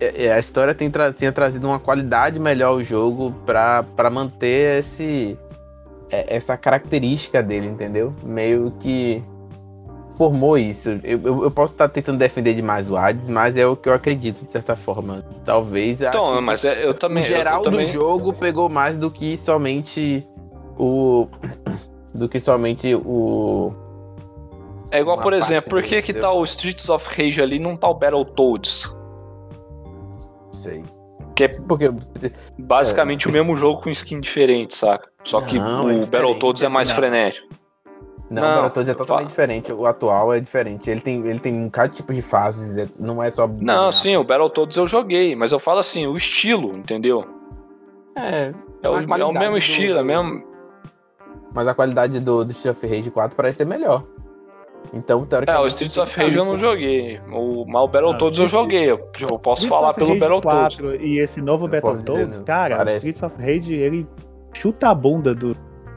é- 0.00 0.24
é, 0.26 0.32
A 0.32 0.38
história 0.38 0.74
tenha, 0.74 0.90
tra- 0.90 1.12
tenha 1.12 1.30
trazido 1.30 1.66
uma 1.66 1.78
qualidade 1.78 2.40
melhor 2.40 2.68
ao 2.68 2.80
jogo 2.82 3.32
pra, 3.44 3.82
pra 3.94 4.08
manter 4.08 4.78
esse, 4.80 5.38
é, 6.10 6.36
essa 6.36 6.56
característica 6.56 7.42
dele, 7.42 7.66
entendeu? 7.66 8.12
Meio 8.24 8.70
que 8.80 9.22
formou 10.20 10.58
isso. 10.58 10.90
Eu, 11.02 11.18
eu, 11.22 11.42
eu 11.44 11.50
posso 11.50 11.72
estar 11.72 11.88
tentando 11.88 12.18
defender 12.18 12.52
demais 12.52 12.90
o 12.90 12.96
Hades, 12.98 13.26
mas 13.26 13.56
é 13.56 13.66
o 13.66 13.74
que 13.74 13.88
eu 13.88 13.94
acredito, 13.94 14.44
de 14.44 14.52
certa 14.52 14.76
forma. 14.76 15.24
Talvez. 15.46 16.02
Então, 16.02 16.34
que- 16.34 16.40
mas 16.42 16.62
é- 16.62 16.84
eu 16.86 16.92
também. 16.92 17.22
o 17.24 17.26
geral 17.26 17.60
eu 17.60 17.70
também... 17.70 17.86
do 17.86 17.92
jogo 17.92 18.34
pegou 18.34 18.68
mais 18.68 18.98
do 18.98 19.10
que 19.10 19.38
somente 19.38 20.26
o. 20.78 21.26
Do 22.12 22.28
que 22.28 22.40
somente 22.40 22.92
o. 22.92 23.72
É 24.90 24.98
igual, 25.00 25.16
uma 25.16 25.22
por 25.22 25.32
exemplo, 25.32 25.70
por 25.70 25.80
que 25.80 26.02
que 26.02 26.12
tá 26.12 26.32
o 26.32 26.42
Streets 26.42 26.88
of 26.88 27.06
Rage 27.08 27.40
ali 27.40 27.54
e 27.54 27.58
não 27.60 27.76
tá 27.76 27.88
o 27.88 27.94
Battletoads? 27.94 28.92
Não 29.84 30.52
sei. 30.52 30.82
Que 31.36 31.44
é 31.44 31.48
Porque. 31.48 31.88
basicamente 32.58 33.28
o 33.28 33.32
mesmo 33.32 33.56
jogo 33.56 33.80
com 33.80 33.90
skin 33.90 34.20
diferente, 34.20 34.74
saca? 34.74 35.08
Só 35.24 35.40
que 35.40 35.56
Não, 35.56 35.66
é 35.66 35.76
o 35.78 36.00
diferente. 36.00 36.10
Battletoads 36.10 36.62
é 36.64 36.68
mais 36.68 36.88
Não. 36.88 36.96
frenético. 36.96 37.46
Não, 38.30 38.40
Não, 38.42 38.54
Battletoads 38.62 38.88
é 38.90 38.94
totalmente 38.94 39.28
diferente. 39.28 39.72
O 39.72 39.84
atual 39.86 40.32
é 40.32 40.38
diferente. 40.40 40.88
Ele 40.88 41.00
tem, 41.00 41.26
ele 41.26 41.40
tem 41.40 41.52
um 41.52 41.68
cada 41.68 41.88
tipo 41.88 42.14
de 42.14 42.22
fases. 42.22 42.78
é- 42.78 42.88
Não 42.98 43.20
é 43.22 43.28
só. 43.28 43.48
Não, 43.48 43.90
sim, 43.90 44.16
o 44.16 44.22
Battletoads 44.22 44.76
eu 44.76 44.86
joguei, 44.86 45.34
mas 45.34 45.50
eu 45.50 45.58
falo 45.58 45.80
assim, 45.80 46.06
o 46.06 46.16
estilo, 46.16 46.76
entendeu? 46.76 47.24
É. 48.16 48.52
É 48.82 48.88
o, 48.88 48.94
é 48.96 49.24
o 49.24 49.32
mesmo 49.32 49.50
do- 49.52 49.58
estilo, 49.58 49.98
é 49.98 50.02
mesmo. 50.04 50.44
Mas 51.52 51.66
a 51.66 51.74
qualidade 51.74 52.20
do, 52.20 52.44
do 52.44 52.52
Street 52.52 52.76
of 52.76 52.86
Rage 52.86 53.10
4 53.10 53.36
parece 53.36 53.58
ser 53.58 53.64
melhor. 53.66 54.04
Então, 54.94 55.22
É, 55.22 55.26
teoricamente. 55.26 55.64
o 55.64 55.66
Streets 55.66 55.96
of 55.98 56.20
Rage 56.20 56.36
eu 56.38 56.44
não 56.44 56.56
joguei. 56.56 57.20
O, 57.32 57.64
mas 57.66 57.82
o 57.82 57.88
Battletoads 57.88 58.38
Ah, 58.38 58.42
eu 58.42 58.48
joguei. 58.48 58.84
Eu, 58.90 58.98
eu 59.28 59.38
posso 59.38 59.64
Streets 59.64 59.68
falar 59.68 59.92
pelo 59.94 60.16
Battletoads. 60.18 60.76
4 60.76 61.02
e 61.04 61.18
esse 61.18 61.42
novo 61.42 61.66
Battletoads, 61.68 62.38
não. 62.38 62.44
cara, 62.46 62.76
Parece. 62.76 63.06
o 63.08 63.10
Streets 63.10 63.22
of 63.24 63.42
Rage, 63.44 63.74
ele 63.74 64.06
chuta 64.54 64.88
a 64.88 64.94
bunda 64.94 65.34
dos 65.34 65.56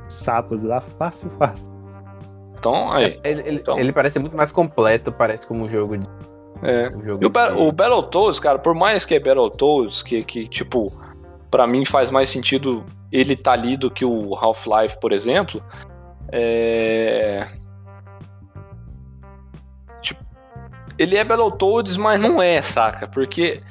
sapos 0.09 0.63
lá, 0.63 0.81
fácil, 0.81 1.29
fácil. 1.37 1.71
Então, 2.63 2.91
aí. 2.91 3.19
Ele, 3.23 3.41
ele- 3.41 3.59
Então. 3.59 3.77
ele 3.77 3.91
parece 3.91 4.19
muito 4.19 4.37
mais 4.37 4.51
completo, 4.51 5.11
parece 5.11 5.45
como 5.45 5.65
um 5.65 5.69
jogo 5.69 5.97
de. 5.97 6.07
É. 6.61 6.87
Um 6.95 7.03
jogo 7.03 7.23
E 7.23 7.27
o, 7.27 7.29
de- 7.29 7.61
o 7.61 7.71
Battletoads, 7.73 8.39
cara, 8.39 8.57
por 8.57 8.73
mais 8.73 9.03
que 9.05 9.13
é 9.15 9.19
Battletoads, 9.19 10.01
que, 10.01 10.23
que, 10.23 10.47
tipo, 10.47 10.93
pra 11.51 11.67
mim 11.67 11.83
faz 11.85 12.09
mais 12.09 12.29
sentido 12.29 12.85
ele 13.11 13.35
tá 13.35 13.51
ali 13.51 13.75
do 13.77 13.91
que 13.91 14.05
o 14.05 14.33
Half-Life, 14.35 14.97
por 14.99 15.11
exemplo, 15.11 15.61
é... 16.31 17.47
Tipo, 20.01 20.23
ele 20.97 21.17
é 21.17 21.23
Battletoads, 21.23 21.97
mas 21.97 22.19
não 22.21 22.41
é, 22.41 22.61
saca? 22.61 23.07
Porque 23.07 23.61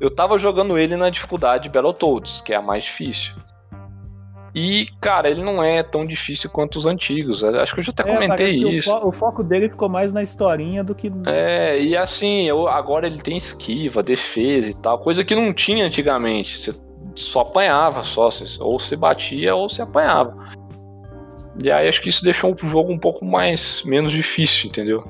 eu 0.00 0.08
tava 0.08 0.38
jogando 0.38 0.78
ele 0.78 0.96
na 0.96 1.10
dificuldade 1.10 1.68
Battletoads, 1.68 2.40
que 2.42 2.52
é 2.52 2.56
a 2.56 2.62
mais 2.62 2.84
difícil. 2.84 3.34
E, 4.58 4.86
cara, 5.02 5.28
ele 5.28 5.44
não 5.44 5.62
é 5.62 5.82
tão 5.82 6.06
difícil 6.06 6.48
quanto 6.48 6.76
os 6.76 6.86
antigos. 6.86 7.44
Acho 7.44 7.74
que 7.74 7.80
eu 7.80 7.84
já 7.84 7.90
até 7.92 8.10
É, 8.10 8.14
comentei 8.14 8.58
que 8.58 8.68
isso. 8.70 8.90
O, 8.90 9.00
fo- 9.00 9.08
o 9.08 9.12
foco 9.12 9.44
dele 9.44 9.68
ficou 9.68 9.86
mais 9.86 10.14
na 10.14 10.22
historinha 10.22 10.82
do 10.82 10.94
que. 10.94 11.12
É, 11.26 11.78
e 11.78 11.94
assim, 11.94 12.44
eu- 12.44 12.66
agora 12.66 13.06
ele 13.06 13.18
tem 13.18 13.36
esquiva, 13.36 14.02
defesa 14.02 14.70
e 14.70 14.74
tal, 14.74 14.98
coisa 14.98 15.22
que 15.22 15.34
não 15.34 15.52
tinha 15.52 15.84
antigamente. 15.84 16.58
Você 16.58 16.74
só 17.14 17.40
apanhava, 17.40 18.02
só. 18.02 18.30
você- 18.30 18.56
Ou 18.58 18.78
se 18.80 18.96
batia 18.96 19.54
ou 19.54 19.68
se 19.68 19.82
apanhava. 19.82 20.34
E 21.62 21.70
aí 21.70 21.86
acho 21.86 22.00
que 22.00 22.08
isso 22.08 22.24
deixou 22.24 22.54
o 22.54 22.66
jogo 22.66 22.90
um 22.90 22.98
pouco 22.98 23.26
mais 23.26 23.82
menos 23.84 24.10
difícil, 24.10 24.68
entendeu? 24.70 25.04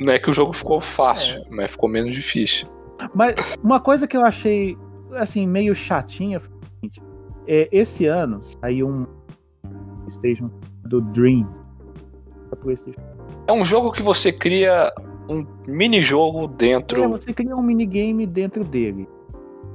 Não 0.00 0.10
é 0.12 0.18
que 0.18 0.30
o 0.30 0.32
jogo 0.32 0.54
ficou 0.54 0.80
fácil, 0.80 1.44
mas 1.50 1.70
ficou 1.70 1.88
menos 1.88 2.14
difícil. 2.14 2.66
Mas 3.14 3.34
uma 3.62 3.78
coisa 3.80 4.06
que 4.08 4.16
eu 4.16 4.24
achei, 4.24 4.74
assim, 5.16 5.46
meio 5.46 5.74
chatinha 5.74 6.40
foi 6.40 6.50
o 6.50 6.66
seguinte: 6.76 7.00
é, 7.48 7.68
esse 7.72 8.06
ano 8.06 8.42
saiu 8.42 8.86
um 8.88 9.06
PlayStation 10.02 10.50
do 10.84 11.00
Dream. 11.00 11.48
É 13.46 13.52
um 13.52 13.64
jogo 13.64 13.90
que 13.90 14.02
você 14.02 14.30
cria 14.30 14.92
um 15.28 15.44
mini-jogo 15.66 16.46
dentro. 16.46 17.02
É, 17.02 17.08
você 17.08 17.32
cria 17.32 17.56
um 17.56 17.62
minigame 17.62 18.26
dentro 18.26 18.62
dele. 18.64 19.08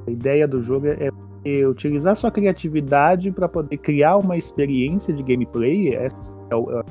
A 0.08 0.12
ideia 0.12 0.48
do 0.48 0.62
jogo 0.62 0.88
é 0.88 1.10
você 1.12 1.66
utilizar 1.66 2.16
sua 2.16 2.32
criatividade 2.32 3.32
para 3.32 3.50
poder 3.50 3.78
criar 3.78 4.18
uma 4.18 4.38
experiência 4.38 5.14
de 5.14 5.24
gameplay. 5.24 5.96
É, 5.96 6.10
é 6.50 6.56
o, 6.56 6.80
é- 6.80 6.84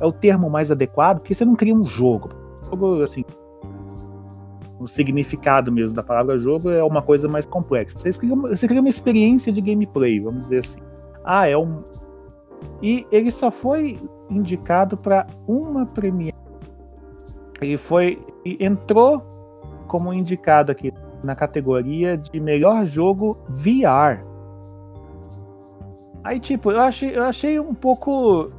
é 0.00 0.06
o 0.06 0.12
termo 0.12 0.50
mais 0.50 0.70
adequado, 0.70 1.18
porque 1.18 1.34
você 1.34 1.44
não 1.44 1.54
cria 1.54 1.74
um 1.74 1.86
jogo. 1.86 2.28
Um 2.66 2.70
jogo, 2.70 3.02
assim, 3.02 3.24
o 4.84 4.88
significado 4.88 5.72
mesmo 5.72 5.96
da 5.96 6.02
palavra 6.02 6.38
jogo 6.38 6.70
é 6.70 6.84
uma 6.84 7.00
coisa 7.00 7.26
mais 7.26 7.46
complexa. 7.46 7.98
Você 7.98 8.12
cria 8.12 8.34
uma, 8.34 8.50
você 8.50 8.68
cria 8.68 8.80
uma 8.80 8.88
experiência 8.88 9.50
de 9.50 9.60
gameplay, 9.62 10.20
vamos 10.20 10.42
dizer 10.42 10.60
assim. 10.60 10.80
Ah, 11.24 11.48
é 11.48 11.56
um. 11.56 11.82
E 12.82 13.06
ele 13.10 13.30
só 13.30 13.50
foi 13.50 13.98
indicado 14.28 14.96
para 14.96 15.26
uma 15.48 15.86
premiere. 15.86 16.36
Ele 17.62 17.78
foi. 17.78 18.22
e 18.44 18.58
entrou 18.60 19.22
como 19.88 20.12
indicado 20.12 20.70
aqui 20.70 20.92
na 21.24 21.34
categoria 21.34 22.18
de 22.18 22.38
melhor 22.38 22.84
jogo 22.84 23.38
VR. 23.48 24.22
Aí, 26.22 26.38
tipo, 26.38 26.70
eu 26.70 26.80
achei, 26.80 27.16
eu 27.16 27.24
achei 27.24 27.58
um 27.58 27.74
pouco. 27.74 28.52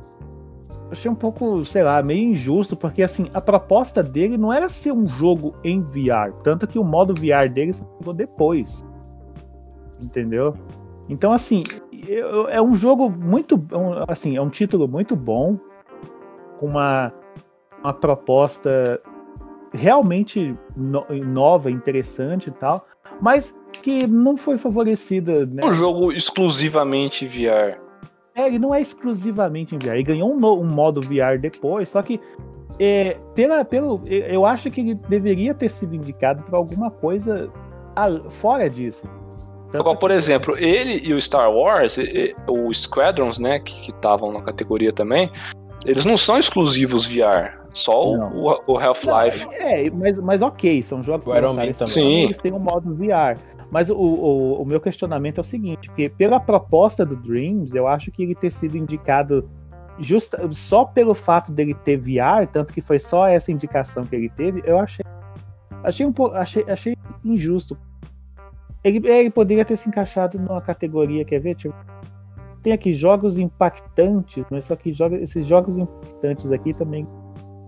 Achei 0.92 1.10
um 1.10 1.16
pouco, 1.16 1.64
sei 1.66 1.84
lá, 1.84 2.02
meio 2.04 2.30
injusto, 2.32 2.76
porque 2.76 3.02
assim, 3.02 3.28
a 3.34 3.42
proposta 3.42 4.04
dele 4.04 4.38
não 4.38 4.54
era 4.54 4.70
ser 4.70 4.92
um 4.92 5.08
jogo 5.10 5.56
em 5.64 5.82
VR. 5.82 6.32
Tanto 6.44 6.68
que 6.68 6.78
o 6.78 6.84
modo 6.84 7.14
VR 7.14 7.50
dele 7.50 7.74
chegou 7.74 8.14
depois. 8.14 8.86
Entendeu? 10.02 10.54
Então, 11.10 11.32
assim, 11.32 11.64
eu- 12.08 12.48
é 12.50 12.62
um 12.62 12.76
jogo 12.76 13.10
muito. 13.10 13.56
um- 13.74 14.04
Assim, 14.08 14.36
é 14.38 14.42
um 14.42 14.50
título 14.50 14.88
muito 14.88 15.16
bom, 15.16 15.58
com 16.58 16.68
uma, 16.68 17.12
uma 17.84 17.94
proposta 17.94 19.02
realmente 19.74 20.56
no- 20.76 21.06
nova, 21.26 21.70
interessante 21.70 22.48
e 22.50 22.52
tal, 22.52 22.86
mas 23.22 23.56
que 23.82 24.08
não 24.08 24.38
foi 24.38 24.58
favorecida, 24.58 25.46
né? 25.46 25.64
Um 25.66 25.74
jogo 25.74 26.12
exclusivamente 26.12 27.28
VR. 27.28 27.78
É, 28.36 28.48
ele 28.48 28.60
não 28.60 28.76
é 28.76 28.82
exclusivamente 28.82 29.74
em 29.76 29.78
VR. 29.80 29.94
Ele 29.94 30.04
ganhou 30.04 30.32
um, 30.34 30.40
no- 30.40 30.60
um 30.60 30.66
modo 30.66 31.00
VR 31.02 31.40
depois, 31.40 31.88
só 31.90 32.02
que 32.02 32.20
é, 32.78 33.16
pela, 33.34 33.64
pelo, 33.64 34.02
eu 34.08 34.46
acho 34.46 34.70
que 34.70 34.82
ele 34.82 34.96
deveria 35.08 35.54
ter 35.54 35.70
sido 35.70 35.96
indicado 35.96 36.44
para 36.44 36.58
alguma 36.58 36.92
coisa 36.92 37.50
a- 37.96 38.30
fora 38.30 38.70
disso. 38.70 39.04
Igual, 39.74 39.98
por 39.98 40.10
que- 40.10 40.16
exemplo, 40.16 40.58
ele 40.58 41.02
e 41.06 41.14
o 41.14 41.20
Star 41.22 41.50
Wars, 41.52 41.98
e- 41.98 42.02
e- 42.04 42.36
o 42.50 42.74
Squadrons, 42.74 43.40
né, 43.40 43.60
que 43.60 43.92
estavam 43.92 44.32
na 44.34 44.42
categoria 44.42 44.92
também, 44.92 45.32
eles 45.86 46.04
não 46.04 46.18
são 46.18 46.38
exclusivos 46.38 47.06
VR. 47.06 47.64
Só 47.74 48.10
o- 48.12 48.18
Não. 48.18 48.32
o, 48.38 48.62
o 48.74 48.78
Half-Life. 48.78 49.48
É, 49.52 49.90
mas, 49.92 50.18
mas 50.20 50.42
ok, 50.42 50.82
são 50.82 51.04
jogos 51.04 51.26
Iron 51.28 51.54
Man 51.54 51.64
esse 51.66 51.80
também. 51.80 51.94
Sim. 51.94 52.24
Eles 52.24 52.38
têm 52.38 52.54
um 52.54 52.60
modo 52.60 52.94
VR. 52.96 53.38
Mas 53.72 53.90
o, 53.90 53.96
o, 53.96 54.62
o 54.62 54.66
meu 54.66 54.80
questionamento 54.80 55.40
é 55.40 55.42
o 55.42 55.44
seguinte, 55.44 55.90
porque 55.90 56.08
pela 56.10 56.40
proposta 56.40 57.06
do 57.06 57.16
Dreams, 57.16 57.76
eu 57.76 57.88
acho 57.88 58.12
que 58.12 58.24
ele 58.24 58.36
ter 58.36 58.52
sido 58.52 58.78
indicado 58.78 59.50
justa, 60.00 60.40
só 60.52 60.86
pelo 60.86 61.14
fato 61.14 61.52
dele 61.52 61.74
ter 61.74 61.98
VR, 61.98 62.48
tanto 62.52 62.74
que 62.74 62.82
foi 62.82 63.00
só 63.00 63.28
essa 63.28 63.52
indicação 63.52 64.04
que 64.06 64.16
ele 64.16 64.30
teve, 64.30 64.62
eu 64.66 64.80
achei 64.80 65.04
achei 65.84 66.06
um 66.06 66.12
pouco 66.14 66.36
achei, 66.36 66.64
achei 66.68 66.96
injusto. 67.24 67.78
Ele, 68.84 69.08
ele 69.10 69.30
poderia 69.32 69.66
ter 69.66 69.76
se 69.78 69.90
encaixado 69.90 70.38
numa 70.40 70.62
categoria, 70.62 71.26
quer 71.26 71.40
ver? 71.40 71.58
Eu- 71.64 71.74
tem 72.62 72.74
aqui 72.74 72.94
jogos 72.94 73.38
impactantes, 73.38 74.44
mas 74.50 74.66
só 74.66 74.76
que 74.76 74.92
joga, 74.92 75.16
esses 75.18 75.46
jogos 75.46 75.78
impactantes 75.78 76.52
aqui 76.52 76.74
também 76.74 77.08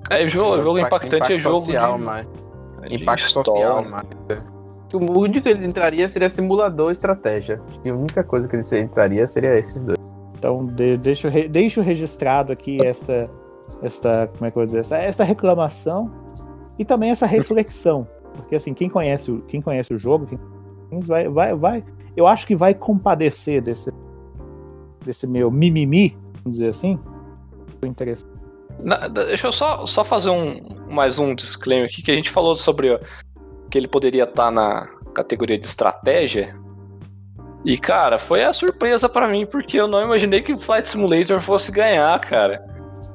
É, 0.10 0.28
jogo, 0.28 0.62
jogo 0.62 0.80
Impacto- 0.80 1.06
impactante 1.08 1.16
é 1.34 1.36
impacto 1.36 1.39
jogo 1.39 1.60
social, 1.60 1.98
de, 1.98 2.04
mas- 2.04 2.28
de 2.89 2.95
Impacto 3.04 3.26
história. 3.26 3.52
social, 3.52 3.86
mas. 3.89 4.57
Que 4.90 4.96
o 4.96 5.20
único 5.20 5.44
que 5.44 5.50
ele 5.50 5.66
entraria 5.66 6.08
seria 6.08 6.30
simulador 6.30 6.92
estratégia. 6.92 7.62
Acho 7.68 7.80
que 7.82 7.90
a 7.90 7.94
única 7.96 8.24
coisa 8.24 8.48
que 8.48 8.56
ele 8.56 8.80
entraria 8.82 9.28
seria 9.28 9.58
esses 9.58 9.82
dois. 9.82 9.98
Então, 10.38 10.66
de, 10.66 10.98
deixo, 10.98 11.28
re- 11.28 11.48
deixo 11.50 11.82
registrado 11.82 12.52
aqui 12.54 12.78
esta, 12.84 13.30
esta, 13.82 14.30
como 14.38 14.46
é 14.48 14.52
que 14.52 14.58
eu 14.58 14.62
vou 14.62 14.66
dizer, 14.66 14.80
essa, 14.80 14.98
essa 14.98 15.24
reclamação 15.24 16.12
e 16.80 16.86
também 16.86 17.10
essa 17.10 17.26
reflexão. 17.26 18.08
Porque, 18.36 18.56
assim, 18.56 18.74
quem 18.74 18.88
conhece 18.88 19.32
o, 19.32 19.42
quem 19.42 19.62
conhece 19.62 19.94
o 19.94 19.98
jogo 19.98 20.28
quem 20.28 21.00
vai, 21.02 21.28
vai, 21.28 21.56
vai, 21.56 21.84
eu 22.16 22.28
acho 22.28 22.46
que 22.48 22.56
vai 22.56 22.74
compadecer 22.74 23.62
desse, 23.62 23.92
desse 25.04 25.28
meu 25.28 25.50
mimimi, 25.52 26.16
vamos 26.44 26.58
dizer 26.60 26.70
assim. 26.70 27.00
Foi 27.80 27.90
interessante. 27.90 28.32
Na- 28.80 29.08
deixa 29.08 29.48
eu 29.48 29.52
só, 29.52 29.86
só 29.88 30.04
fazer 30.04 30.30
um 30.30 30.62
mais 30.88 31.18
um 31.18 31.34
disclaimer 31.34 31.90
aqui, 31.90 32.02
que 32.04 32.12
a 32.12 32.16
gente 32.16 32.30
falou 32.30 32.56
sobre 32.56 32.92
ó, 32.94 33.00
que 33.70 33.78
ele 33.78 33.88
poderia 33.88 34.24
estar 34.24 34.51
na 34.51 34.88
categoria 35.13 35.57
de 35.57 35.65
estratégia. 35.65 36.55
E, 37.65 37.78
cara, 37.78 38.18
foi 38.18 38.43
a 38.43 38.53
surpresa 38.53 39.09
pra 39.09 39.28
mim, 39.28 39.45
porque 39.45 39.78
eu 39.80 39.88
não 39.88 40.01
imaginei 40.01 40.41
que 40.41 40.53
o 40.53 40.57
Flight 40.57 40.88
Simulator 40.88 41.39
fosse 41.41 41.72
ganhar, 41.72 42.18
cara. 42.22 42.65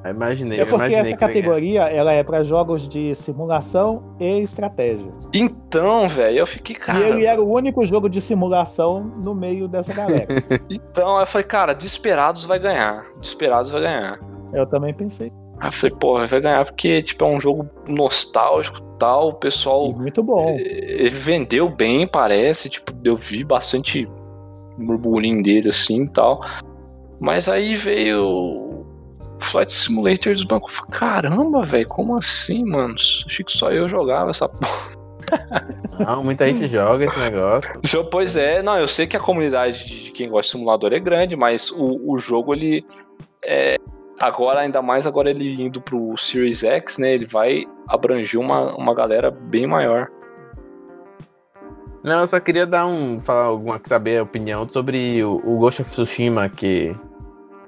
Eu 0.05 0.11
imaginei, 0.11 0.59
É 0.61 0.65
porque 0.65 0.75
imaginei 0.75 0.99
essa 0.99 1.05
que 1.05 1.11
ia 1.13 1.17
ganhar. 1.17 1.29
categoria 1.43 1.83
ela 1.85 2.13
é 2.13 2.25
para 2.25 2.43
jogos 2.43 2.89
de 2.89 3.15
simulação 3.15 4.17
e 4.19 4.41
estratégia. 4.41 5.11
Então, 5.33 6.09
velho, 6.09 6.39
eu 6.39 6.47
fiquei, 6.47 6.75
cara. 6.75 6.99
e 6.99 7.03
ele 7.05 7.25
era 7.25 7.41
o 7.41 7.49
único 7.49 7.87
jogo 7.87 8.09
de 8.11 8.21
simulação 8.21 9.13
no 9.23 9.33
meio 9.33 9.69
dessa 9.69 9.95
galera. 9.95 10.27
Então, 10.69 11.21
eu 11.21 11.27
falei, 11.27 11.47
cara, 11.47 11.73
Desperados 11.73 12.45
vai 12.45 12.59
ganhar. 12.59 13.05
Desperados 13.21 13.71
vai 13.71 13.81
ganhar. 13.83 14.19
Eu 14.53 14.67
também 14.67 14.93
pensei. 14.93 15.33
Aí 15.63 15.69
eu 15.69 15.73
falei, 15.73 15.97
porra, 15.97 16.27
vai 16.27 16.41
ganhar 16.41 16.65
porque, 16.65 17.01
tipo, 17.05 17.25
é 17.25 17.29
um 17.29 17.41
jogo 17.41 17.71
nostálgico 17.87 18.79
e 18.79 18.99
tal. 18.99 19.29
O 19.29 19.35
pessoal. 19.35 19.91
E 19.91 19.95
muito 19.95 20.21
bom. 20.21 20.57
Ele 20.59 21.09
vendeu 21.09 21.69
bem, 21.69 22.05
parece. 22.05 22.69
Tipo, 22.69 22.93
eu 23.05 23.15
vi 23.15 23.45
bastante 23.45 24.09
burburinho 24.77 25.41
dele 25.41 25.69
assim 25.69 26.03
e 26.03 26.09
tal. 26.09 26.45
Mas 27.21 27.49
aí 27.49 27.77
veio 27.77 28.25
o 28.25 28.87
Flight 29.39 29.73
Simulator 29.73 30.33
dos 30.35 30.43
bancos. 30.43 30.73
Eu 30.73 30.79
falei, 30.81 30.99
Caramba, 30.99 31.65
velho, 31.65 31.87
como 31.87 32.17
assim, 32.17 32.65
mano? 32.65 32.97
Achei 32.97 33.45
que 33.45 33.53
só 33.53 33.71
eu 33.71 33.89
jogava 33.89 34.31
essa 34.31 34.49
porra. 34.51 35.03
Não, 36.01 36.25
muita 36.25 36.49
gente 36.49 36.67
joga 36.67 37.05
esse 37.05 37.19
negócio. 37.21 38.05
Pois 38.11 38.35
é, 38.35 38.65
não, 38.65 38.77
eu 38.77 38.89
sei 38.89 39.07
que 39.07 39.17
a 39.17 39.21
comunidade 39.21 39.85
de 39.87 40.11
quem 40.11 40.29
gosta 40.29 40.49
de 40.49 40.59
simulador 40.59 40.93
é 40.93 40.99
grande, 40.99 41.37
mas 41.37 41.71
o, 41.71 42.13
o 42.13 42.19
jogo, 42.19 42.53
ele. 42.53 42.85
É, 43.47 43.77
agora, 44.23 44.61
ainda 44.61 44.81
mais 44.81 45.07
agora 45.07 45.31
ele 45.31 45.61
indo 45.61 45.81
pro 45.81 46.17
Series 46.17 46.63
X, 46.63 46.99
né? 46.99 47.13
Ele 47.13 47.27
vai 47.27 47.65
abranger 47.89 48.41
uma, 48.41 48.75
uma 48.77 48.95
galera 48.95 49.31
bem 49.31 49.67
maior. 49.67 50.09
Não, 52.05 52.21
eu 52.21 52.27
só 52.27 52.39
queria 52.41 52.67
dar 52.67 52.87
um. 52.87 53.21
falar 53.21 53.47
alguma 53.47 53.81
saber 53.85 54.19
a 54.19 54.23
opinião 54.23 54.69
sobre 54.69 55.23
o, 55.25 55.41
o 55.45 55.59
Ghost 55.59 55.83
of 55.83 55.91
Tsushima 55.91 56.49
que, 56.49 56.93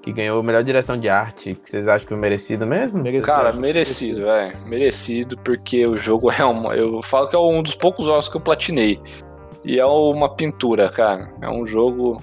que 0.02 0.12
ganhou 0.12 0.40
a 0.40 0.42
melhor 0.42 0.62
direção 0.64 0.98
de 0.98 1.08
arte. 1.08 1.54
Que 1.54 1.70
vocês 1.70 1.88
acham 1.88 2.06
que 2.06 2.08
foi 2.14 2.18
merecido 2.18 2.66
mesmo? 2.66 3.02
Merecido. 3.02 3.26
Cara, 3.26 3.52
merecido, 3.52 4.22
velho. 4.22 4.56
Merecido, 4.66 5.36
porque 5.38 5.86
o 5.86 5.98
jogo 5.98 6.30
é 6.30 6.44
uma. 6.44 6.74
Eu 6.74 7.02
falo 7.02 7.28
que 7.28 7.36
é 7.36 7.38
um 7.38 7.62
dos 7.62 7.74
poucos 7.74 8.06
jogos 8.06 8.28
que 8.28 8.36
eu 8.36 8.40
platinei. 8.40 9.00
E 9.64 9.78
é 9.78 9.86
uma 9.86 10.28
pintura, 10.34 10.88
cara. 10.90 11.32
É 11.40 11.48
um 11.48 11.66
jogo. 11.66 12.20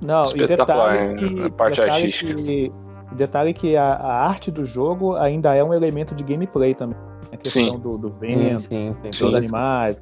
Não, 0.00 0.22
e 0.22 0.26
Espetacular, 0.26 1.08
detalhe 1.08 1.34
que, 1.34 1.42
a 1.42 1.50
parte 1.50 1.80
detalhe 1.80 1.90
artística. 2.02 2.34
Que, 2.34 2.72
detalhe 3.14 3.52
que 3.52 3.76
a, 3.76 3.84
a 3.84 4.28
arte 4.28 4.50
do 4.50 4.64
jogo 4.64 5.16
ainda 5.16 5.54
é 5.54 5.62
um 5.62 5.72
elemento 5.72 6.14
de 6.14 6.22
gameplay 6.22 6.74
também. 6.74 6.98
A 7.32 7.36
questão 7.36 7.62
Sim. 7.62 7.78
do, 7.78 7.98
do 7.98 8.10
vento, 8.10 8.60
sim, 8.62 8.96
tem 9.02 9.12
Sim. 9.12 9.24
dos 9.26 9.34
animais. 9.34 9.96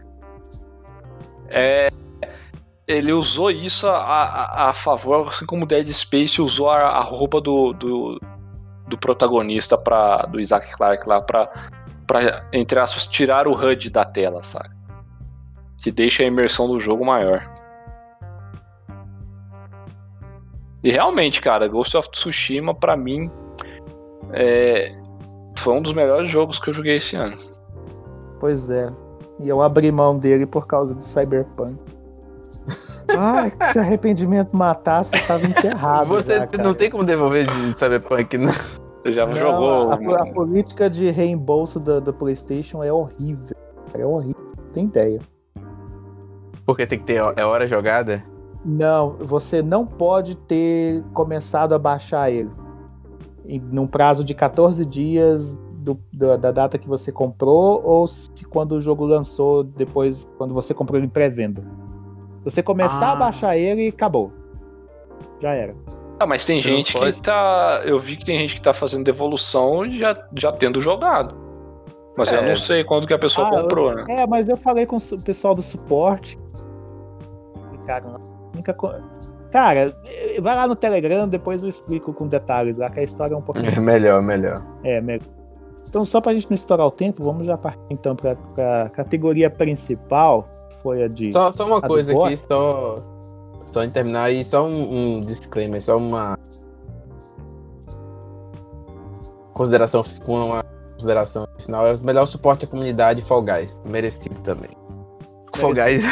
É. 1.48 1.88
Ele 2.86 3.12
usou 3.12 3.50
isso 3.50 3.88
a, 3.88 3.98
a, 3.98 4.70
a 4.70 4.72
favor, 4.72 5.26
assim 5.28 5.44
como 5.44 5.66
Dead 5.66 5.88
Space 5.88 6.40
usou 6.40 6.70
a, 6.70 6.82
a 6.82 7.02
roupa 7.02 7.40
do, 7.40 7.72
do, 7.72 8.20
do 8.86 8.96
protagonista 8.96 9.76
pra, 9.76 10.18
do 10.26 10.38
Isaac 10.38 10.72
Clarke 10.76 11.08
lá 11.08 11.20
pra, 11.20 11.50
pra, 12.06 12.48
entre 12.52 12.78
aspas, 12.78 13.04
tirar 13.06 13.48
o 13.48 13.54
HUD 13.54 13.90
da 13.90 14.04
tela, 14.04 14.40
sabe? 14.40 14.68
Que 15.82 15.90
deixa 15.90 16.22
a 16.22 16.26
imersão 16.26 16.68
do 16.68 16.78
jogo 16.78 17.04
maior. 17.04 17.52
E 20.86 20.90
realmente, 20.92 21.40
cara, 21.40 21.66
Ghost 21.66 21.96
of 21.96 22.08
Tsushima, 22.12 22.72
pra 22.72 22.96
mim, 22.96 23.28
é, 24.32 24.94
foi 25.56 25.74
um 25.74 25.82
dos 25.82 25.92
melhores 25.92 26.30
jogos 26.30 26.60
que 26.60 26.70
eu 26.70 26.74
joguei 26.74 26.94
esse 26.94 27.16
ano. 27.16 27.36
Pois 28.38 28.70
é. 28.70 28.88
E 29.40 29.48
eu 29.48 29.60
abri 29.60 29.90
mão 29.90 30.16
dele 30.16 30.46
por 30.46 30.68
causa 30.68 30.94
do 30.94 31.02
Cyberpunk. 31.02 31.76
Ai, 33.18 33.50
que 33.50 33.66
se 33.66 33.80
arrependimento 33.80 34.56
matasse, 34.56 35.12
eu 35.12 35.26
tava 35.26 35.44
enterrado. 35.44 36.06
Você 36.06 36.36
já, 36.36 36.62
não 36.62 36.72
tem 36.72 36.88
como 36.88 37.02
devolver 37.02 37.46
de 37.46 37.76
Cyberpunk, 37.76 38.38
não. 38.38 38.52
Você 39.02 39.12
já 39.12 39.26
Não, 39.26 39.32
jogou. 39.32 39.90
A, 39.90 40.22
a 40.22 40.26
política 40.32 40.88
de 40.88 41.10
reembolso 41.10 41.80
do, 41.80 42.00
do 42.00 42.12
PlayStation 42.12 42.84
é 42.84 42.92
horrível. 42.92 43.56
É 43.92 44.06
horrível. 44.06 44.46
Não 44.56 44.72
tem 44.72 44.84
ideia. 44.84 45.20
Porque 46.64 46.86
tem 46.86 47.00
que 47.00 47.06
ter 47.06 47.16
é 47.36 47.44
hora 47.44 47.66
jogada? 47.66 48.22
Não, 48.68 49.10
você 49.20 49.62
não 49.62 49.86
pode 49.86 50.34
ter 50.34 51.00
começado 51.14 51.72
a 51.72 51.78
baixar 51.78 52.30
ele 52.32 52.50
em, 53.46 53.60
num 53.60 53.86
prazo 53.86 54.24
de 54.24 54.34
14 54.34 54.84
dias 54.84 55.54
do- 55.76 55.96
da, 56.12 56.36
da 56.36 56.50
data 56.50 56.76
que 56.76 56.88
você 56.88 57.12
comprou 57.12 57.80
ou 57.84 58.08
se 58.08 58.28
quando 58.50 58.72
o 58.72 58.82
jogo 58.82 59.04
lançou 59.06 59.62
depois, 59.62 60.28
quando 60.36 60.52
você 60.52 60.74
comprou 60.74 60.98
ele 60.98 61.06
em 61.06 61.10
pré-venda. 61.10 61.62
Você 62.42 62.60
começar 62.60 63.10
Ah. 63.10 63.12
a 63.12 63.16
baixar 63.16 63.56
ele, 63.56 63.86
acabou. 63.88 64.32
Já 65.40 65.52
era. 65.54 65.76
Ah, 66.18 66.26
mas 66.26 66.44
tem 66.44 66.60
Você 66.60 66.68
gente 66.68 66.98
que 66.98 67.12
tá. 67.20 67.82
Eu 67.84 68.00
vi 68.00 68.16
que 68.16 68.24
tem 68.24 68.36
gente 68.38 68.56
que 68.56 68.60
tá 68.62 68.72
fazendo 68.72 69.04
devolução 69.04 69.84
já, 69.96 70.16
já 70.34 70.50
tendo 70.50 70.80
jogado. 70.80 71.36
Mas 72.16 72.32
eu 72.32 72.38
É. 72.38 72.48
não 72.48 72.56
sei 72.56 72.82
quando 72.82 73.06
que 73.06 73.12
a 73.14 73.18
pessoa 73.18 73.46
Ah, 73.46 73.50
comprou, 73.62 73.90
eu- 73.90 73.96
né? 73.96 74.22
É, 74.22 74.26
mas 74.26 74.48
eu 74.48 74.56
falei 74.56 74.86
com 74.86 74.96
o 74.96 75.22
pessoal 75.22 75.54
do 75.54 75.62
suporte. 75.62 76.36
Cara, 77.86 78.04
a 78.16 78.25
Cara, 79.50 79.96
eh, 80.04 80.40
vai 80.40 80.54
lá 80.56 80.66
no 80.66 80.76
Telegram, 80.76 81.28
depois 81.28 81.62
eu 81.62 81.68
explico 81.68 82.12
com 82.12 82.26
detalhes 82.26 82.76
lá, 82.78 82.90
que 82.90 83.00
a 83.00 83.02
história 83.02 83.34
é 83.34 83.36
um 83.36 83.42
pouquinho. 83.42 83.70
É 83.70 83.78
melhor, 83.80 84.22
melhor. 84.22 84.62
É, 84.84 85.00
melhor. 85.00 85.26
Então, 85.88 86.04
só 86.04 86.20
pra 86.20 86.34
gente 86.34 86.50
não 86.50 86.54
estourar 86.54 86.86
o 86.86 86.90
tempo, 86.90 87.22
vamos 87.22 87.46
já 87.46 87.56
partir 87.56 87.80
então 87.90 88.14
pra, 88.16 88.34
pra 88.54 88.90
categoria 88.90 89.48
principal, 89.48 90.46
foi 90.82 91.04
a 91.04 91.08
de. 91.08 91.32
Só, 91.32 91.52
só 91.52 91.66
uma 91.66 91.78
A 91.78 91.88
coisa 91.88 92.12
aqui, 92.12 92.36
só, 92.36 93.02
só 93.64 93.82
em 93.82 93.90
terminar 93.90 94.24
aí, 94.24 94.44
só 94.44 94.66
um, 94.66 95.16
um 95.16 95.20
disclaimer, 95.20 95.80
só 95.80 95.96
uma 95.96 96.36
consideração, 99.54 100.04
uma 100.26 100.62
consideração 100.92 101.48
final. 101.58 101.86
É 101.86 101.94
o 101.94 101.98
melhor 102.00 102.26
suporte 102.26 102.64
à 102.64 102.68
comunidade 102.68 103.22
Fall 103.22 103.42
Guys, 103.42 103.80
merecido 103.84 104.40
também. 104.42 104.70
Fall 105.54 105.72
Guys, 105.72 106.04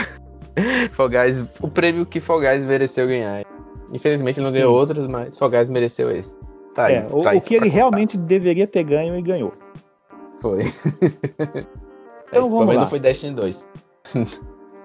Fall 0.92 1.08
Guys, 1.08 1.44
o 1.60 1.68
prêmio 1.68 2.06
que 2.06 2.20
Fall 2.20 2.40
Guys 2.40 2.64
mereceu 2.64 3.06
ganhar. 3.06 3.44
Infelizmente 3.92 4.40
não 4.40 4.50
ganhou 4.52 4.72
Sim. 4.72 4.78
outros, 4.78 5.06
mas 5.08 5.36
Fall 5.38 5.50
Guys 5.50 5.68
mereceu 5.70 6.10
esse. 6.10 6.36
Tá 6.74 6.86
aí, 6.86 6.94
É, 6.96 7.06
o, 7.10 7.18
tá 7.18 7.32
o 7.34 7.40
que 7.40 7.54
ele 7.54 7.66
contar. 7.66 7.74
realmente 7.74 8.16
deveria 8.18 8.66
ter 8.66 8.82
ganho 8.84 9.16
e 9.16 9.22
ganhou. 9.22 9.52
foi. 10.40 10.60
Então 12.28 12.50
vamos 12.50 12.74
lá. 12.74 12.80
não 12.80 12.86
foi 12.88 12.98
Destiny 12.98 13.32
2. 13.36 13.66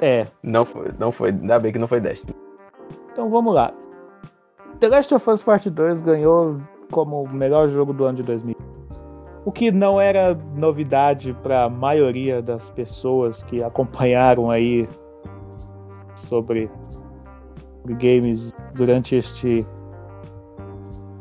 É, 0.02 0.28
Não 0.44 0.64
foi, 0.64 0.92
não 1.00 1.12
foi. 1.12 1.30
Ainda 1.30 1.58
bem 1.60 1.72
que 1.72 1.80
não 1.80 1.88
foi 1.88 2.00
Destiny. 2.00 2.36
então 3.12 3.28
vamos 3.30 3.54
lá. 3.56 3.74
The 4.80 4.88
Last 4.88 5.14
of 5.16 5.28
Us 5.30 5.42
Part 5.42 5.68
2 5.68 6.02
ganhou 6.02 6.58
como 6.92 7.24
o 7.24 7.28
melhor 7.30 7.68
jogo 7.70 7.92
do 7.92 8.06
ano 8.06 8.18
de 8.18 8.24
2000. 8.24 8.56
O 9.46 9.52
que 9.52 9.72
não 9.72 10.00
era 10.00 10.36
novidade 10.56 11.34
para 11.42 11.64
a 11.64 11.70
maioria 11.70 12.40
das 12.40 12.70
pessoas 12.70 13.44
que 13.44 13.64
acompanharam 13.64 14.52
aí 14.52 14.88
sobre, 16.30 16.70
games 17.98 18.54
durante 18.76 19.16
este 19.16 19.66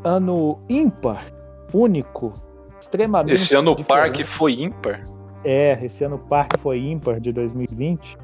ano 0.04 0.58
ímpar, 0.68 1.32
único, 1.72 2.32
extremamente 2.80 3.34
Esse 3.34 3.54
ano 3.54 3.72
o 3.72 3.84
parque 3.84 4.22
foi 4.24 4.60
ímpar. 4.60 5.02
É, 5.44 5.78
esse 5.84 6.04
ano 6.04 6.16
o 6.16 6.18
parque 6.18 6.58
foi 6.58 6.78
ímpar 6.80 7.20
de 7.20 7.32
2020. 7.32 8.16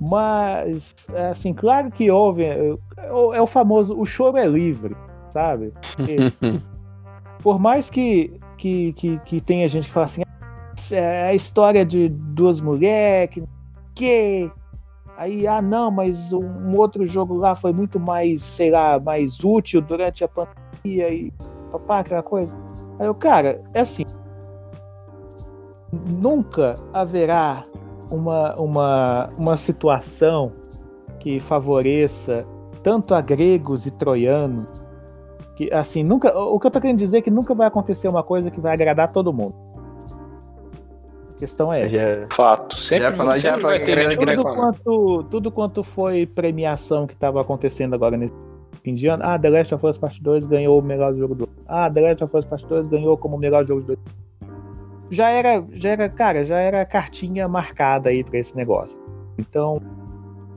Mas, 0.00 0.94
assim, 1.30 1.54
claro 1.54 1.90
que 1.90 2.10
houve. 2.10 2.44
É 2.44 2.74
o- 3.12 3.32
é 3.32 3.46
famoso. 3.46 3.96
O 3.98 4.04
choro 4.04 4.36
é 4.36 4.46
livre, 4.46 4.96
sabe? 5.30 5.72
Porque, 5.96 6.16
por 7.42 7.58
mais 7.60 7.88
que, 7.88 8.38
que, 8.58 8.92
que, 8.94 9.18
que 9.20 9.40
tenha 9.40 9.68
gente 9.68 9.86
que 9.86 9.92
fala 9.92 10.06
assim. 10.06 10.22
"Ah, 10.26 10.96
É 10.96 11.28
a 11.28 11.34
história 11.34 11.84
de 11.84 12.08
duas 12.08 12.60
mulheres, 12.60 13.30
que. 13.32 13.42
que 13.94 14.50
Aí, 15.16 15.46
ah, 15.46 15.60
não, 15.60 15.90
mas 15.90 16.32
um 16.32 16.76
outro 16.76 17.06
jogo 17.06 17.36
lá 17.36 17.54
foi 17.54 17.72
muito 17.72 18.00
mais, 18.00 18.42
sei 18.42 18.70
lá, 18.70 18.98
mais 18.98 19.44
útil 19.44 19.80
durante 19.80 20.24
a 20.24 20.28
pandemia 20.28 21.10
e 21.10 21.32
papá, 21.70 22.00
aquela 22.00 22.22
coisa. 22.22 22.56
Aí 22.98 23.06
eu, 23.06 23.14
cara, 23.14 23.62
é 23.74 23.80
assim. 23.80 24.04
Nunca 25.92 26.76
haverá 26.92 27.64
uma, 28.10 28.56
uma, 28.56 29.30
uma 29.38 29.56
situação 29.56 30.52
que 31.20 31.38
favoreça 31.38 32.46
tanto 32.82 33.14
a 33.14 33.20
gregos 33.20 33.86
e 33.86 33.90
troianos 33.90 34.68
que 35.54 35.72
assim 35.72 36.02
nunca 36.02 36.36
o 36.36 36.58
que 36.58 36.66
eu 36.66 36.70
tô 36.70 36.80
querendo 36.80 36.98
dizer 36.98 37.18
é 37.18 37.22
que 37.22 37.30
nunca 37.30 37.54
vai 37.54 37.66
acontecer 37.66 38.08
uma 38.08 38.22
coisa 38.22 38.50
que 38.50 38.60
vai 38.60 38.72
agradar 38.72 39.12
todo 39.12 39.32
mundo 39.32 39.54
questão 41.42 41.72
é 41.72 41.86
essa 41.86 41.96
Já, 42.20 42.28
Fato. 42.32 42.78
Sempre, 42.80 43.08
Já 43.08 43.12
falar- 43.12 43.38
já 43.38 43.40
sempre 43.50 43.60
falar 43.62 43.72
vai 43.72 43.78
que 43.80 43.84
ter 43.86 43.94
grana 44.16 44.36
tudo 44.36 44.54
quanto, 44.54 45.22
tudo 45.24 45.50
quanto 45.50 45.82
foi 45.82 46.24
premiação 46.24 47.06
que 47.06 47.14
estava 47.14 47.40
acontecendo 47.40 47.94
agora 47.94 48.16
nesse 48.16 48.32
fim 48.84 48.94
de 48.94 49.08
ano. 49.08 49.24
Ah, 49.26 49.36
The 49.38 49.50
Last 49.50 49.74
of 49.74 49.84
Us 49.86 49.98
Part 49.98 50.22
2 50.22 50.46
ganhou 50.46 50.78
o 50.78 50.82
melhor 50.82 51.12
jogo 51.16 51.34
do 51.34 51.44
ano. 51.44 51.52
Ah, 51.66 51.90
The 51.90 52.00
Last 52.00 52.22
of 52.24 52.36
Us 52.36 52.44
Part 52.44 52.64
2 52.66 52.86
ganhou 52.86 53.16
como 53.16 53.36
o 53.36 53.38
melhor 53.40 53.66
jogo 53.66 53.82
do 53.82 53.92
ano. 53.94 54.02
Já 55.10 55.30
era, 55.30 55.64
já 55.72 55.90
era, 55.90 56.08
cara, 56.08 56.44
já 56.44 56.58
era 56.58 56.84
cartinha 56.86 57.46
marcada 57.48 58.08
aí 58.10 58.22
pra 58.24 58.38
esse 58.38 58.56
negócio. 58.56 58.98
Então, 59.36 59.80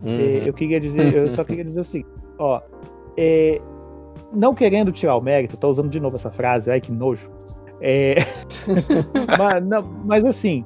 Uhum. 0.04 0.20
é, 0.20 0.48
eu 0.48 0.54
queria 0.54 0.80
dizer, 0.80 1.14
eu 1.16 1.28
só 1.32 1.44
queria 1.44 1.64
dizer 1.66 1.80
o 1.80 1.84
seguinte, 1.84 2.10
ó, 2.38 2.62
é, 3.18 3.60
não 4.34 4.54
querendo 4.54 4.92
tirar 4.92 5.16
o 5.18 5.22
mérito, 5.22 5.58
tô 5.58 5.68
usando 5.70 5.90
de 5.90 6.00
novo 6.00 6.16
essa 6.16 6.30
frase, 6.32 6.70
ai 6.72 6.80
que 6.80 6.92
nojo. 6.92 7.30
É, 7.82 8.16
mas, 9.38 9.66
não, 9.66 9.82
mas 10.06 10.24
assim, 10.24 10.64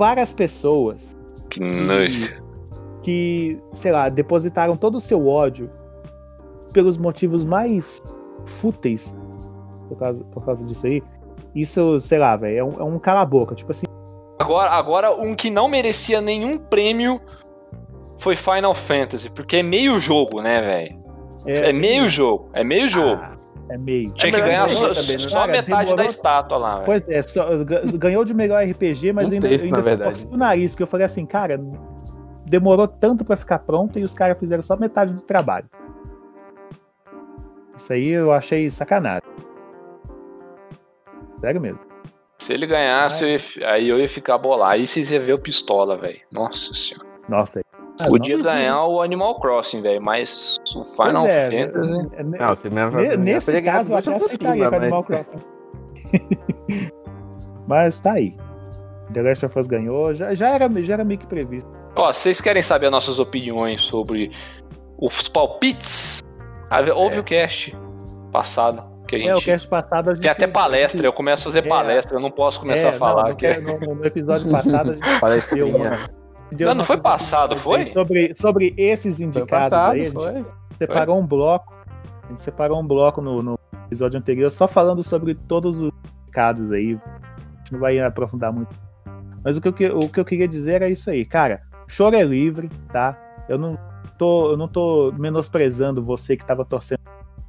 para 0.00 0.22
as 0.22 0.32
pessoas 0.32 1.14
Que 1.50 1.60
nojo. 1.60 2.42
que, 3.02 3.58
sei 3.74 3.92
lá, 3.92 4.08
depositaram 4.08 4.74
todo 4.74 4.94
o 4.96 5.00
seu 5.00 5.28
ódio 5.28 5.70
pelos 6.72 6.96
motivos 6.96 7.44
mais 7.44 8.00
fúteis 8.46 9.14
por 9.90 9.98
causa, 9.98 10.24
por 10.24 10.42
causa 10.46 10.64
disso 10.64 10.86
aí, 10.86 11.02
isso, 11.54 12.00
sei 12.00 12.18
lá, 12.18 12.34
velho, 12.34 12.56
é 12.56 12.64
um, 12.64 12.72
é 12.80 12.82
um 12.84 12.98
cala-boca. 12.98 13.54
Tipo 13.54 13.72
assim, 13.72 13.84
Agora, 14.38 14.70
agora, 14.70 15.14
um 15.14 15.34
que 15.34 15.50
não 15.50 15.68
merecia 15.68 16.22
nenhum 16.22 16.56
prêmio 16.56 17.20
foi 18.16 18.34
Final 18.36 18.72
Fantasy, 18.72 19.28
porque 19.28 19.56
é 19.56 19.62
meio 19.62 20.00
jogo, 20.00 20.40
né, 20.40 20.62
velho? 20.62 20.98
É, 21.44 21.72
meio 21.74 22.08
jogo, 22.08 22.48
é 22.54 22.64
meio 22.64 22.88
jogo. 22.88 23.20
Ah, 23.22 23.36
é 23.70 23.78
meio. 23.78 24.10
Tinha 24.12 24.32
que 24.32 24.38
mas 24.38 24.46
ganhar 24.46 24.66
é 24.66 24.72
só, 24.72 24.92
também, 24.92 25.12
né? 25.12 25.18
só 25.18 25.38
Cara, 25.40 25.52
metade 25.52 25.80
demorou- 25.80 25.96
da 25.96 26.04
estátua 26.06 26.58
lá, 26.58 26.72
velho. 26.74 26.84
Pois 26.86 27.08
é, 27.08 27.22
só- 27.22 27.64
ga- 27.64 27.82
ganhou 27.98 28.24
de 28.24 28.34
melhor 28.34 28.62
RPG, 28.64 29.12
mas 29.12 29.28
Um 29.28 29.32
ainda, 29.32 29.48
terço, 29.48 29.64
ainda 29.66 29.76
na 29.78 29.82
verdade. 29.82 30.28
o 30.30 30.36
nariz, 30.36 30.72
porque 30.72 30.82
eu 30.82 30.86
falei 30.86 31.06
assim, 31.06 31.24
cara, 31.24 31.58
demorou 32.46 32.86
tanto 32.88 33.24
pra 33.24 33.36
ficar 33.36 33.60
pronto 33.60 33.98
e 33.98 34.04
os 34.04 34.12
caras 34.14 34.38
fizeram 34.38 34.62
só 34.62 34.76
metade 34.76 35.12
do 35.14 35.20
trabalho. 35.22 35.66
Isso 37.76 37.92
aí 37.92 38.08
eu 38.08 38.32
achei 38.32 38.70
sacanagem. 38.70 39.22
Sério 41.40 41.60
mesmo. 41.60 41.78
Se 42.38 42.52
ele 42.52 42.66
ganhasse, 42.66 43.22
eu 43.24 43.30
ia 43.30 43.38
fi- 43.38 43.64
aí 43.64 43.88
eu 43.88 43.98
ia 43.98 44.08
ficar 44.08 44.36
bolado. 44.38 44.72
Aí 44.72 44.86
vocês 44.86 45.10
iam 45.10 45.22
ver 45.22 45.32
o 45.34 45.38
pistola, 45.38 45.96
velho. 45.96 46.20
Nossa 46.32 46.72
senhora. 46.74 47.06
Nossa. 47.28 47.60
Ah, 48.00 48.06
Podia 48.08 48.36
não- 48.36 48.44
ganhar 48.44 48.84
o 48.86 49.00
Animal 49.02 49.38
Crossing, 49.40 49.82
velho, 49.82 50.00
mas 50.02 50.56
o 50.74 50.84
Final 50.84 51.22
Pois 51.24 51.32
é, 51.32 51.50
Fantasy. 51.66 51.92
é- 52.14 52.20
é- 52.20 52.22
Não, 52.24 52.48
você 52.48 52.70
mesmo 52.70 52.96
Ne- 53.00 53.16
Nesse 53.16 53.62
caso, 53.62 53.92
eu 53.92 53.96
até 53.98 54.14
aceitaria 54.14 54.68
com 54.70 54.76
Animal 54.76 55.04
Crossing. 55.04 55.38
Mas 57.66 58.00
tá 58.00 58.12
aí. 58.14 58.36
The 59.12 59.22
Last 59.22 59.46
of 59.46 59.58
Us 59.58 59.66
ganhou, 59.66 60.14
já, 60.14 60.34
já, 60.34 60.48
era, 60.50 60.68
já 60.82 60.94
era 60.94 61.04
meio 61.04 61.18
que 61.20 61.26
previsto. 61.26 61.68
Ó, 61.96 62.12
vocês 62.12 62.40
querem 62.40 62.62
saber 62.62 62.86
as 62.86 62.92
nossas 62.92 63.18
opiniões 63.18 63.80
sobre 63.80 64.30
os 64.98 65.28
palpites? 65.28 66.20
Ah, 66.70 66.80
Houve 66.94 67.18
o 67.18 67.24
cast 67.24 67.76
passado. 68.32 68.88
Que 69.08 69.16
a 69.16 69.18
gente... 69.18 69.28
É, 69.30 69.34
o 69.34 69.40
cast 69.42 69.66
passado 69.68 70.10
a 70.10 70.14
gente. 70.14 70.22
Tem 70.22 70.30
até 70.30 70.46
palestra, 70.46 71.04
eu 71.04 71.12
começo 71.12 71.42
a 71.42 71.44
fazer 71.52 71.66
É. 71.66 71.68
palestra, 71.68 72.16
eu 72.16 72.20
não 72.20 72.30
posso 72.30 72.60
começar 72.60 72.88
É, 72.88 72.90
a 72.90 72.92
falar 72.92 73.24
não, 73.24 73.30
aqui. 73.32 73.56
no, 73.60 73.80
no- 73.80 73.94
no 73.96 74.04
episódio 74.06 74.48
passado 74.50 74.92
a 74.92 74.94
gente 74.94 75.20
Palestrinha. 75.20 75.90
Não, 76.58 76.74
não 76.74 76.84
foi 76.84 76.96
passado, 76.98 77.56
foi? 77.56 77.92
Sobre, 77.92 78.34
sobre 78.34 78.74
esses 78.76 79.16
Foi 79.18 79.26
indicados 79.26 79.70
passado, 79.70 79.92
aí, 79.94 80.00
a 80.00 80.04
gente 80.04 80.14
foi. 80.14 80.44
separou 80.78 81.18
um 81.18 81.26
bloco. 81.26 81.72
A 82.24 82.28
gente 82.28 82.42
separou 82.42 82.80
um 82.80 82.86
bloco 82.86 83.20
no, 83.20 83.42
no 83.42 83.58
episódio 83.86 84.18
anterior 84.18 84.50
só 84.50 84.66
falando 84.68 85.02
sobre 85.02 85.34
todos 85.34 85.80
os 85.80 85.90
indicados 86.24 86.70
aí. 86.72 86.98
A 87.04 87.58
gente 87.58 87.72
não 87.72 87.80
vai 87.80 87.98
aprofundar 88.00 88.52
muito. 88.52 88.74
Mas 89.44 89.56
o 89.56 89.60
que, 89.60 89.68
eu, 89.68 89.72
que- 89.72 89.90
o 89.90 90.08
que 90.08 90.20
eu 90.20 90.24
queria 90.24 90.46
dizer 90.48 90.74
era 90.74 90.88
isso 90.88 91.10
aí, 91.10 91.24
cara. 91.24 91.62
Choro 91.88 92.14
é 92.14 92.22
livre, 92.22 92.68
tá? 92.92 93.18
Eu 93.48 93.58
não 93.58 93.78
tô, 94.18 94.50
eu 94.50 94.56
não 94.56 94.68
tô 94.68 95.12
menosprezando 95.18 96.02
você 96.04 96.36
que 96.36 96.44
tava 96.46 96.64
torcendo 96.64 97.00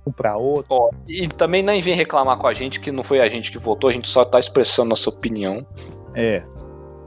um 0.05 0.11
pra 0.11 0.35
outro. 0.35 0.65
Ó, 0.69 0.89
e 1.07 1.27
também 1.27 1.61
nem 1.61 1.79
vem 1.81 1.93
reclamar 1.93 2.37
com 2.37 2.47
a 2.47 2.53
gente 2.53 2.79
que 2.79 2.91
não 2.91 3.03
foi 3.03 3.19
a 3.19 3.29
gente 3.29 3.51
que 3.51 3.59
votou, 3.59 3.89
a 3.89 3.93
gente 3.93 4.07
só 4.07 4.25
tá 4.25 4.39
expressando 4.39 4.89
nossa 4.89 5.09
opinião. 5.09 5.63
É. 6.15 6.43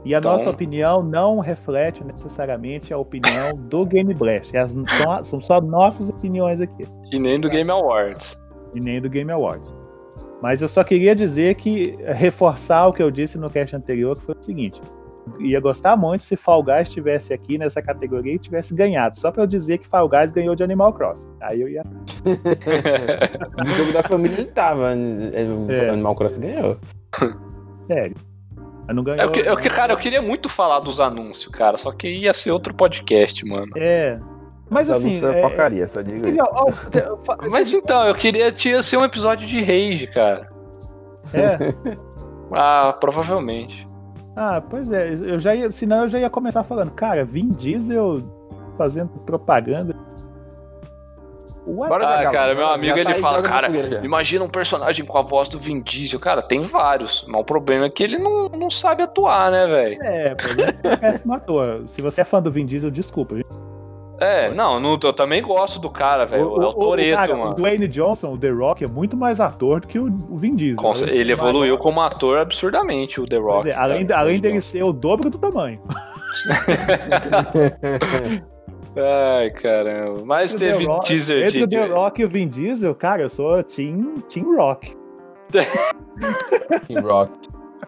E 0.05 0.13
a 0.13 0.19
Então- 0.19 0.33
nossa 0.33 0.49
opinião 0.51 1.01
não 1.01 1.39
reflete 1.39 2.03
necessariamente 2.03 2.93
a 2.93 2.97
opinião 2.97 3.51
do 3.57 3.85
Game 3.85 4.13
Blast. 4.13 4.55
As- 4.55 4.71
São, 4.71 5.23
são 5.25 5.41
só 5.41 5.59
nossas 5.59 6.07
opiniões 6.09 6.61
aqui. 6.61 6.85
E 7.11 7.19
nem 7.19 7.39
do 7.39 7.49
Game 7.49 7.69
Awards. 7.71 8.37
E 8.75 8.79
nem 8.79 9.01
do 9.01 9.09
Game 9.09 9.31
Awards. 9.31 9.73
Mas 10.41 10.61
eu 10.61 10.67
só 10.67 10.83
queria 10.83 11.15
dizer 11.15 11.55
que, 11.55 11.97
reforçar 12.13 12.87
o 12.87 12.93
que 12.93 13.01
eu 13.01 13.09
disse 13.09 13.37
no 13.37 13.49
cast 13.49 13.75
anterior, 13.75 14.15
que 14.15 14.23
foi 14.25 14.35
o 14.39 14.43
seguinte. 14.43 14.79
Ia 15.39 15.59
gostar 15.59 15.97
muito 15.97 16.23
se 16.23 16.35
Fall 16.35 16.61
Guys 16.61 16.87
estivesse 16.87 17.33
aqui 17.33 17.57
nessa 17.57 17.81
categoria 17.81 18.35
e 18.35 18.37
tivesse 18.37 18.75
ganhado. 18.75 19.17
Só 19.19 19.31
pra 19.31 19.41
eu 19.41 19.47
dizer 19.47 19.79
que 19.79 19.87
Fall 19.87 20.07
Guys 20.07 20.31
ganhou 20.31 20.55
de 20.55 20.63
Animal 20.63 20.93
Crossing. 20.93 21.29
Aí 21.41 21.61
eu 21.61 21.67
ia. 21.67 21.81
No 23.57 23.71
jogo 23.75 23.91
da 23.91 24.03
família 24.03 24.39
ele 24.39 24.51
tava. 24.51 24.91
é, 24.91 25.43
O 25.45 25.71
É. 25.71 25.89
Animal 25.89 26.13
Crossing 26.15 26.41
ganhou. 26.41 26.77
Sério. 27.87 28.15
Mas 28.87 28.95
não 28.95 29.03
ganhou. 29.03 29.21
É 29.21 29.25
o 29.25 29.31
que, 29.31 29.39
é 29.41 29.53
o 29.53 29.57
que, 29.57 29.69
cara, 29.69 29.93
eu 29.93 29.97
queria 29.97 30.21
muito 30.21 30.47
falar 30.49 30.79
dos 30.79 30.99
anúncios, 30.99 31.51
cara, 31.53 31.77
só 31.77 31.91
que 31.91 32.07
ia 32.09 32.33
ser 32.33 32.51
outro 32.51 32.73
podcast, 32.73 33.43
mano. 33.45 33.71
É. 33.75 34.19
Mas 34.69 34.89
Essa 34.89 34.97
assim. 34.99 35.23
é 35.25 35.39
é- 35.39 35.41
porcaria, 35.41 35.87
só 35.87 36.01
digo 36.01 36.27
isso. 36.27 36.43
Mas 37.49 37.71
então, 37.73 38.07
eu 38.07 38.15
queria 38.15 38.51
tinha 38.51 38.81
ser 38.81 38.97
um 38.97 39.03
episódio 39.03 39.47
de 39.47 39.59
Rage, 39.61 40.07
cara. 40.07 40.49
é. 41.33 41.73
Ah, 42.51 42.93
provavelmente. 42.99 43.87
Ah, 44.35 44.61
pois 44.61 44.91
é, 44.91 45.13
eu 45.13 45.39
já 45.39 45.55
ia, 45.55 45.71
senão 45.71 46.01
eu 46.03 46.07
já 46.07 46.19
ia 46.19 46.29
começar 46.29 46.63
falando, 46.63 46.91
cara, 46.91 47.25
Vin 47.25 47.49
Diesel 47.49 48.19
fazendo 48.77 49.09
propaganda. 49.25 49.95
Ah, 51.67 52.31
cara, 52.31 52.53
meu 52.53 52.67
amigo, 52.67 52.93
tá 52.93 52.99
ele 52.99 53.13
aí, 53.13 53.19
fala, 53.19 53.41
cara, 53.41 53.67
imagina 54.03 54.45
um 54.45 54.49
personagem 54.49 55.03
com 55.03 55.17
a 55.17 55.21
voz 55.21 55.49
do 55.49 55.57
Vin 55.57 55.81
Diesel. 55.81 56.19
Cara, 56.19 56.41
tem 56.41 56.63
vários, 56.63 57.25
mas 57.27 57.41
o 57.41 57.43
problema 57.43 57.85
é 57.85 57.89
que 57.89 58.03
ele 58.03 58.17
não, 58.17 58.47
não 58.49 58.69
sabe 58.69 59.03
atuar, 59.03 59.51
né, 59.51 59.67
velho? 59.67 60.03
É, 60.03 60.35
pô, 60.35 60.47
ele 60.49 60.61
é 60.61 60.93
um 60.93 60.97
péssimo 60.97 61.33
ator. 61.33 61.83
Se 61.87 62.01
você 62.01 62.21
é 62.21 62.23
fã 62.23 62.41
do 62.41 62.51
Vin 62.51 62.65
Diesel, 62.65 62.91
desculpa. 62.91 63.35
gente. 63.35 63.49
É, 64.17 64.49
não, 64.49 64.79
não, 64.79 64.97
eu 65.03 65.11
também 65.11 65.41
gosto 65.41 65.77
do 65.79 65.89
cara, 65.89 66.25
velho. 66.25 66.43
É 66.43 66.67
o 66.67 66.73
Toreto, 66.73 67.15
cara, 67.17 67.35
mano. 67.35 67.51
O 67.51 67.55
Dwayne 67.55 67.87
Johnson, 67.87 68.33
o 68.33 68.37
The 68.37 68.49
Rock, 68.49 68.83
é 68.83 68.87
muito 68.87 69.17
mais 69.17 69.41
ator 69.41 69.81
do 69.81 69.87
que 69.87 69.99
o, 69.99 70.05
o 70.29 70.37
Vin 70.37 70.55
Diesel. 70.55 70.81
Com- 70.81 70.93
Ele 71.05 71.33
evoluiu 71.33 71.77
como 71.77 71.99
ator 71.99 72.37
absurdamente, 72.37 73.19
o 73.19 73.25
The 73.25 73.35
Quer 73.35 73.41
Rock. 73.43 73.57
dizer, 73.63 73.77
além, 73.77 74.05
cara. 74.05 74.21
além 74.21 74.39
dele 74.39 74.61
ser 74.61 74.83
o 74.83 74.93
dobro 74.93 75.29
do 75.29 75.37
tamanho. 75.37 75.81
Ai, 78.97 79.49
caramba. 79.51 80.23
Mas 80.25 80.53
Entre 80.55 80.71
teve 80.71 80.85
Rock- 80.85 81.07
teaser 81.07 81.45
Entre 81.45 81.59
de. 81.59 81.63
o 81.63 81.67
The 81.67 81.85
Rock 81.93 82.21
e 82.21 82.25
o 82.25 82.29
Vin 82.29 82.47
Diesel, 82.47 82.95
cara, 82.95 83.21
eu 83.23 83.29
sou 83.29 83.61
Team, 83.63 84.15
team 84.29 84.55
Rock. 84.55 84.95
Team 85.51 87.01
Rock. 87.07 87.31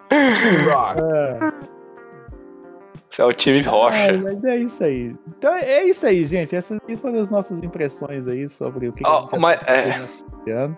Team 0.10 0.72
Rock. 0.72 1.02
É. 1.02 1.68
Esse 3.10 3.22
é 3.22 3.26
o 3.26 3.34
time 3.34 3.62
Rocha. 3.62 4.12
Ah, 4.14 4.18
mas 4.22 4.44
é 4.44 4.58
isso 4.58 4.84
aí. 4.84 5.16
Então 5.38 5.54
é 5.56 5.84
isso 5.84 6.06
aí, 6.06 6.26
gente. 6.26 6.56
Essas 6.56 6.78
foram 7.02 7.20
as 7.22 7.30
nossas 7.30 7.64
impressões 7.64 8.28
aí 8.28 8.48
sobre 8.50 8.90
o 8.90 8.94
que, 8.94 9.04
que 9.04 9.10
a 9.10 9.20
gente 9.22 9.40
mas- 9.40 9.64
é. 9.66 10.52
ano. 10.52 10.78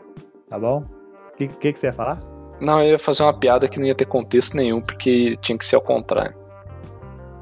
Tá 0.49 0.57
bom? 0.59 0.85
O 1.33 1.35
que, 1.37 1.47
que, 1.47 1.73
que 1.73 1.79
você 1.79 1.87
ia 1.87 1.93
falar? 1.93 2.17
Não, 2.61 2.81
eu 2.83 2.91
ia 2.91 2.99
fazer 2.99 3.23
uma 3.23 3.37
piada 3.37 3.67
que 3.67 3.79
não 3.79 3.85
ia 3.87 3.95
ter 3.95 4.05
contexto 4.05 4.55
nenhum, 4.55 4.79
porque 4.81 5.35
tinha 5.41 5.57
que 5.57 5.65
ser 5.65 5.75
ao 5.75 5.81
contrário. 5.81 6.35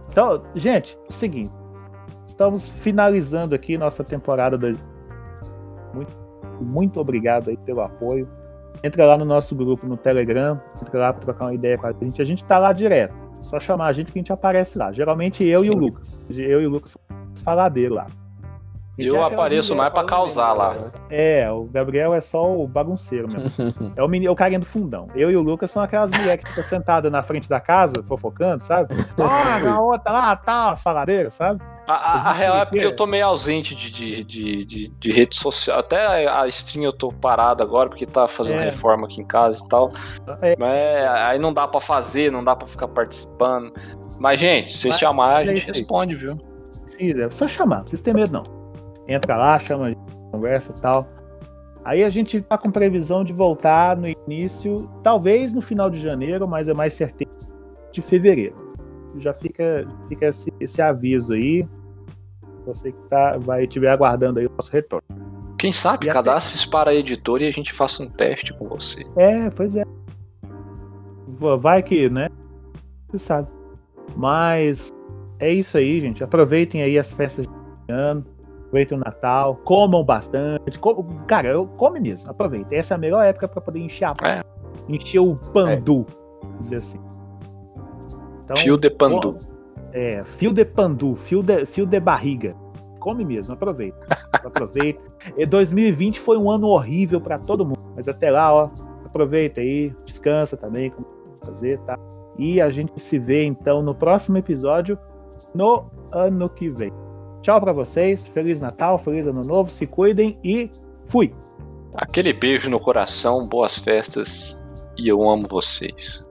Então, 0.10 0.44
gente, 0.56 0.96
é 0.98 1.08
o 1.10 1.14
seguinte. 1.14 1.52
Estamos 2.38 2.70
finalizando 2.70 3.56
aqui 3.56 3.80
nossa 3.80 4.04
temporada 4.04 4.56
2. 4.60 4.78
Muito, 5.92 6.16
muito 6.62 7.00
obrigado 7.00 7.50
aí 7.50 7.58
pelo 7.58 7.82
apoio. 7.82 8.30
Entra 8.84 9.08
lá 9.08 9.18
no 9.18 9.26
nosso 9.26 9.56
grupo 9.56 9.88
no 9.88 9.98
Telegram. 9.98 10.62
Entra 10.80 11.00
lá 11.00 11.14
pra 11.14 11.24
trocar 11.24 11.46
uma 11.46 11.56
ideia 11.56 11.80
com 11.80 11.88
a 11.88 11.92
gente. 11.94 12.22
A 12.22 12.26
gente 12.26 12.46
tá 12.46 12.60
lá 12.60 12.74
direto. 12.74 13.16
Só 13.42 13.60
chamar 13.60 13.88
a 13.88 13.94
gente 13.94 14.12
que 14.12 14.20
a 14.20 14.22
gente 14.22 14.32
aparece 14.32 14.78
lá. 14.78 14.92
Geralmente 14.92 15.44
eu 15.44 15.66
e 15.66 15.70
o 15.72 15.74
Sim. 15.74 15.80
Lucas. 15.80 16.20
Eu 16.30 16.62
e 16.62 16.68
o 16.68 16.70
Lucas 16.70 16.96
faladeiro 17.44 17.96
lá. 17.96 18.06
Eu 18.98 19.18
é 19.18 19.24
apareço 19.24 19.76
mais 19.76 19.94
pra 19.94 20.04
causar 20.04 20.54
lá. 20.54 20.76
É, 21.10 21.50
o 21.52 21.66
Gabriel 21.66 22.14
é 22.14 22.22
só 22.22 22.52
o 22.56 22.68
bagunceiro 22.68 23.28
mesmo. 23.32 23.52
É 23.96 24.04
o, 24.04 24.08
menino, 24.08 24.30
é 24.30 24.34
o 24.34 24.36
carinha 24.36 24.60
do 24.60 24.66
fundão. 24.66 25.08
Eu 25.16 25.30
e 25.32 25.36
o 25.38 25.42
Lucas 25.42 25.70
são 25.72 25.82
aquelas 25.84 26.10
mulheres 26.12 26.44
que 26.44 26.50
ficam 26.50 26.64
sentadas 26.64 27.12
na 27.12 27.22
frente 27.24 27.48
da 27.48 27.60
casa, 27.60 27.94
fofocando, 28.08 28.64
sabe? 28.64 28.94
Ah, 29.18 29.60
na 29.60 29.80
outra 29.82 30.12
lá, 30.12 30.36
tá, 30.36 30.76
faladeira, 30.76 31.30
sabe? 31.30 31.62
A, 31.88 31.94
a- 31.96 32.30
a 32.30 32.34
real 32.34 32.58
é 32.58 32.66
porque 32.66 32.80
que- 32.80 32.86
eu 32.86 32.96
tô 32.96 33.06
meio 33.06 33.26
ausente 33.28 33.74
de, 33.76 33.90
de, 33.92 34.24
de, 34.24 34.66
de, 34.66 34.88
de 35.00 35.12
rede 35.12 35.36
social. 35.38 35.80
Até 35.80 36.28
a 36.28 36.48
stream 36.48 36.84
eu 36.84 36.92
tô 36.94 37.12
parado 37.12 37.64
agora, 37.64 37.88
porque 37.90 38.06
tá 38.06 38.28
fazendo 38.28 38.62
É. 38.62 38.66
reforma 38.66 39.06
aqui 39.08 39.22
em 39.22 39.26
casa 39.26 39.64
e 39.64 39.68
tal. 39.70 39.90
É. 40.42 40.56
Mas 40.58 40.72
aí 41.28 41.40
não 41.40 41.54
dá 41.54 41.68
pra 41.68 41.80
fazer, 41.80 42.32
não 42.32 42.44
dá 42.44 42.56
pra 42.56 42.68
ficar 42.68 42.88
participando. 42.88 43.72
Mas, 44.20 44.40
gente, 44.40 44.74
se 44.74 44.82
vocês 44.82 44.98
chamarem, 45.00 45.50
a 45.50 45.54
é 45.54 45.56
gente 45.56 45.68
responde, 45.68 46.16
viu? 46.16 46.36
Precisa, 46.86 47.24
é 47.26 47.32
só 47.32 47.48
chamar, 47.48 47.78
não 47.78 47.82
precisa 47.84 48.04
ter 48.04 48.14
medo 48.14 48.32
não. 48.34 48.57
Entra 49.08 49.38
lá, 49.38 49.58
chama 49.60 49.86
a 49.86 49.90
gente, 49.90 50.02
conversa 50.32 50.74
e 50.76 50.82
tal. 50.82 51.08
Aí 51.86 52.04
a 52.04 52.10
gente 52.10 52.42
tá 52.42 52.58
com 52.58 52.70
previsão 52.70 53.24
de 53.24 53.32
voltar 53.32 53.96
no 53.96 54.08
início, 54.08 54.90
talvez 55.04 55.54
no 55.54 55.62
final 55.62 55.90
de 55.90 56.00
janeiro, 56.00 56.48
mas 56.48 56.68
é 56.68 56.74
mais 56.74 56.94
certeza 56.94 57.48
de 57.92 58.02
fevereiro. 58.02 58.56
Já 59.20 59.34
fica, 59.34 59.88
fica 60.10 60.28
esse, 60.28 60.52
esse 60.60 60.82
aviso 60.82 61.34
aí. 61.34 61.66
Você 62.66 62.92
que 62.92 63.02
tá, 63.10 63.38
vai 63.38 63.64
estiver 63.64 63.90
aguardando 63.90 64.40
aí 64.40 64.46
o 64.46 64.52
nosso 64.52 64.70
retorno. 64.72 65.08
Quem 65.58 65.72
sabe 65.72 66.08
E 66.08 66.12
cadastre-se 66.12 66.70
para 66.70 66.92
a 66.92 66.94
editora 66.94 67.44
e 67.44 67.48
a 67.48 67.52
gente 67.52 67.72
faça 67.74 68.04
um 68.04 68.10
teste 68.10 68.54
com 68.54 68.68
você. 68.68 69.04
É, 69.16 69.50
pois 69.50 69.76
é. 69.76 69.84
Vai 71.60 71.82
que, 71.82 72.10
né? 72.10 72.30
Você 73.08 73.20
sabe. 73.20 73.48
Mas 74.16 74.94
é 75.40 75.52
isso 75.52 75.78
aí, 75.78 76.00
gente. 76.00 76.24
Aproveitem 76.24 76.82
aí 76.82 77.00
as 77.00 77.12
festas 77.14 77.48
de 77.48 77.94
ano. 77.94 78.26
Aproveitem 78.78 78.98
o 78.98 79.02
Natal. 79.02 79.56
Comam 79.64 80.04
bastante. 80.04 80.78
Co- 80.78 81.04
Cara, 81.26 81.48
eu 81.48 81.66
come 81.78 82.00
mesmo. 82.00 82.30
Aproveitem. 82.30 82.78
Essa 82.78 82.94
é 82.94 82.96
a 82.96 82.98
melhor 82.98 83.24
época 83.26 83.48
para 83.48 83.62
poder 83.62 83.80
encher 83.80 84.06
a 84.06 84.16
É. 84.28 84.44
encher 84.88 85.20
o 85.20 85.36
pandu. 85.36 86.06
Vamos 86.42 86.60
dizer 86.62 86.78
assim. 86.78 87.00
Então, 88.44 88.56
Fio 88.58 88.78
de 88.78 88.90
pandu. 88.90 89.32
É, 89.94 90.24
fio 90.24 90.54
de 90.54 90.64
pandu, 90.64 91.16
fio 91.16 91.42
de, 91.42 91.66
fio 91.66 91.86
de 91.86 92.00
barriga. 92.00 92.56
Come 93.00 93.26
mesmo, 93.26 93.54
aproveita. 93.54 93.98
Aproveita. 94.34 95.02
E 95.38 95.46
2020 95.46 96.20
foi 96.20 96.38
um 96.38 96.52
ano 96.52 96.68
horrível 96.68 97.20
para 97.22 97.38
todo 97.40 97.66
mundo, 97.66 97.80
mas 97.96 98.08
até 98.08 98.30
lá, 98.30 98.54
ó, 98.54 98.68
aproveita 99.06 99.62
aí, 99.62 99.94
descansa 100.06 100.56
também, 100.58 100.90
como 100.92 101.08
fazer, 101.44 101.80
tá? 101.80 101.98
E 102.38 102.62
a 102.62 102.70
gente 102.70 103.00
se 103.00 103.18
vê 103.18 103.44
então 103.46 103.82
no 103.82 103.96
próximo 103.96 104.38
episódio 104.38 104.98
no 105.54 105.86
ano 106.12 106.50
que 106.50 106.70
vem. 106.70 106.92
Tchau 107.48 107.62
para 107.62 107.72
vocês, 107.72 108.28
feliz 108.28 108.60
Natal, 108.60 108.98
feliz 108.98 109.26
ano 109.26 109.42
novo, 109.42 109.72
se 109.72 109.88
cuidem 109.88 110.38
e 110.44 110.70
fui. 111.06 111.34
Aquele 111.94 112.34
beijo 112.34 112.70
no 112.70 112.78
coração, 112.78 113.48
boas 113.48 113.78
festas 113.78 114.62
e 114.98 115.08
eu 115.08 115.24
amo 115.30 115.48
vocês. 115.48 116.26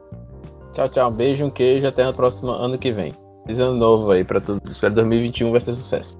Tchau, 0.75 0.91
tchau. 0.91 1.09
Um 1.09 1.15
beijo, 1.15 1.47
um 1.47 1.49
queijo. 1.49 1.87
Até 1.87 2.05
no 2.05 2.13
próximo 2.13 2.51
ano 2.51 2.77
que 2.77 2.93
vem. 2.93 3.15
Feliz 3.47 3.59
ano 3.61 3.79
novo 3.79 4.11
aí 4.11 4.25
pra 4.25 4.43
todos. 4.43 4.71
Espero 4.71 4.93
que 4.93 5.01
2021 5.01 5.53
vai 5.53 5.61
ser 5.61 5.73
sucesso. 5.73 6.19